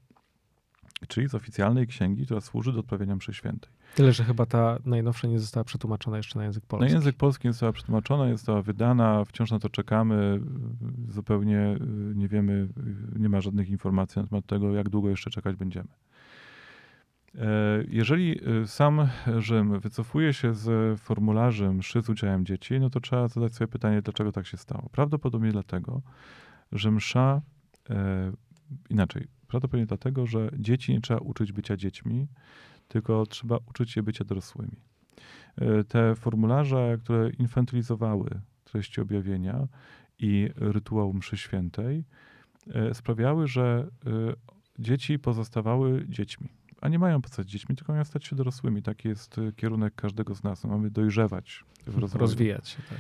czyli 1.08 1.28
z 1.28 1.36
oficjalnej 1.36 1.88
księgi, 1.88 2.26
która 2.26 2.42
służy 2.42 2.74
do 2.74 2.80
odprawiania 2.80 3.16
mszy 3.16 3.34
świętej. 3.34 3.72
Tyle, 3.96 4.14
że 4.14 4.24
chyba 4.24 4.46
ta 4.46 4.78
najnowsza 4.86 5.28
nie 5.28 5.40
została 5.40 5.64
przetłumaczona 5.64 6.18
jeszcze 6.18 6.40
na 6.40 6.46
język 6.46 6.66
polski. 6.66 6.90
Na 6.90 6.96
język 6.96 7.16
polski 7.16 7.48
nie 7.48 7.54
została 7.54 7.72
przetłumaczona, 7.72 8.28
nie 8.28 8.38
została 8.38 8.62
wydana, 8.62 9.26
wciąż 9.26 9.52
na 9.52 9.60
to 9.60 9.70
czekamy. 9.70 10.42
Zupełnie 11.10 11.78
y, 12.12 12.16
nie 12.16 12.28
wiemy, 12.28 12.54
y, 13.16 13.20
nie 13.20 13.30
ma 13.30 13.42
żadnych 13.42 13.70
informacji 13.70 14.22
na 14.22 14.28
temat 14.28 14.46
tego, 14.46 14.74
jak 14.74 14.90
długo 14.90 15.10
jeszcze 15.10 15.30
czekać 15.30 15.56
będziemy. 15.56 15.88
E, 17.36 17.84
jeżeli 17.88 18.50
y, 18.64 18.68
sam 18.68 19.08
Rzym 19.38 19.80
wycofuje 19.80 20.34
się 20.34 20.54
z 20.54 21.00
formularzy 21.00 21.70
mszy 21.72 22.02
z 22.02 22.10
udziałem 22.10 22.46
dzieci, 22.46 22.80
no 22.80 22.90
to 22.90 23.00
trzeba 23.00 23.28
zadać 23.28 23.56
sobie 23.56 23.68
pytanie, 23.68 24.02
dlaczego 24.02 24.32
tak 24.32 24.48
się 24.48 24.58
stało. 24.58 24.90
Prawdopodobnie 24.92 25.52
dlatego, 25.52 26.02
że 26.72 26.92
msza, 26.92 27.42
e, 27.90 28.32
inaczej, 28.90 29.28
prawdopodobnie 29.48 29.86
dlatego, 29.86 30.26
że 30.26 30.50
dzieci 30.60 30.94
nie 30.94 31.02
trzeba 31.02 31.20
uczyć 31.20 31.52
bycia 31.52 31.78
dziećmi, 31.78 32.28
tylko 32.88 33.26
trzeba 33.26 33.58
uczyć 33.70 33.92
się 33.92 34.04
bycia 34.04 34.26
dorosłymi. 34.26 34.78
E, 35.58 35.84
te 35.84 36.16
formularze, 36.16 36.98
które 37.04 37.30
infantylizowały 37.30 38.42
treści 38.64 39.02
objawienia 39.02 39.68
i 40.20 40.50
rytuał 40.56 41.14
mszy 41.14 41.38
świętej, 41.38 42.04
e, 42.74 42.94
sprawiały, 42.94 43.48
że 43.48 43.88
e, 44.06 44.10
dzieci 44.80 45.20
pozostawały 45.20 46.06
dziećmi. 46.10 46.50
A 46.82 46.88
nie 46.88 47.00
mają 47.00 47.22
pozostać 47.22 47.50
dziećmi, 47.50 47.76
tylko 47.76 47.94
mają 47.94 48.06
stać 48.06 48.26
się 48.26 48.36
dorosłymi. 48.36 48.82
Taki 48.84 49.08
jest 49.08 49.36
kierunek 49.56 49.96
każdego 49.96 50.36
z 50.36 50.44
nas. 50.44 50.64
Mamy 50.64 50.90
dojrzewać 50.90 51.64
w 51.88 51.98
rozwoju. 51.98 52.22
Rozwijać 52.22 52.70
się, 52.70 52.78
tak. 52.90 52.98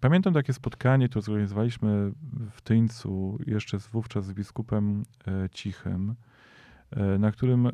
Pamiętam 0.00 0.34
takie 0.34 0.52
spotkanie, 0.52 1.08
które 1.08 1.22
zorganizowaliśmy 1.22 2.12
w 2.50 2.60
Tyńcu 2.60 3.38
jeszcze 3.46 3.80
z 3.80 3.86
wówczas 3.86 4.26
z 4.26 4.32
biskupem 4.32 5.04
Cichym, 5.52 6.14
na 7.18 7.32
którym 7.32 7.66
e, 7.66 7.70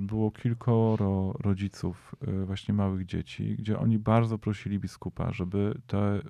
było 0.00 0.30
kilkoro 0.30 1.32
rodziców 1.32 2.14
e, 2.26 2.44
właśnie 2.44 2.74
małych 2.74 3.06
dzieci, 3.06 3.56
gdzie 3.58 3.78
oni 3.78 3.98
bardzo 3.98 4.38
prosili 4.38 4.78
biskupa, 4.78 5.32
żeby 5.32 5.74
te 5.86 6.20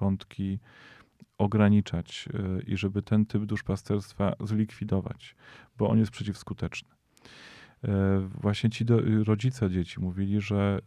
wątki 0.00 0.58
ograniczać 1.38 2.28
i 2.66 2.76
żeby 2.76 3.02
ten 3.02 3.26
typ 3.26 3.44
duszpasterstwa 3.44 4.32
zlikwidować, 4.40 5.36
bo 5.78 5.88
on 5.88 5.98
jest 5.98 6.10
przeciwskuteczny. 6.10 6.88
Właśnie 8.40 8.70
ci 8.70 8.84
do, 8.84 9.00
rodzice 9.24 9.70
dzieci 9.70 10.00
mówili, 10.00 10.40
że 10.40 10.78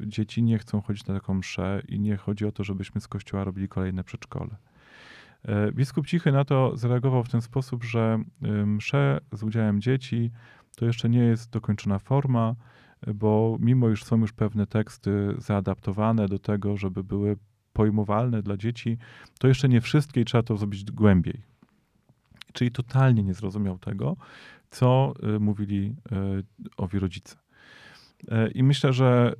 dzieci 0.00 0.42
nie 0.42 0.58
chcą 0.58 0.80
chodzić 0.80 1.06
na 1.06 1.14
taką 1.14 1.34
mszę 1.34 1.82
i 1.88 2.00
nie 2.00 2.16
chodzi 2.16 2.46
o 2.46 2.52
to, 2.52 2.64
żebyśmy 2.64 3.00
z 3.00 3.08
kościoła 3.08 3.44
robili 3.44 3.68
kolejne 3.68 4.04
przedszkole. 4.04 4.56
E, 5.46 5.72
biskup 5.72 6.06
Cichy 6.06 6.32
na 6.32 6.44
to 6.44 6.76
zareagował 6.76 7.24
w 7.24 7.28
ten 7.28 7.42
sposób, 7.42 7.84
że 7.84 8.18
e, 8.42 8.48
msze 8.66 9.20
z 9.32 9.42
udziałem 9.42 9.80
dzieci 9.80 10.30
to 10.76 10.86
jeszcze 10.86 11.08
nie 11.08 11.18
jest 11.18 11.50
dokończona 11.50 11.98
forma, 11.98 12.54
bo 13.14 13.56
mimo 13.60 13.90
iż 13.90 14.04
są 14.04 14.20
już 14.20 14.32
pewne 14.32 14.66
teksty 14.66 15.34
zaadaptowane 15.38 16.28
do 16.28 16.38
tego, 16.38 16.76
żeby 16.76 17.04
były 17.04 17.36
pojmowalne 17.72 18.42
dla 18.42 18.56
dzieci, 18.56 18.98
to 19.38 19.48
jeszcze 19.48 19.68
nie 19.68 19.80
wszystkie 19.80 20.20
i 20.20 20.24
trzeba 20.24 20.42
to 20.42 20.56
zrobić 20.56 20.84
głębiej. 20.84 21.42
Czyli 22.52 22.70
totalnie 22.70 23.22
nie 23.22 23.34
zrozumiał 23.34 23.78
tego, 23.78 24.16
co 24.70 25.14
e, 25.22 25.38
mówili 25.38 25.94
owi 26.76 26.98
rodzice. 26.98 27.45
E, 28.28 28.50
I 28.50 28.62
myślę, 28.62 28.92
że 28.92 29.34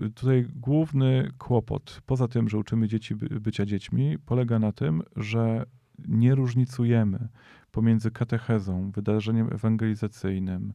e, 0.00 0.10
tutaj 0.10 0.46
główny 0.56 1.32
kłopot, 1.38 2.02
poza 2.06 2.28
tym, 2.28 2.48
że 2.48 2.58
uczymy 2.58 2.88
dzieci 2.88 3.14
bycia 3.14 3.66
dziećmi, 3.66 4.18
polega 4.26 4.58
na 4.58 4.72
tym, 4.72 5.02
że 5.16 5.66
nie 6.08 6.34
różnicujemy 6.34 7.28
pomiędzy 7.72 8.10
katechezą, 8.10 8.90
wydarzeniem 8.90 9.52
ewangelizacyjnym, 9.52 10.72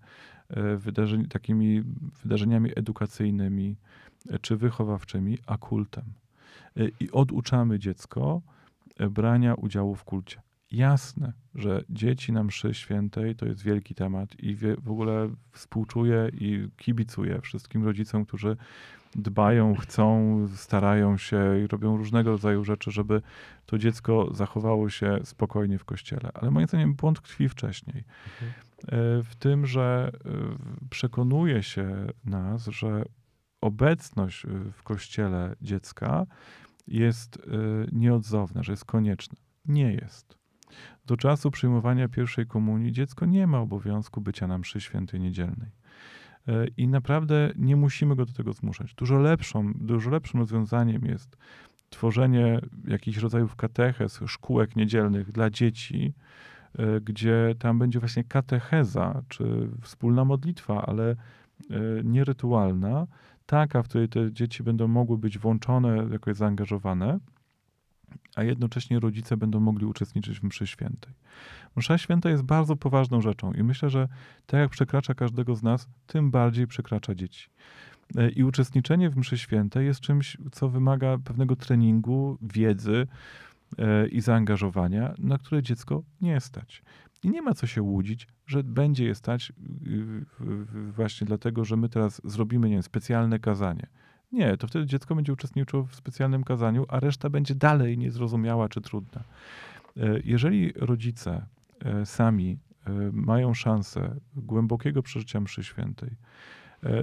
e, 0.49 1.27
takimi 1.29 1.83
wydarzeniami 2.23 2.71
edukacyjnymi 2.75 3.77
czy 4.41 4.57
wychowawczymi, 4.57 5.37
a 5.47 5.57
kultem. 5.57 6.03
I 6.99 7.11
oduczamy 7.11 7.79
dziecko 7.79 8.41
brania 9.09 9.53
udziału 9.53 9.95
w 9.95 10.03
kulcie. 10.03 10.41
Jasne, 10.71 11.33
że 11.55 11.83
dzieci 11.89 12.31
na 12.31 12.43
mszy 12.43 12.73
świętej 12.73 13.35
to 13.35 13.45
jest 13.45 13.63
wielki 13.63 13.95
temat 13.95 14.39
i 14.39 14.55
w 14.55 14.91
ogóle 14.91 15.29
współczuję 15.51 16.29
i 16.33 16.69
kibicuję 16.77 17.41
wszystkim 17.41 17.83
rodzicom, 17.83 18.25
którzy 18.25 18.57
dbają, 19.15 19.75
chcą, 19.75 20.37
starają 20.55 21.17
się 21.17 21.59
i 21.63 21.67
robią 21.67 21.97
różnego 21.97 22.31
rodzaju 22.31 22.63
rzeczy, 22.63 22.91
żeby 22.91 23.21
to 23.65 23.77
dziecko 23.77 24.33
zachowało 24.33 24.89
się 24.89 25.19
spokojnie 25.23 25.79
w 25.79 25.85
kościele. 25.85 26.31
Ale 26.33 26.51
moim 26.51 26.67
zdaniem 26.67 26.93
błąd 26.93 27.21
tkwi 27.21 27.49
wcześniej. 27.49 28.03
Mhm. 28.41 28.51
E, 28.87 29.23
w 29.23 29.35
tym, 29.35 29.65
że 29.65 30.11
e, 30.25 30.29
przekonuje 30.89 31.63
się 31.63 32.07
nas, 32.25 32.65
że 32.65 33.03
obecność 33.61 34.45
w 34.73 34.83
kościele 34.83 35.55
dziecka 35.61 36.25
jest 36.87 37.37
e, 37.37 37.41
nieodzowna, 37.91 38.63
że 38.63 38.73
jest 38.73 38.85
konieczna. 38.85 39.37
Nie 39.65 39.93
jest. 39.93 40.36
Do 41.07 41.17
czasu 41.17 41.51
przyjmowania 41.51 42.07
pierwszej 42.07 42.45
komunii 42.45 42.91
dziecko 42.91 43.25
nie 43.25 43.47
ma 43.47 43.59
obowiązku 43.59 44.21
bycia 44.21 44.47
na 44.47 44.57
mszy 44.57 44.81
świętej 44.81 45.19
niedzielnej. 45.19 45.69
E, 46.47 46.67
I 46.77 46.87
naprawdę 46.87 47.51
nie 47.55 47.75
musimy 47.75 48.15
go 48.15 48.25
do 48.25 48.33
tego 48.33 48.53
zmuszać. 48.53 48.93
Dużo 48.93 49.19
lepszą, 49.19 49.73
dużo 49.73 50.09
lepszym 50.09 50.39
rozwiązaniem 50.39 51.05
jest 51.05 51.37
tworzenie 51.89 52.59
jakichś 52.87 53.17
rodzajów 53.17 53.55
katechez, 53.55 54.19
szkółek 54.27 54.75
niedzielnych 54.75 55.31
dla 55.31 55.49
dzieci, 55.49 56.13
e, 56.79 57.01
gdzie 57.01 57.55
tam 57.59 57.79
będzie 57.79 57.99
właśnie 57.99 58.23
katecheza, 58.23 59.21
czy 59.27 59.69
wspólna 59.81 60.25
modlitwa, 60.25 60.85
ale 60.85 61.11
e, 61.11 61.15
nierytualna, 62.03 63.07
taka, 63.45 63.83
w 63.83 63.87
której 63.87 64.09
te 64.09 64.31
dzieci 64.31 64.63
będą 64.63 64.87
mogły 64.87 65.17
być 65.17 65.37
włączone, 65.37 66.07
jakoś 66.11 66.35
zaangażowane 66.35 67.19
a 68.35 68.43
jednocześnie 68.43 68.99
rodzice 68.99 69.37
będą 69.37 69.59
mogli 69.59 69.85
uczestniczyć 69.85 70.39
w 70.39 70.43
mszy 70.43 70.67
świętej. 70.67 71.13
Msza 71.75 71.97
święta 71.97 72.29
jest 72.29 72.43
bardzo 72.43 72.75
poważną 72.75 73.21
rzeczą 73.21 73.53
i 73.53 73.63
myślę, 73.63 73.89
że 73.89 74.07
tak 74.45 74.59
jak 74.59 74.69
przekracza 74.69 75.13
każdego 75.13 75.55
z 75.55 75.63
nas, 75.63 75.87
tym 76.07 76.31
bardziej 76.31 76.67
przekracza 76.67 77.15
dzieci. 77.15 77.49
E, 78.15 78.29
I 78.29 78.43
uczestniczenie 78.43 79.09
w 79.09 79.17
mszy 79.17 79.37
świętej 79.37 79.85
jest 79.85 79.99
czymś, 79.99 80.37
co 80.51 80.69
wymaga 80.69 81.17
pewnego 81.17 81.55
treningu, 81.55 82.37
wiedzy 82.41 83.07
e, 83.77 84.07
i 84.07 84.21
zaangażowania, 84.21 85.13
na 85.17 85.37
które 85.37 85.63
dziecko 85.63 86.03
nie 86.21 86.39
stać. 86.39 86.83
I 87.23 87.29
nie 87.29 87.41
ma 87.41 87.53
co 87.53 87.67
się 87.67 87.81
łudzić, 87.81 88.27
że 88.45 88.63
będzie 88.63 89.05
je 89.05 89.15
stać 89.15 89.53
y, 89.87 90.25
właśnie 90.91 91.27
dlatego, 91.27 91.65
że 91.65 91.77
my 91.77 91.89
teraz 91.89 92.21
zrobimy 92.23 92.69
nie 92.69 92.75
wiem, 92.75 92.83
specjalne 92.83 93.39
kazanie. 93.39 93.87
Nie, 94.31 94.57
to 94.57 94.67
wtedy 94.67 94.85
dziecko 94.85 95.15
będzie 95.15 95.33
uczestniczyło 95.33 95.83
w 95.83 95.95
specjalnym 95.95 96.43
kazaniu, 96.43 96.85
a 96.89 96.99
reszta 96.99 97.29
będzie 97.29 97.55
dalej 97.55 97.97
niezrozumiała 97.97 98.69
czy 98.69 98.81
trudna. 98.81 99.23
E, 99.97 100.19
jeżeli 100.23 100.73
rodzice 100.75 101.45
e, 101.85 102.05
sami 102.05 102.57
e, 102.85 102.91
mają 103.13 103.53
szansę 103.53 104.15
głębokiego 104.35 105.03
przeżycia 105.03 105.39
mszy 105.39 105.63
świętej, 105.63 106.09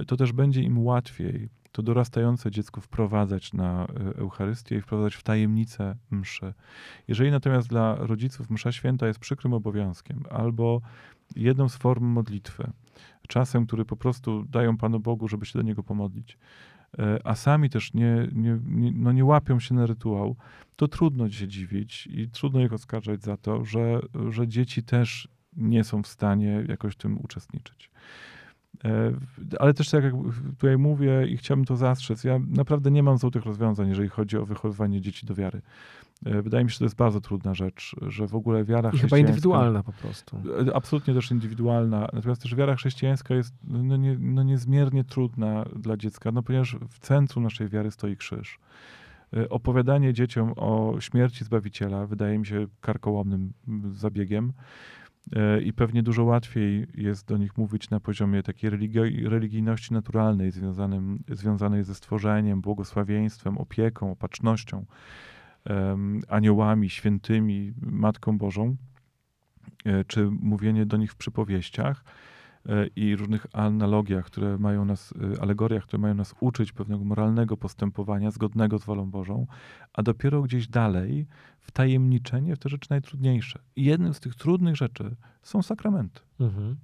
to 0.07 0.17
też 0.17 0.31
będzie 0.31 0.61
im 0.61 0.85
łatwiej 0.85 1.49
to 1.71 1.83
dorastające 1.83 2.51
dziecko 2.51 2.81
wprowadzać 2.81 3.53
na 3.53 3.87
Eucharystię 4.17 4.77
i 4.77 4.81
wprowadzać 4.81 5.15
w 5.15 5.23
tajemnicę 5.23 5.95
mszy. 6.11 6.53
Jeżeli 7.07 7.31
natomiast 7.31 7.67
dla 7.67 7.95
rodziców 7.95 8.49
msza 8.49 8.71
święta 8.71 9.07
jest 9.07 9.19
przykrym 9.19 9.53
obowiązkiem 9.53 10.23
albo 10.29 10.81
jedną 11.35 11.69
z 11.69 11.75
form 11.75 12.05
modlitwy, 12.05 12.71
czasem, 13.27 13.65
który 13.65 13.85
po 13.85 13.97
prostu 13.97 14.43
dają 14.43 14.77
Panu 14.77 14.99
Bogu, 14.99 15.27
żeby 15.27 15.45
się 15.45 15.59
do 15.59 15.63
Niego 15.63 15.83
pomodlić, 15.83 16.37
a 17.23 17.35
sami 17.35 17.69
też 17.69 17.93
nie, 17.93 18.27
nie, 18.31 18.59
nie, 18.65 18.91
no 18.91 19.11
nie 19.11 19.25
łapią 19.25 19.59
się 19.59 19.75
na 19.75 19.85
rytuał, 19.85 20.35
to 20.75 20.87
trudno 20.87 21.29
się 21.29 21.47
dziwić 21.47 22.07
i 22.07 22.29
trudno 22.29 22.61
ich 22.61 22.73
oskarżać 22.73 23.23
za 23.23 23.37
to, 23.37 23.65
że, 23.65 23.99
że 24.29 24.47
dzieci 24.47 24.83
też 24.83 25.27
nie 25.57 25.83
są 25.83 26.03
w 26.03 26.07
stanie 26.07 26.63
jakoś 26.67 26.93
w 26.93 26.97
tym 26.97 27.17
uczestniczyć. 27.23 27.89
E, 28.85 29.13
ale 29.59 29.73
też 29.73 29.89
tak 29.89 30.03
jak 30.03 30.13
tutaj 30.57 30.77
mówię 30.77 31.27
i 31.27 31.37
chciałbym 31.37 31.65
to 31.65 31.75
zastrzec, 31.75 32.23
ja 32.23 32.39
naprawdę 32.47 32.91
nie 32.91 33.03
mam 33.03 33.17
złotych 33.17 33.45
rozwiązań, 33.45 33.89
jeżeli 33.89 34.09
chodzi 34.09 34.37
o 34.37 34.45
wychowywanie 34.45 35.01
dzieci 35.01 35.25
do 35.25 35.35
wiary. 35.35 35.61
E, 36.25 36.41
wydaje 36.41 36.63
mi 36.63 36.69
się, 36.69 36.73
że 36.73 36.79
to 36.79 36.85
jest 36.85 36.95
bardzo 36.95 37.21
trudna 37.21 37.53
rzecz, 37.53 37.95
że 38.07 38.27
w 38.27 38.35
ogóle 38.35 38.63
wiara 38.63 38.91
I 38.93 38.97
chyba 38.97 39.17
indywidualna 39.17 39.83
po 39.83 39.93
prostu. 39.93 40.37
E, 40.67 40.75
absolutnie 40.75 41.13
też 41.13 41.31
indywidualna. 41.31 42.07
Natomiast 42.13 42.41
też 42.41 42.55
wiara 42.55 42.75
chrześcijańska 42.75 43.35
jest 43.35 43.53
no, 43.63 43.97
nie, 43.97 44.17
no 44.19 44.43
niezmiernie 44.43 45.03
trudna 45.03 45.65
dla 45.75 45.97
dziecka, 45.97 46.31
no 46.31 46.43
ponieważ 46.43 46.77
w 46.89 46.99
centrum 46.99 47.43
naszej 47.43 47.69
wiary 47.69 47.91
stoi 47.91 48.17
krzyż. 48.17 48.59
Opowiadanie 49.49 50.13
dzieciom 50.13 50.53
o 50.55 50.95
śmierci 50.99 51.45
Zbawiciela 51.45 52.05
wydaje 52.05 52.39
mi 52.39 52.45
się 52.45 52.67
karkołomnym 52.81 53.53
zabiegiem. 53.93 54.53
E, 55.33 55.61
i 55.61 55.73
pewnie 55.73 56.03
dużo 56.03 56.23
łatwiej 56.23 56.87
jest 56.93 57.27
do 57.27 57.37
nich 57.37 57.57
mówić 57.57 57.89
na 57.89 57.99
poziomie 57.99 58.43
takiej 58.43 58.69
religi 58.69 59.29
religijności 59.29 59.93
naturalnej, 59.93 60.51
związanym, 60.51 61.19
związanej 61.27 61.83
ze 61.83 61.95
stworzeniem, 61.95 62.61
błogosławieństwem, 62.61 63.57
opieką, 63.57 64.11
opatrznością, 64.11 64.85
aniołami, 66.27 66.89
świętymi, 66.89 67.73
Matką 67.81 68.37
Bożą, 68.37 68.75
e, 69.85 70.03
czy 70.03 70.29
mówienie 70.39 70.85
do 70.85 70.97
nich 70.97 71.11
w 71.11 71.15
przypowieściach 71.15 72.03
E, 72.69 72.87
i 72.95 73.15
różnych 73.15 73.47
analogiach, 73.53 74.25
które 74.25 74.57
mają 74.57 74.85
nas, 74.85 75.13
alegoriach, 75.41 75.83
które 75.83 76.01
mają 76.01 76.13
nas 76.13 76.35
uczyć 76.39 76.71
pewnego 76.71 77.03
moralnego 77.03 77.57
postępowania 77.57 78.31
zgodnego 78.31 78.79
z 78.79 78.85
wolą 78.85 79.11
Bożą, 79.11 79.47
a 79.93 80.03
dopiero 80.03 80.41
gdzieś 80.41 80.67
dalej 80.67 81.27
wtajemniczenie 81.65 82.55
w 82.55 82.59
te 82.59 82.69
rzeczy 82.69 82.87
najtrudniejsze. 82.89 83.59
I 83.75 83.83
jednym 83.83 84.13
z 84.13 84.19
tych 84.19 84.35
trudnych 84.35 84.75
rzeczy 84.75 85.15
są 85.43 85.61
sakramenty. 85.61 86.21
Mhm. 86.39 86.75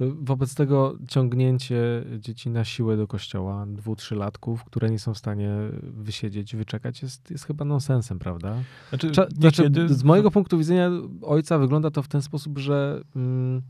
Wobec 0.00 0.54
tego 0.54 0.98
ciągnięcie 1.08 2.04
dzieci 2.18 2.50
na 2.50 2.64
siłę 2.64 2.96
do 2.96 3.06
kościoła, 3.06 3.66
dwu, 3.66 3.96
trzylatków, 3.96 4.64
które 4.64 4.90
nie 4.90 4.98
są 4.98 5.14
w 5.14 5.18
stanie 5.18 5.50
wysiedzieć, 5.82 6.56
wyczekać, 6.56 7.02
jest, 7.02 7.30
jest 7.30 7.44
chyba 7.44 7.64
nonsensem, 7.64 8.18
prawda? 8.18 8.56
Znaczy, 8.88 9.10
Cza, 9.10 9.26
znaczy, 9.38 9.70
z 9.86 10.04
mojego 10.04 10.30
punktu 10.30 10.58
widzenia 10.58 10.90
ojca 11.22 11.58
wygląda 11.58 11.90
to 11.90 12.02
w 12.02 12.08
ten 12.08 12.22
sposób, 12.22 12.58
że. 12.58 13.00
Mm, 13.16 13.62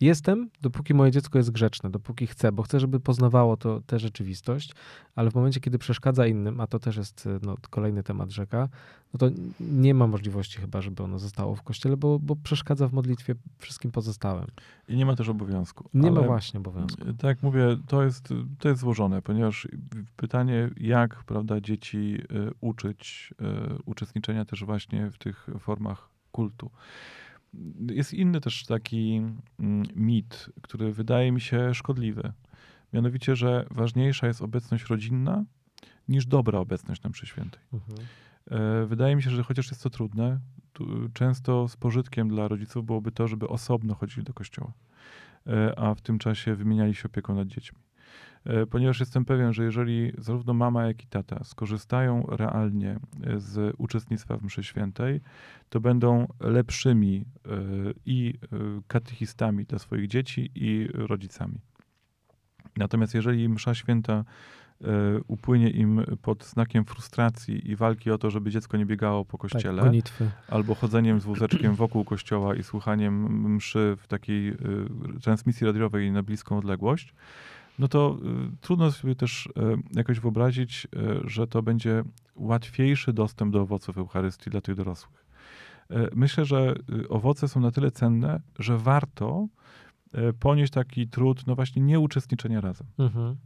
Jestem, 0.00 0.50
dopóki 0.60 0.94
moje 0.94 1.10
dziecko 1.10 1.38
jest 1.38 1.50
grzeczne, 1.50 1.90
dopóki 1.90 2.26
chce, 2.26 2.52
bo 2.52 2.62
chcę, 2.62 2.80
żeby 2.80 3.00
poznawało 3.00 3.56
to 3.56 3.80
tę 3.86 3.98
rzeczywistość, 3.98 4.72
ale 5.14 5.30
w 5.30 5.34
momencie, 5.34 5.60
kiedy 5.60 5.78
przeszkadza 5.78 6.26
innym, 6.26 6.60
a 6.60 6.66
to 6.66 6.78
też 6.78 6.96
jest 6.96 7.28
no, 7.42 7.56
kolejny 7.70 8.02
temat 8.02 8.30
rzeka, 8.30 8.68
no 9.14 9.18
to 9.18 9.30
nie 9.60 9.94
ma 9.94 10.06
możliwości 10.06 10.58
chyba, 10.60 10.80
żeby 10.80 11.02
ono 11.02 11.18
zostało 11.18 11.56
w 11.56 11.62
kościele, 11.62 11.96
bo, 11.96 12.18
bo 12.18 12.36
przeszkadza 12.36 12.88
w 12.88 12.92
modlitwie 12.92 13.34
wszystkim 13.58 13.92
pozostałym. 13.92 14.46
I 14.88 14.96
nie 14.96 15.06
ma 15.06 15.16
też 15.16 15.28
obowiązku. 15.28 15.88
Nie 15.94 16.10
ma 16.10 16.22
właśnie 16.22 16.60
obowiązku. 16.60 17.04
Tak 17.04 17.24
jak 17.24 17.42
mówię, 17.42 17.78
to 17.88 18.02
jest, 18.02 18.28
to 18.58 18.68
jest 18.68 18.80
złożone, 18.80 19.22
ponieważ 19.22 19.68
pytanie, 20.16 20.70
jak 20.76 21.24
prawda, 21.24 21.60
dzieci 21.60 22.18
y, 22.32 22.50
uczyć 22.60 23.34
uczestniczenia 23.84 24.44
też 24.44 24.64
właśnie 24.64 25.10
w 25.10 25.18
tych 25.18 25.46
formach 25.58 26.08
kultu. 26.32 26.70
Jest 27.90 28.14
inny 28.14 28.40
też 28.40 28.64
taki 28.64 29.22
mm, 29.60 29.86
mit, 29.94 30.50
który 30.62 30.92
wydaje 30.92 31.32
mi 31.32 31.40
się 31.40 31.74
szkodliwy. 31.74 32.32
Mianowicie, 32.92 33.36
że 33.36 33.66
ważniejsza 33.70 34.26
jest 34.26 34.42
obecność 34.42 34.84
rodzinna 34.84 35.44
niż 36.08 36.26
dobra 36.26 36.58
obecność 36.58 37.02
na 37.02 37.10
mszy 37.10 37.26
świętej. 37.26 37.60
Mhm. 37.72 37.98
E, 38.50 38.86
wydaje 38.86 39.16
mi 39.16 39.22
się, 39.22 39.30
że 39.30 39.42
chociaż 39.42 39.70
jest 39.70 39.82
to 39.82 39.90
trudne, 39.90 40.40
często 41.12 41.68
z 41.68 41.76
pożytkiem 41.76 42.28
dla 42.28 42.48
rodziców 42.48 42.86
byłoby 42.86 43.12
to, 43.12 43.28
żeby 43.28 43.48
osobno 43.48 43.94
chodzili 43.94 44.24
do 44.24 44.34
kościoła, 44.34 44.72
e, 45.46 45.78
a 45.78 45.94
w 45.94 46.00
tym 46.00 46.18
czasie 46.18 46.54
wymieniali 46.54 46.94
się 46.94 47.06
opieką 47.06 47.34
nad 47.34 47.48
dziećmi. 47.48 47.78
E, 48.46 48.66
ponieważ 48.66 49.00
jestem 49.00 49.24
pewien, 49.24 49.52
że 49.52 49.64
jeżeli 49.64 50.12
zarówno 50.18 50.54
mama, 50.54 50.86
jak 50.86 51.04
i 51.04 51.06
tata 51.06 51.44
skorzystają 51.44 52.26
realnie 52.28 52.98
e, 53.24 53.40
z 53.40 53.74
uczestnictwa 53.78 54.36
w 54.36 54.42
mszy 54.42 54.64
świętej, 54.64 55.20
to 55.68 55.80
będą 55.80 56.26
lepszymi 56.40 57.24
e, 57.24 57.50
i 58.06 58.34
katechistami 58.86 59.64
dla 59.64 59.78
swoich 59.78 60.06
dzieci 60.08 60.50
i 60.54 60.88
rodzicami. 60.92 61.60
Natomiast 62.76 63.14
jeżeli 63.14 63.48
msza 63.48 63.74
święta 63.74 64.24
upłynie 65.26 65.70
im 65.70 66.04
pod 66.22 66.44
znakiem 66.44 66.84
frustracji 66.84 67.70
i 67.70 67.76
walki 67.76 68.10
o 68.10 68.18
to, 68.18 68.30
żeby 68.30 68.50
dziecko 68.50 68.76
nie 68.76 68.86
biegało 68.86 69.24
po 69.24 69.38
tak, 69.38 69.40
kościele, 69.40 69.82
tak, 69.82 70.28
albo 70.48 70.74
chodzeniem 70.74 71.20
z 71.20 71.24
wózeczkiem 71.24 71.74
wokół 71.74 72.04
kościoła 72.04 72.54
i 72.54 72.62
słuchaniem 72.62 73.44
mszy 73.54 73.96
w 74.00 74.06
takiej 74.06 74.56
transmisji 75.22 75.66
radiowej 75.66 76.12
na 76.12 76.22
bliską 76.22 76.58
odległość, 76.58 77.14
no 77.78 77.88
to 77.88 78.18
y, 78.54 78.56
trudno 78.60 78.92
sobie 78.92 79.14
też 79.14 79.46
y, 79.46 79.50
jakoś 79.92 80.20
wyobrazić, 80.20 80.86
y, 81.24 81.28
że 81.28 81.46
to 81.46 81.62
będzie 81.62 82.04
łatwiejszy 82.34 83.12
dostęp 83.12 83.52
do 83.52 83.60
owoców 83.60 83.98
Eucharystii 83.98 84.50
dla 84.50 84.60
tych 84.60 84.74
dorosłych. 84.74 85.26
Myślę, 86.14 86.44
że 86.44 86.74
owoce 87.08 87.48
są 87.48 87.60
na 87.60 87.70
tyle 87.70 87.90
cenne, 87.90 88.40
że 88.58 88.78
warto 88.78 89.48
ponieść 90.40 90.72
taki 90.72 91.08
trud, 91.08 91.46
no 91.46 91.54
właśnie, 91.54 91.82
nieuczestniczenia 91.82 92.60
razem. 92.60 92.86
Mhm. 92.98 93.36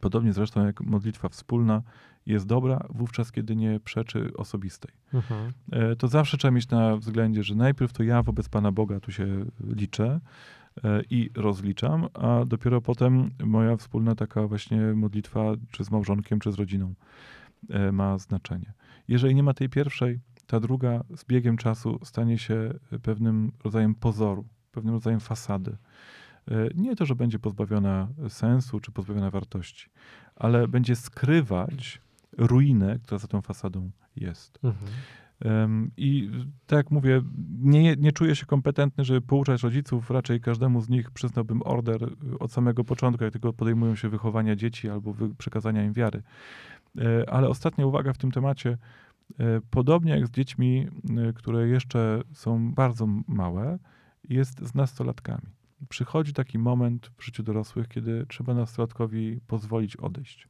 Podobnie 0.00 0.32
zresztą 0.32 0.66
jak 0.66 0.80
modlitwa 0.80 1.28
wspólna 1.28 1.82
jest 2.26 2.46
dobra 2.46 2.86
wówczas, 2.90 3.32
kiedy 3.32 3.56
nie 3.56 3.80
przeczy 3.80 4.30
osobistej. 4.36 4.92
Mhm. 5.14 5.52
To 5.98 6.08
zawsze 6.08 6.36
trzeba 6.36 6.52
mieć 6.52 6.68
na 6.68 6.96
względzie, 6.96 7.42
że 7.42 7.54
najpierw 7.54 7.92
to 7.92 8.02
ja 8.02 8.22
wobec 8.22 8.48
Pana 8.48 8.72
Boga 8.72 9.00
tu 9.00 9.12
się 9.12 9.44
liczę, 9.60 10.20
i 11.10 11.30
rozliczam, 11.34 12.08
a 12.14 12.44
dopiero 12.44 12.80
potem 12.80 13.30
moja 13.44 13.76
wspólna 13.76 14.14
taka 14.14 14.46
właśnie 14.46 14.80
modlitwa, 14.80 15.40
czy 15.70 15.84
z 15.84 15.90
małżonkiem, 15.90 16.40
czy 16.40 16.52
z 16.52 16.54
rodziną 16.54 16.94
e, 17.70 17.92
ma 17.92 18.18
znaczenie. 18.18 18.72
Jeżeli 19.08 19.34
nie 19.34 19.42
ma 19.42 19.54
tej 19.54 19.68
pierwszej, 19.68 20.20
ta 20.46 20.60
druga 20.60 21.04
z 21.16 21.24
biegiem 21.24 21.56
czasu 21.56 21.98
stanie 22.04 22.38
się 22.38 22.74
pewnym 23.02 23.52
rodzajem 23.64 23.94
pozoru, 23.94 24.44
pewnym 24.72 24.94
rodzajem 24.94 25.20
fasady. 25.20 25.76
E, 26.50 26.68
nie 26.74 26.96
to, 26.96 27.06
że 27.06 27.14
będzie 27.14 27.38
pozbawiona 27.38 28.08
sensu 28.28 28.80
czy 28.80 28.92
pozbawiona 28.92 29.30
wartości, 29.30 29.90
ale 30.36 30.68
będzie 30.68 30.96
skrywać 30.96 32.00
ruinę, 32.38 32.98
która 33.02 33.18
za 33.18 33.28
tą 33.28 33.42
fasadą 33.42 33.90
jest. 34.16 34.58
Mhm. 34.64 34.92
I 35.96 36.30
tak 36.66 36.76
jak 36.76 36.90
mówię, 36.90 37.22
nie, 37.58 37.96
nie 37.96 38.12
czuję 38.12 38.36
się 38.36 38.46
kompetentny, 38.46 39.04
żeby 39.04 39.20
pouczać 39.20 39.62
rodziców. 39.62 40.10
Raczej 40.10 40.40
każdemu 40.40 40.80
z 40.80 40.88
nich 40.88 41.10
przyznałbym 41.10 41.62
order 41.62 42.10
od 42.40 42.52
samego 42.52 42.84
początku, 42.84 43.24
jak 43.24 43.32
tylko 43.32 43.52
podejmują 43.52 43.94
się 43.94 44.08
wychowania 44.08 44.56
dzieci 44.56 44.88
albo 44.88 45.14
przekazania 45.38 45.84
im 45.84 45.92
wiary. 45.92 46.22
E, 46.98 47.30
ale 47.30 47.48
ostatnia 47.48 47.86
uwaga 47.86 48.12
w 48.12 48.18
tym 48.18 48.30
temacie. 48.30 48.78
E, 49.40 49.60
podobnie 49.70 50.12
jak 50.12 50.26
z 50.26 50.30
dziećmi, 50.30 50.88
e, 51.28 51.32
które 51.32 51.68
jeszcze 51.68 52.22
są 52.32 52.74
bardzo 52.74 53.06
małe, 53.28 53.78
jest 54.28 54.60
z 54.60 54.74
nastolatkami. 54.74 55.46
Przychodzi 55.88 56.32
taki 56.32 56.58
moment 56.58 57.10
w 57.16 57.24
życiu 57.24 57.42
dorosłych, 57.42 57.88
kiedy 57.88 58.26
trzeba 58.28 58.54
nastolatkowi 58.54 59.40
pozwolić 59.46 59.96
odejść 59.96 60.48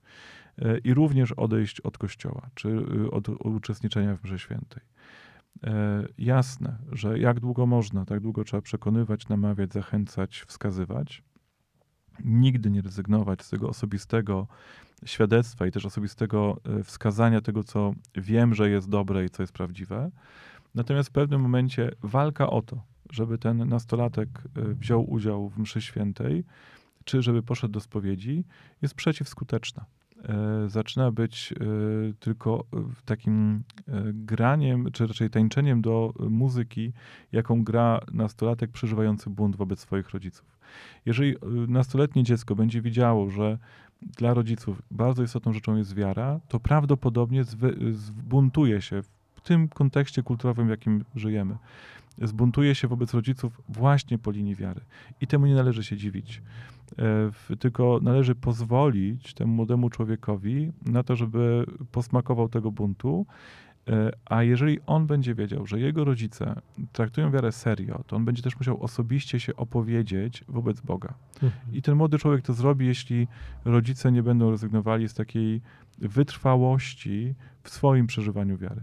i 0.85 0.95
również 0.95 1.33
odejść 1.33 1.81
od 1.81 1.99
kościoła, 1.99 2.51
czy 2.55 2.69
y, 2.69 3.11
od 3.11 3.29
uczestniczenia 3.29 4.17
w 4.17 4.25
mszy 4.25 4.39
świętej. 4.39 4.83
E, 5.65 6.05
jasne, 6.19 6.79
że 6.93 7.19
jak 7.19 7.41
długo 7.41 7.67
można, 7.67 8.05
tak 8.05 8.21
długo 8.21 8.45
trzeba 8.45 8.61
przekonywać, 8.61 9.29
namawiać, 9.29 9.73
zachęcać, 9.73 10.45
wskazywać. 10.47 11.23
Nigdy 12.25 12.71
nie 12.71 12.83
rezygnować 12.83 13.43
z 13.43 13.51
tego 13.51 13.69
osobistego 13.69 14.47
świadectwa 15.05 15.67
i 15.67 15.71
też 15.71 15.87
osobistego 15.87 16.61
e, 16.65 16.83
wskazania 16.83 17.41
tego, 17.41 17.65
co 17.65 17.95
wiem, 18.15 18.55
że 18.55 18.71
jest 18.71 18.89
dobre 18.89 19.25
i 19.25 19.31
co 19.31 19.43
jest 19.43 19.53
prawdziwe. 19.53 20.11
Natomiast 20.75 21.09
w 21.09 21.13
pewnym 21.13 21.41
momencie 21.41 21.91
walka 22.03 22.51
o 22.51 22.63
to, 22.63 22.83
żeby 23.11 23.39
ten 23.39 23.69
nastolatek 23.69 24.29
e, 24.57 24.75
wziął 24.75 25.11
udział 25.11 25.49
w 25.49 25.59
mszy 25.59 25.81
świętej, 25.81 26.45
czy 27.05 27.23
żeby 27.23 27.43
poszedł 27.43 27.73
do 27.73 27.81
spowiedzi, 27.81 28.45
jest 28.83 28.95
przeciwskuteczna. 28.95 29.85
E, 30.29 30.69
zaczyna 30.69 31.13
być 31.13 31.53
e, 31.53 31.57
tylko 32.21 32.65
takim 33.05 33.63
e, 33.89 34.03
graniem, 34.13 34.89
czy 34.93 35.07
raczej 35.07 35.31
tańczeniem 35.31 35.83
do 35.83 36.15
muzyki, 36.31 36.93
jaką 37.33 37.65
gra 37.65 38.01
nastolatek 38.13 38.71
przeżywający 38.71 39.31
bunt 39.31 39.57
wobec 39.57 39.81
swoich 39.81 40.11
rodziców. 40.11 40.59
Jeżeli 41.07 41.35
nastoletnie 41.69 42.23
dziecko 42.23 42.55
będzie 42.55 42.83
widziało, 42.83 43.31
że 43.31 43.59
dla 44.03 44.35
rodziców 44.35 44.83
bardzo 44.91 45.23
istotną 45.23 45.53
rzeczą 45.53 45.77
jest 45.77 45.95
wiara, 45.95 46.41
to 46.49 46.61
prawdopodobnie 46.61 47.45
zbuntuje 47.93 48.83
się 48.83 49.03
w 49.35 49.41
tym 49.41 49.69
kontekście 49.69 50.23
kulturowym, 50.23 50.67
w 50.67 50.71
jakim 50.71 51.05
żyjemy. 51.15 51.57
Zbuntuje 52.23 52.75
się 52.75 52.89
wobec 52.89 53.15
rodziców 53.15 53.61
właśnie 53.69 54.19
po 54.19 54.31
linii 54.31 54.55
wiary. 54.55 54.81
I 55.21 55.27
temu 55.27 55.47
nie 55.47 55.55
należy 55.55 55.85
się 55.85 55.97
dziwić. 55.97 56.43
E, 56.99 57.57
tylko 57.57 58.01
należy 58.03 58.35
pozwolić 58.35 59.35
temu 59.35 59.55
młodemu 59.55 59.91
człowiekowi 59.91 60.73
na 60.87 61.03
to, 61.03 61.17
żeby 61.17 61.67
posmakował 61.93 62.49
tego 62.49 62.73
buntu. 62.73 63.27
E, 63.89 64.11
a 64.25 64.43
jeżeli 64.43 64.79
on 64.87 65.07
będzie 65.07 65.35
wiedział, 65.35 65.67
że 65.67 65.81
jego 65.81 66.05
rodzice 66.05 66.61
traktują 66.93 67.31
wiarę 67.31 67.53
serio, 67.53 68.05
to 68.07 68.17
on 68.17 68.25
będzie 68.25 68.43
też 68.43 68.57
musiał 68.57 68.83
osobiście 68.83 69.41
się 69.41 69.57
opowiedzieć 69.57 70.45
wobec 70.49 70.81
Boga. 70.81 71.15
Mhm. 71.35 71.53
I 71.73 71.83
ten 71.83 71.95
młody 71.95 72.19
człowiek 72.19 72.43
to 72.43 72.53
zrobi, 72.53 72.87
jeśli 72.87 73.29
rodzice 73.65 74.13
nie 74.13 74.23
będą 74.23 74.51
rezygnowali 74.51 75.09
z 75.09 75.15
takiej 75.15 75.61
wytrwałości 75.99 77.35
w 77.63 77.71
swoim 77.71 78.07
przeżywaniu 78.07 78.57
wiary. 78.57 78.81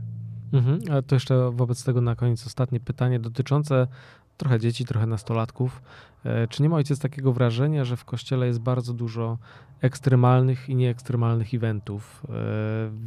Mhm. 0.54 0.80
A 0.92 1.02
to 1.02 1.16
jeszcze 1.16 1.52
wobec 1.52 1.84
tego 1.84 2.02
na 2.02 2.16
koniec 2.16 2.48
ostatnie 2.48 2.80
pytanie 2.80 3.20
dotyczące 3.20 3.88
trochę 4.38 4.60
dzieci, 4.60 4.86
trochę 4.86 5.06
nastolatków. 5.06 5.82
E, 6.26 6.48
czy 6.48 6.64
nie 6.64 6.70
ma 6.70 6.76
ojciec 6.76 7.00
takiego 7.00 7.34
wrażenia, 7.34 7.86
że 7.86 7.98
w 7.98 8.06
kościele 8.06 8.48
jest 8.48 8.60
bardzo 8.60 8.94
dużo 8.94 9.38
ekstremalnych 9.82 10.70
i 10.70 10.76
nieekstremalnych 10.76 11.54
eventów? 11.54 12.24
E, 12.30 12.34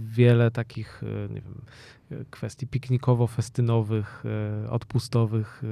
wiele 0.05 0.51
takich, 0.51 1.03
e, 1.03 1.35
nie 1.35 1.41
wiem, 1.41 1.63
kwestii 2.31 2.67
piknikowo-festynowych, 2.67 4.25
odpustowych, 4.71 5.63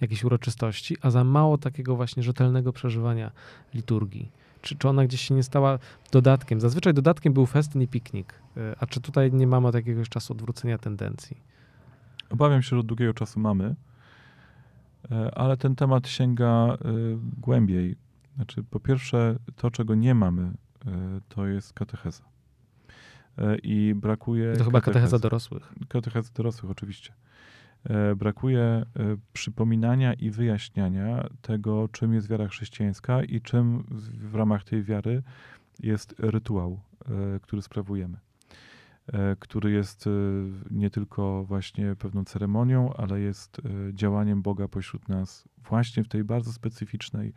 jakichś 0.00 0.24
uroczystości, 0.24 0.96
a 1.02 1.10
za 1.10 1.24
mało 1.24 1.58
takiego 1.58 1.96
właśnie 1.96 2.22
rzetelnego 2.22 2.72
przeżywania 2.72 3.30
liturgii. 3.74 4.32
Czy, 4.66 4.76
czy 4.76 4.88
ona 4.88 5.04
gdzieś 5.04 5.20
się 5.20 5.34
nie 5.34 5.42
stała 5.42 5.78
dodatkiem? 6.12 6.60
Zazwyczaj 6.60 6.94
dodatkiem 6.94 7.32
był 7.32 7.46
festyn 7.46 7.82
i 7.82 7.88
piknik. 7.88 8.34
A 8.80 8.86
czy 8.86 9.00
tutaj 9.00 9.32
nie 9.32 9.46
mamy 9.46 9.68
od 9.68 9.74
jakiegoś 9.74 10.08
czasu 10.08 10.32
odwrócenia 10.32 10.78
tendencji? 10.78 11.36
Obawiam 12.30 12.62
się, 12.62 12.68
że 12.68 12.78
od 12.78 12.86
długiego 12.86 13.14
czasu 13.14 13.40
mamy. 13.40 13.74
E, 15.10 15.38
ale 15.38 15.56
ten 15.56 15.76
temat 15.76 16.08
sięga 16.08 16.46
e, 16.46 16.76
głębiej. 17.40 17.96
Znaczy, 18.36 18.62
po 18.70 18.80
pierwsze, 18.80 19.36
to, 19.56 19.70
czego 19.70 19.94
nie 19.94 20.14
mamy, 20.14 20.42
e, 20.42 20.50
to 21.28 21.46
jest 21.46 21.72
katecheza. 21.72 22.24
I 23.62 23.94
brakuje. 23.96 24.56
To 24.56 24.64
chyba 24.64 24.80
katecheza 24.80 25.18
dorosłych. 25.18 25.72
Katecheza 25.88 26.30
dorosłych, 26.34 26.70
oczywiście. 26.70 27.12
Brakuje 28.16 28.86
przypominania 29.32 30.14
i 30.14 30.30
wyjaśniania 30.30 31.28
tego, 31.42 31.88
czym 31.88 32.14
jest 32.14 32.28
wiara 32.28 32.48
chrześcijańska 32.48 33.22
i 33.22 33.40
czym 33.40 33.84
w 34.30 34.34
ramach 34.34 34.64
tej 34.64 34.82
wiary 34.82 35.22
jest 35.80 36.14
rytuał, 36.18 36.80
który 37.42 37.62
sprawujemy. 37.62 38.18
E, 39.12 39.36
który 39.38 39.70
jest 39.70 40.06
e, 40.06 40.10
nie 40.70 40.90
tylko 40.90 41.44
właśnie 41.44 41.96
pewną 41.96 42.24
ceremonią, 42.24 42.92
ale 42.92 43.20
jest 43.20 43.58
e, 43.58 43.94
działaniem 43.94 44.42
Boga 44.42 44.68
pośród 44.68 45.08
nas 45.08 45.48
właśnie 45.68 46.04
w 46.04 46.08
tej 46.08 46.24
bardzo 46.24 46.52
specyficznej 46.52 47.32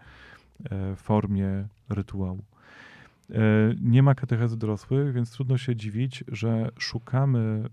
formie 0.95 1.67
rytuału. 1.89 2.43
Nie 3.81 4.03
ma 4.03 4.15
katechezy 4.15 4.57
dorosłych, 4.57 5.13
więc 5.13 5.31
trudno 5.31 5.57
się 5.57 5.75
dziwić, 5.75 6.23
że 6.27 6.71
szukamy 6.79 7.69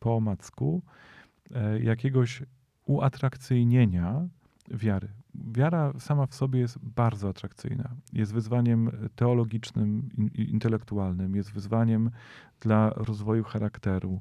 po 0.00 0.16
omacku 0.16 0.82
jakiegoś 1.80 2.42
uatrakcyjnienia 2.86 4.28
wiary. 4.70 5.08
Wiara 5.34 5.92
sama 5.98 6.26
w 6.26 6.34
sobie 6.34 6.60
jest 6.60 6.78
bardzo 6.78 7.28
atrakcyjna. 7.28 7.90
Jest 8.12 8.32
wyzwaniem 8.32 8.90
teologicznym, 9.16 10.10
intelektualnym, 10.34 11.36
jest 11.36 11.52
wyzwaniem 11.52 12.10
dla 12.60 12.90
rozwoju 12.90 13.44
charakteru, 13.44 14.20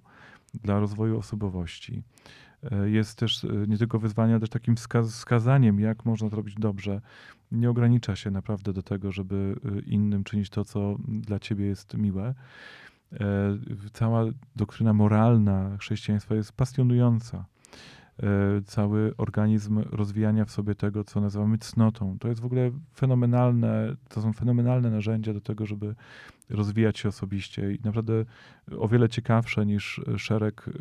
dla 0.53 0.79
rozwoju 0.79 1.17
osobowości. 1.17 2.03
E, 2.71 2.89
jest 2.89 3.17
też 3.17 3.43
e, 3.43 3.47
nie 3.67 3.77
tylko 3.77 3.99
wyzwaniem, 3.99 4.33
ale 4.33 4.39
też 4.39 4.49
takim 4.49 4.75
wskazaniem, 5.07 5.79
jak 5.79 6.05
można 6.05 6.29
to 6.29 6.35
robić 6.35 6.55
dobrze. 6.55 7.01
Nie 7.51 7.69
ogranicza 7.69 8.15
się 8.15 8.31
naprawdę 8.31 8.73
do 8.73 8.83
tego, 8.83 9.11
żeby 9.11 9.55
e, 9.65 9.79
innym 9.79 10.23
czynić 10.23 10.49
to, 10.49 10.65
co 10.65 10.95
dla 11.07 11.39
ciebie 11.39 11.65
jest 11.65 11.93
miłe. 11.93 12.35
Cała 13.93 14.25
doktryna 14.55 14.93
moralna 14.93 15.77
chrześcijaństwa 15.77 16.35
jest 16.35 16.51
pasjonująca 16.51 17.45
E, 18.23 18.61
cały 18.65 19.13
organizm 19.17 19.83
rozwijania 19.91 20.45
w 20.45 20.51
sobie 20.51 20.75
tego, 20.75 21.03
co 21.03 21.21
nazywamy 21.21 21.57
cnotą. 21.57 22.17
To 22.19 22.27
jest 22.27 22.41
w 22.41 22.45
ogóle 22.45 22.71
fenomenalne, 22.95 23.95
to 24.09 24.21
są 24.21 24.33
fenomenalne 24.33 24.89
narzędzia 24.89 25.33
do 25.33 25.41
tego, 25.41 25.65
żeby 25.65 25.95
rozwijać 26.49 26.99
się 26.99 27.09
osobiście 27.09 27.73
i 27.73 27.79
naprawdę 27.83 28.25
o 28.77 28.87
wiele 28.87 29.09
ciekawsze 29.09 29.65
niż 29.65 30.01
szereg 30.17 30.67
e, 30.67 30.71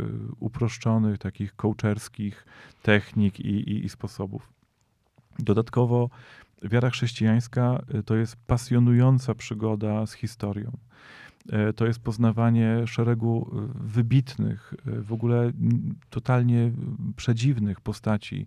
uproszczonych, 0.40 1.18
takich 1.18 1.56
coacherskich 1.56 2.46
technik 2.82 3.40
i, 3.40 3.48
i, 3.48 3.84
i 3.84 3.88
sposobów. 3.88 4.52
Dodatkowo 5.38 6.10
wiara 6.62 6.90
chrześcijańska 6.90 7.82
e, 7.94 8.02
to 8.02 8.16
jest 8.16 8.36
pasjonująca 8.46 9.34
przygoda 9.34 10.06
z 10.06 10.12
historią. 10.12 10.72
E, 11.48 11.72
to 11.72 11.86
jest 11.86 11.98
poznawanie 11.98 12.86
szeregu 12.86 13.50
e, 13.52 13.68
wybitnych, 13.74 14.74
e, 14.86 15.00
w 15.00 15.12
ogóle 15.12 15.52
totalnie 16.10 16.72
przedziwnych 17.16 17.80
postaci 17.80 18.46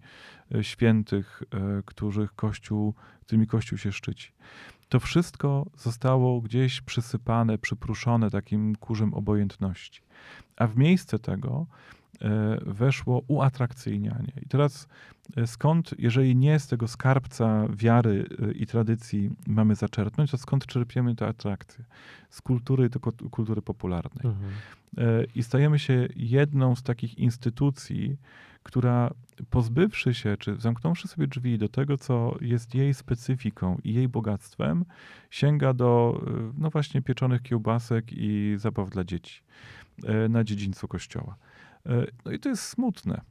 świętych, 0.61 1.43
których 1.85 2.35
Kościół, 2.35 2.93
którymi 3.21 3.47
Kościół 3.47 3.77
się 3.77 3.91
szczyci. 3.91 4.31
To 4.89 4.99
wszystko 4.99 5.65
zostało 5.77 6.41
gdzieś 6.41 6.81
przysypane, 6.81 7.57
przypruszone 7.57 8.31
takim 8.31 8.75
kurzem 8.75 9.13
obojętności. 9.13 10.01
A 10.57 10.67
w 10.67 10.77
miejsce 10.77 11.19
tego 11.19 11.65
weszło 12.65 13.21
uatrakcyjnianie. 13.27 14.33
I 14.41 14.47
teraz 14.47 14.87
skąd, 15.45 15.93
jeżeli 15.97 16.35
nie 16.35 16.59
z 16.59 16.67
tego 16.67 16.87
skarbca 16.87 17.67
wiary 17.69 18.29
i 18.55 18.65
tradycji 18.65 19.29
mamy 19.47 19.75
zaczerpnąć, 19.75 20.31
to 20.31 20.37
skąd 20.37 20.65
czerpiemy 20.65 21.15
te 21.15 21.27
atrakcje? 21.27 21.85
Z 22.29 22.41
kultury, 22.41 22.89
tylko 22.89 23.11
kultury 23.31 23.61
popularnej. 23.61 24.25
Mhm. 24.25 24.51
I 25.35 25.43
stajemy 25.43 25.79
się 25.79 26.07
jedną 26.15 26.75
z 26.75 26.83
takich 26.83 27.17
instytucji, 27.17 28.17
która 28.65 29.11
pozbywszy 29.49 30.13
się, 30.13 30.37
czy 30.37 30.55
zamknąwszy 30.55 31.07
sobie 31.07 31.27
drzwi 31.27 31.57
do 31.57 31.69
tego, 31.69 31.97
co 31.97 32.35
jest 32.41 32.75
jej 32.75 32.93
specyfiką 32.93 33.77
i 33.83 33.93
jej 33.93 34.07
bogactwem, 34.07 34.85
sięga 35.29 35.73
do, 35.73 36.21
e, 36.27 36.51
no 36.57 36.69
właśnie, 36.69 37.01
pieczonych 37.01 37.41
kiełbasek 37.41 38.05
i 38.11 38.55
zabaw 38.57 38.89
dla 38.89 39.03
dzieci 39.03 39.41
e, 40.03 40.29
na 40.29 40.43
dziedzińcu 40.43 40.87
kościoła. 40.87 41.35
E, 41.85 42.05
no 42.25 42.31
i 42.31 42.39
to 42.39 42.49
jest 42.49 42.63
smutne. 42.63 43.21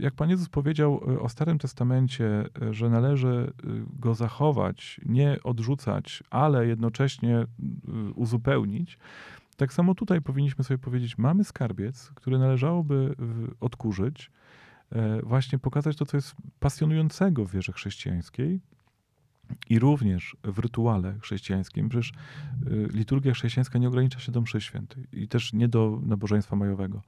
Jak 0.00 0.14
Pan 0.14 0.30
Jezus 0.30 0.48
powiedział 0.48 1.00
o 1.20 1.28
Starym 1.28 1.58
Testamencie, 1.58 2.44
że 2.70 2.90
należy 2.90 3.52
go 4.00 4.14
zachować, 4.14 5.00
nie 5.06 5.38
odrzucać, 5.44 6.22
ale 6.30 6.66
jednocześnie 6.66 7.46
uzupełnić, 8.14 8.98
tak 9.56 9.72
samo 9.72 9.94
tutaj 9.94 10.22
powinniśmy 10.22 10.64
sobie 10.64 10.78
powiedzieć, 10.78 11.18
mamy 11.18 11.44
skarbiec, 11.44 12.10
który 12.14 12.38
należałoby 12.38 13.14
odkurzyć, 13.60 14.30
E, 14.92 15.22
właśnie 15.22 15.58
pokazać 15.58 15.96
to, 15.96 16.06
co 16.06 16.16
jest 16.16 16.34
pasjonującego 16.60 17.44
w 17.44 17.50
wierze 17.50 17.72
chrześcijańskiej 17.72 18.60
i 19.70 19.78
również 19.78 20.36
w 20.44 20.58
rytuale 20.58 21.14
chrześcijańskim. 21.20 21.88
Przecież 21.88 22.12
e, 22.12 22.70
liturgia 22.92 23.32
chrześcijańska 23.32 23.78
nie 23.78 23.88
ogranicza 23.88 24.20
się 24.20 24.32
do 24.32 24.40
mszy 24.40 24.60
świętej 24.60 25.06
i 25.12 25.28
też 25.28 25.52
nie 25.52 25.68
do 25.68 26.00
nabożeństwa 26.02 26.56
majowego. 26.56 27.02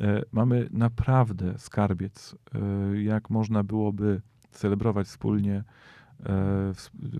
E, 0.00 0.22
mamy 0.32 0.68
naprawdę 0.70 1.58
skarbiec, 1.58 2.36
jak 2.94 3.30
można 3.30 3.62
byłoby 3.62 4.20
celebrować 4.52 5.06
wspólnie 5.06 5.64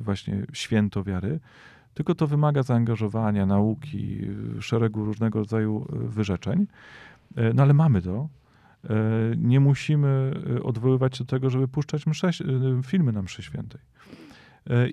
właśnie 0.00 0.46
święto 0.52 1.04
wiary, 1.04 1.40
tylko 1.94 2.14
to 2.14 2.26
wymaga 2.26 2.62
zaangażowania, 2.62 3.46
nauki, 3.46 4.18
szeregu 4.60 5.04
różnego 5.04 5.38
rodzaju 5.38 5.86
wyrzeczeń. 5.90 6.66
No 7.54 7.62
ale 7.62 7.74
mamy 7.74 8.02
to, 8.02 8.28
E, 8.90 8.94
nie 9.36 9.60
musimy 9.60 10.34
e, 10.56 10.62
odwoływać 10.62 11.16
się 11.16 11.24
do 11.24 11.30
tego, 11.30 11.50
żeby 11.50 11.68
puszczać 11.68 12.04
e, 12.06 12.44
filmy 12.82 13.12
na 13.12 13.22
mszy 13.22 13.42
świętej. 13.42 13.80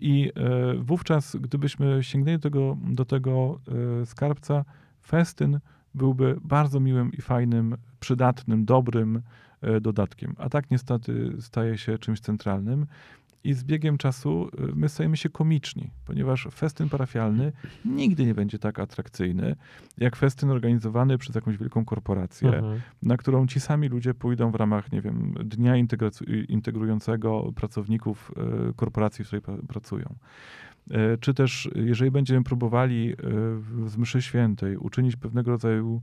I 0.02 0.32
wówczas, 0.80 1.36
gdybyśmy 1.36 2.04
sięgnęli 2.04 2.38
do 2.38 2.42
tego, 2.42 2.78
do 2.84 3.06
tego 3.06 3.60
skarbca, 4.06 4.66
festyn 5.02 5.60
byłby 5.96 6.40
bardzo 6.44 6.80
miłym 6.80 7.12
i 7.14 7.22
fajnym, 7.22 7.78
przydatnym, 8.00 8.66
dobrym 8.66 9.22
dodatkiem. 9.82 10.36
A 10.38 10.50
tak 10.50 10.72
niestety 10.72 11.36
staje 11.40 11.78
się 11.78 11.98
czymś 11.98 12.20
centralnym 12.20 12.86
i 13.44 13.54
z 13.54 13.64
biegiem 13.64 13.98
czasu 13.98 14.50
y, 14.70 14.76
my 14.76 14.90
stajemy 14.90 15.18
się 15.18 15.30
komiczni, 15.30 15.90
ponieważ 16.06 16.48
festyn 16.52 16.90
parafialny 16.90 17.52
nigdy 17.86 18.26
nie 18.26 18.34
będzie 18.34 18.60
tak 18.60 18.80
atrakcyjny, 18.80 19.56
jak 19.98 20.16
festyn 20.16 20.50
organizowany 20.50 21.18
przez 21.18 21.36
jakąś 21.36 21.58
wielką 21.58 21.86
korporację, 21.86 22.48
mhm. 22.54 22.82
na 23.04 23.18
którą 23.18 23.48
ci 23.48 23.60
sami 23.60 23.88
ludzie 23.88 24.14
pójdą 24.14 24.52
w 24.52 24.56
ramach, 24.56 24.92
nie 24.92 25.02
wiem, 25.02 25.34
dnia 25.46 25.74
integrującego 26.48 27.52
pracowników 27.56 28.32
y, 28.70 28.74
korporacji, 28.74 29.26
w 29.26 29.28
której 29.28 29.58
pracują. 29.68 30.16
Y, 30.92 31.18
czy 31.20 31.34
też, 31.34 31.70
jeżeli 31.76 32.12
będziemy 32.12 32.44
próbowali 32.44 33.16
z 33.86 33.98
mszy 33.98 34.22
świętej 34.22 34.78
uczynić 34.78 35.16
pewnego 35.16 35.52
rodzaju 35.52 36.02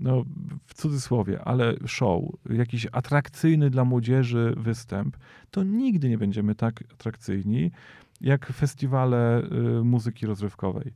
no 0.00 0.24
w 0.66 0.74
cudzysłowie, 0.74 1.40
ale 1.44 1.74
show, 1.86 2.22
jakiś 2.50 2.86
atrakcyjny 2.92 3.70
dla 3.70 3.84
młodzieży 3.84 4.54
występ, 4.56 5.16
to 5.50 5.62
nigdy 5.62 6.08
nie 6.08 6.18
będziemy 6.18 6.54
tak 6.54 6.84
atrakcyjni 6.92 7.70
jak 8.20 8.46
festiwale 8.46 9.42
y, 9.42 9.84
muzyki 9.84 10.26
rozrywkowej. 10.26 10.92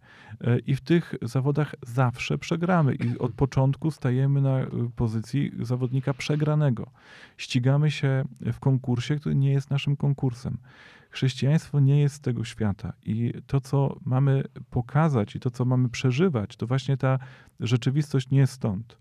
Y, 0.46 0.58
I 0.66 0.74
w 0.74 0.80
tych 0.80 1.14
zawodach 1.22 1.74
zawsze 1.82 2.38
przegramy 2.38 2.94
i 2.94 3.18
od 3.18 3.32
początku 3.32 3.90
stajemy 3.90 4.40
na 4.40 4.62
y, 4.62 4.68
pozycji 4.96 5.52
zawodnika 5.60 6.14
przegranego. 6.14 6.90
Ścigamy 7.36 7.90
się 7.90 8.24
w 8.40 8.58
konkursie, 8.58 9.16
który 9.16 9.34
nie 9.34 9.52
jest 9.52 9.70
naszym 9.70 9.96
konkursem. 9.96 10.58
Chrześcijaństwo 11.14 11.80
nie 11.80 12.00
jest 12.00 12.14
z 12.14 12.20
tego 12.20 12.44
świata 12.44 12.92
i 13.02 13.32
to, 13.46 13.60
co 13.60 13.96
mamy 14.04 14.44
pokazać 14.70 15.36
i 15.36 15.40
to, 15.40 15.50
co 15.50 15.64
mamy 15.64 15.88
przeżywać, 15.88 16.56
to 16.56 16.66
właśnie 16.66 16.96
ta 16.96 17.18
rzeczywistość 17.60 18.30
nie 18.30 18.46
stąd. 18.46 18.98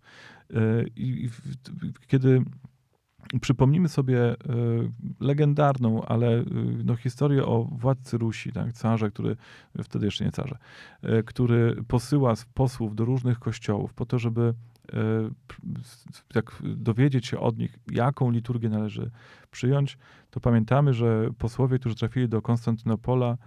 E, 0.53 0.83
I 0.95 1.29
kiedy 2.07 2.43
przypomnimy 3.41 3.89
sobie 3.89 4.19
e, 4.21 4.35
legendarną, 5.19 6.05
ale 6.05 6.39
e, 6.39 6.45
no, 6.85 6.95
historię 6.95 7.45
o 7.45 7.63
władcy 7.63 8.17
Rusi, 8.17 8.51
tak, 8.51 8.73
carze, 8.73 9.11
który, 9.11 9.35
wtedy 9.83 10.05
jeszcze 10.05 10.25
nie 10.25 10.31
carze, 10.31 10.57
który 11.25 11.83
posyła 11.87 12.33
posłów 12.53 12.95
do 12.95 13.05
różnych 13.05 13.39
kościołów 13.39 13.93
po 13.93 14.05
to, 14.05 14.19
żeby 14.19 14.53
tak 16.33 16.51
dowiedzieć 16.63 17.27
się 17.27 17.39
od 17.39 17.57
nich, 17.57 17.79
jaką 17.91 18.31
liturgię 18.31 18.69
należy 18.69 19.11
przyjąć, 19.51 19.97
to 20.31 20.39
pamiętamy, 20.39 20.93
że 20.93 21.29
posłowie, 21.37 21.79
którzy 21.79 21.95
trafili 21.95 22.29
do 22.29 22.41
Konstantynopola, 22.41 23.37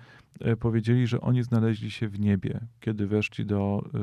e, 0.40 0.56
powiedzieli, 0.56 1.06
że 1.06 1.20
oni 1.20 1.42
znaleźli 1.42 1.90
się 1.90 2.08
w 2.08 2.20
niebie, 2.20 2.60
kiedy 2.80 3.06
weszli 3.06 3.46
do 3.46 3.84
e, 3.94 3.98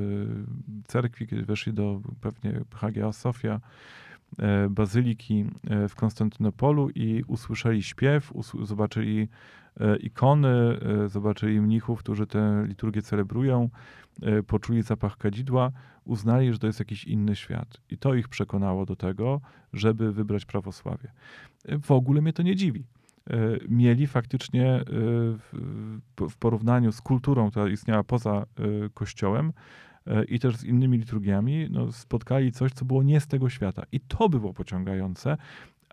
cerkwi, 0.88 1.27
kiedy 1.27 1.43
weszli 1.43 1.73
do 1.73 2.01
pewnie 2.21 2.61
Hagia 2.75 3.11
Sofia, 3.11 3.59
bazyliki 4.69 5.45
w 5.89 5.95
Konstantynopolu 5.95 6.89
i 6.89 7.23
usłyszeli 7.27 7.84
śpiew, 7.84 8.34
zobaczyli 8.63 9.27
ikony, 9.99 10.77
zobaczyli 11.07 11.61
mnichów, 11.61 11.99
którzy 11.99 12.27
tę 12.27 12.63
liturgię 12.67 13.01
celebrują, 13.01 13.69
poczuli 14.47 14.81
zapach 14.81 15.17
kadzidła, 15.17 15.71
uznali, 16.05 16.53
że 16.53 16.59
to 16.59 16.67
jest 16.67 16.79
jakiś 16.79 17.03
inny 17.03 17.35
świat. 17.35 17.77
I 17.89 17.97
to 17.97 18.13
ich 18.13 18.27
przekonało 18.27 18.85
do 18.85 18.95
tego, 18.95 19.41
żeby 19.73 20.13
wybrać 20.13 20.45
prawosławie 20.45 21.11
w 21.81 21.91
ogóle 21.91 22.21
mnie 22.21 22.33
to 22.33 22.43
nie 22.43 22.55
dziwi. 22.55 22.85
E, 23.29 23.35
mieli 23.69 24.07
faktycznie 24.07 24.65
e, 24.65 24.83
w 26.29 26.37
porównaniu 26.39 26.91
z 26.91 27.01
kulturą, 27.01 27.49
która 27.49 27.69
istniała 27.69 28.03
poza 28.03 28.31
e, 28.31 28.45
Kościołem 28.93 29.53
i 30.27 30.39
też 30.39 30.55
z 30.57 30.63
innymi 30.63 30.97
liturgiami, 30.97 31.67
no, 31.71 31.91
spotkali 31.91 32.51
coś, 32.51 32.71
co 32.71 32.85
było 32.85 33.03
nie 33.03 33.19
z 33.19 33.27
tego 33.27 33.49
świata. 33.49 33.83
I 33.91 33.99
to 33.99 34.29
było 34.29 34.53
pociągające, 34.53 35.37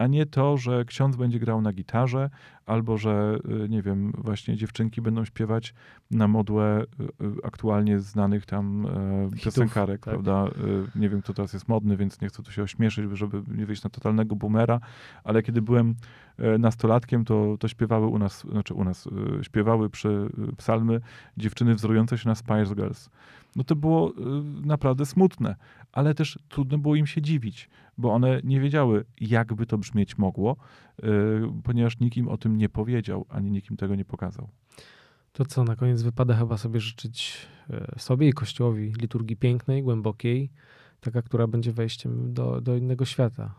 a 0.01 0.07
nie 0.07 0.27
to, 0.27 0.57
że 0.57 0.85
ksiądz 0.85 1.17
będzie 1.17 1.39
grał 1.39 1.63
na 1.63 1.73
gitarze, 1.73 2.31
albo 2.67 2.99
że, 2.99 3.39
y, 3.65 3.69
nie 3.69 3.83
wiem, 3.83 4.13
właśnie 4.19 4.57
dziewczynki 4.57 5.03
będą 5.03 5.25
śpiewać 5.25 5.75
na 6.11 6.29
modłę 6.29 6.83
y, 7.01 7.05
y, 7.05 7.07
aktualnie 7.45 7.99
znanych 7.99 8.47
tam 8.47 8.87
Hitów, 9.29 9.45
piosenkarek, 9.45 10.01
tak. 10.01 10.15
prawda? 10.15 10.45
Nie 10.95 11.09
wiem, 11.09 11.23
kto 11.23 11.35
teraz 11.35 11.53
jest 11.53 11.69
modny, 11.69 11.97
więc 11.97 12.21
nie 12.21 12.29
chcę 12.29 12.43
tu 12.43 12.53
się 12.53 12.63
ośmieszyć, 12.63 13.11
żeby 13.13 13.43
nie 13.57 13.67
wyjść 13.67 13.83
na 13.83 13.91
totalnego 13.91 14.37
boomera, 14.37 14.81
ale 15.25 15.43
kiedy 15.43 15.63
byłem 15.63 15.95
nastolatkiem, 16.59 17.25
to, 17.25 17.57
to 17.61 17.69
śpiewały 17.69 18.07
u 18.07 18.19
nas, 18.19 18.47
znaczy 18.51 18.75
u 18.75 18.85
nas, 18.85 19.09
śpiewały 19.43 19.91
przy 19.91 20.31
psalmy 20.57 21.01
dziewczyny 21.37 21.75
wzorujące 21.75 22.19
się 22.19 22.29
na 22.29 22.35
Spice 22.35 22.75
Girls 22.75 23.11
no 23.57 23.65
to 23.65 23.77
było 23.77 24.11
y, 24.11 24.15
naprawdę 24.67 25.07
smutne, 25.07 25.57
ale 25.93 26.15
też 26.15 26.39
trudno 26.49 26.79
było 26.79 26.97
im 26.97 27.07
się 27.07 27.23
dziwić, 27.23 27.71
bo 27.99 28.13
one 28.13 28.41
nie 28.45 28.61
wiedziały, 28.61 29.05
jak 29.21 29.55
by 29.55 29.67
to 29.67 29.79
brzmieć 29.79 30.19
mogło, 30.19 30.57
y, 30.99 31.03
ponieważ 31.65 32.01
nikt 32.01 32.17
im 32.17 32.29
o 32.29 32.37
tym 32.37 32.57
nie 32.57 32.69
powiedział, 32.69 33.27
ani 33.29 33.51
nikt 33.51 33.71
im 33.71 33.77
tego 33.77 33.95
nie 33.95 34.05
pokazał. 34.05 34.49
To 35.33 35.45
co, 35.45 35.65
na 35.65 35.77
koniec 35.77 36.03
wypada 36.03 36.35
chyba 36.35 36.57
sobie 36.57 36.81
życzyć 36.81 37.47
e, 37.71 37.99
sobie 37.99 38.29
i 38.29 38.33
Kościołowi 38.33 38.93
liturgii 39.01 39.37
pięknej, 39.37 39.83
głębokiej, 39.83 40.51
taka, 41.01 41.23
która 41.23 41.47
będzie 41.47 41.73
wejściem 41.73 42.35
do, 42.35 42.61
do 42.61 42.77
innego 42.77 43.05
świata. 43.05 43.55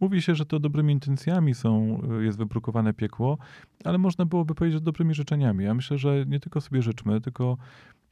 Mówi 0.00 0.22
się, 0.22 0.34
że 0.34 0.46
to 0.46 0.60
dobrymi 0.60 0.92
intencjami 0.92 1.54
są, 1.54 2.02
y, 2.20 2.24
jest 2.24 2.38
wybrukowane 2.38 2.94
piekło, 2.94 3.38
ale 3.84 3.98
można 3.98 4.26
byłoby 4.26 4.54
powiedzieć, 4.54 4.78
że 4.78 4.84
dobrymi 4.84 5.14
życzeniami. 5.14 5.64
Ja 5.64 5.74
myślę, 5.74 5.98
że 5.98 6.26
nie 6.26 6.40
tylko 6.40 6.60
sobie 6.60 6.82
życzmy, 6.82 7.20
tylko 7.20 7.56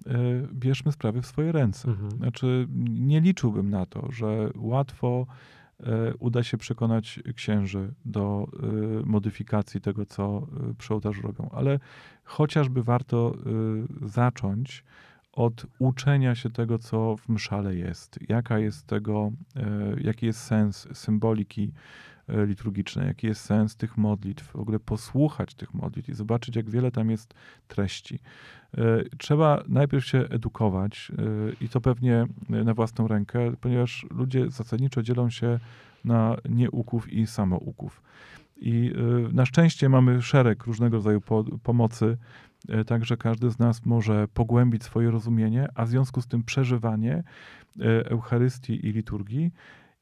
E, 0.06 0.48
bierzmy 0.52 0.92
sprawy 0.92 1.22
w 1.22 1.26
swoje 1.26 1.52
ręce. 1.52 1.88
Mhm. 1.88 2.10
Znaczy, 2.10 2.66
nie 2.88 3.20
liczyłbym 3.20 3.70
na 3.70 3.86
to, 3.86 4.12
że 4.12 4.50
łatwo 4.56 5.26
e, 5.80 6.14
uda 6.18 6.42
się 6.42 6.58
przekonać 6.58 7.20
księży 7.34 7.94
do 8.04 8.48
modyfikacji 9.04 9.80
tego, 9.80 10.06
co 10.06 10.46
przy 10.78 10.94
ołtarzu 10.94 11.22
robią, 11.22 11.50
ale 11.52 11.78
chociażby 12.24 12.82
warto 12.82 13.34
zacząć 14.02 14.84
od 15.34 15.66
uczenia 15.78 16.34
się 16.34 16.50
tego, 16.50 16.78
co 16.78 17.16
w 17.16 17.28
mszale 17.28 17.74
jest, 17.74 18.18
jaka 18.28 18.58
jest 18.58 18.86
tego, 18.86 19.32
jaki 20.00 20.26
jest 20.26 20.40
sens 20.40 20.88
symboliki 20.92 21.72
e, 22.28 22.46
liturgiczne, 22.46 23.06
jaki 23.06 23.26
jest 23.26 23.40
sens 23.40 23.76
tych 23.76 23.96
modlitw, 23.96 24.44
w 24.44 24.56
ogóle 24.56 24.80
posłuchać 24.80 25.54
tych 25.54 25.74
modlitw 25.74 26.08
i 26.08 26.14
zobaczyć, 26.14 26.56
jak 26.56 26.70
wiele 26.70 26.90
tam 26.90 27.10
jest 27.10 27.34
treści. 27.68 28.18
E, 28.78 28.80
trzeba 29.18 29.62
najpierw 29.68 30.04
się 30.04 30.18
edukować 30.18 31.12
i 31.60 31.68
to 31.68 31.80
pewnie 31.80 32.26
na 32.48 32.74
własną 32.74 33.08
rękę, 33.08 33.52
ponieważ 33.60 34.06
ludzie 34.10 34.50
zasadniczo 34.50 35.02
dzielą 35.02 35.30
się 35.30 35.58
na 36.04 36.36
nieuków 36.48 37.12
i 37.12 37.26
samouków. 37.26 38.02
I 38.56 38.92
na 39.32 39.46
szczęście 39.46 39.88
mamy 39.88 40.22
szereg 40.22 40.64
różnego 40.64 40.96
rodzaju 40.96 41.20
pomocy, 41.62 42.16
także 42.86 43.16
każdy 43.16 43.50
z 43.50 43.58
nas 43.58 43.86
może 43.86 44.28
pogłębić 44.28 44.82
swoje 44.84 45.10
rozumienie, 45.10 45.68
a 45.74 45.84
w 45.84 45.88
związku 45.88 46.20
z 46.20 46.26
tym 46.26 46.44
przeżywanie 46.44 47.22
Eucharystii 48.04 48.86
i 48.86 48.92
liturgii 48.92 49.52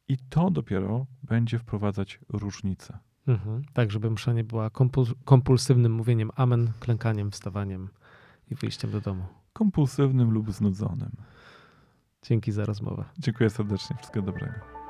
i 0.09 0.19
to 0.19 0.51
dopiero 0.51 1.07
będzie 1.23 1.59
wprowadzać 1.59 2.21
różnicę. 2.29 2.99
Mhm. 3.27 3.63
Tak, 3.73 3.91
żeby 3.91 4.11
msza 4.11 4.33
nie 4.33 4.45
była 4.45 4.71
kompulsywnym 5.25 5.93
mówieniem 5.93 6.31
amen, 6.37 6.73
klękaniem, 6.81 7.31
wstawaniem 7.31 7.89
i 8.51 8.55
wyjściem 8.55 8.91
do 8.91 9.01
domu. 9.01 9.25
Kompulsywnym 9.53 10.31
lub 10.31 10.53
znudzonym. 10.53 11.13
Dzięki 12.23 12.53
za 12.53 12.65
rozmowę. 12.65 13.05
Dziękuję 13.19 13.51
serdecznie. 13.51 13.97
Wszystkiego 13.97 14.27
dobrego. 14.27 14.82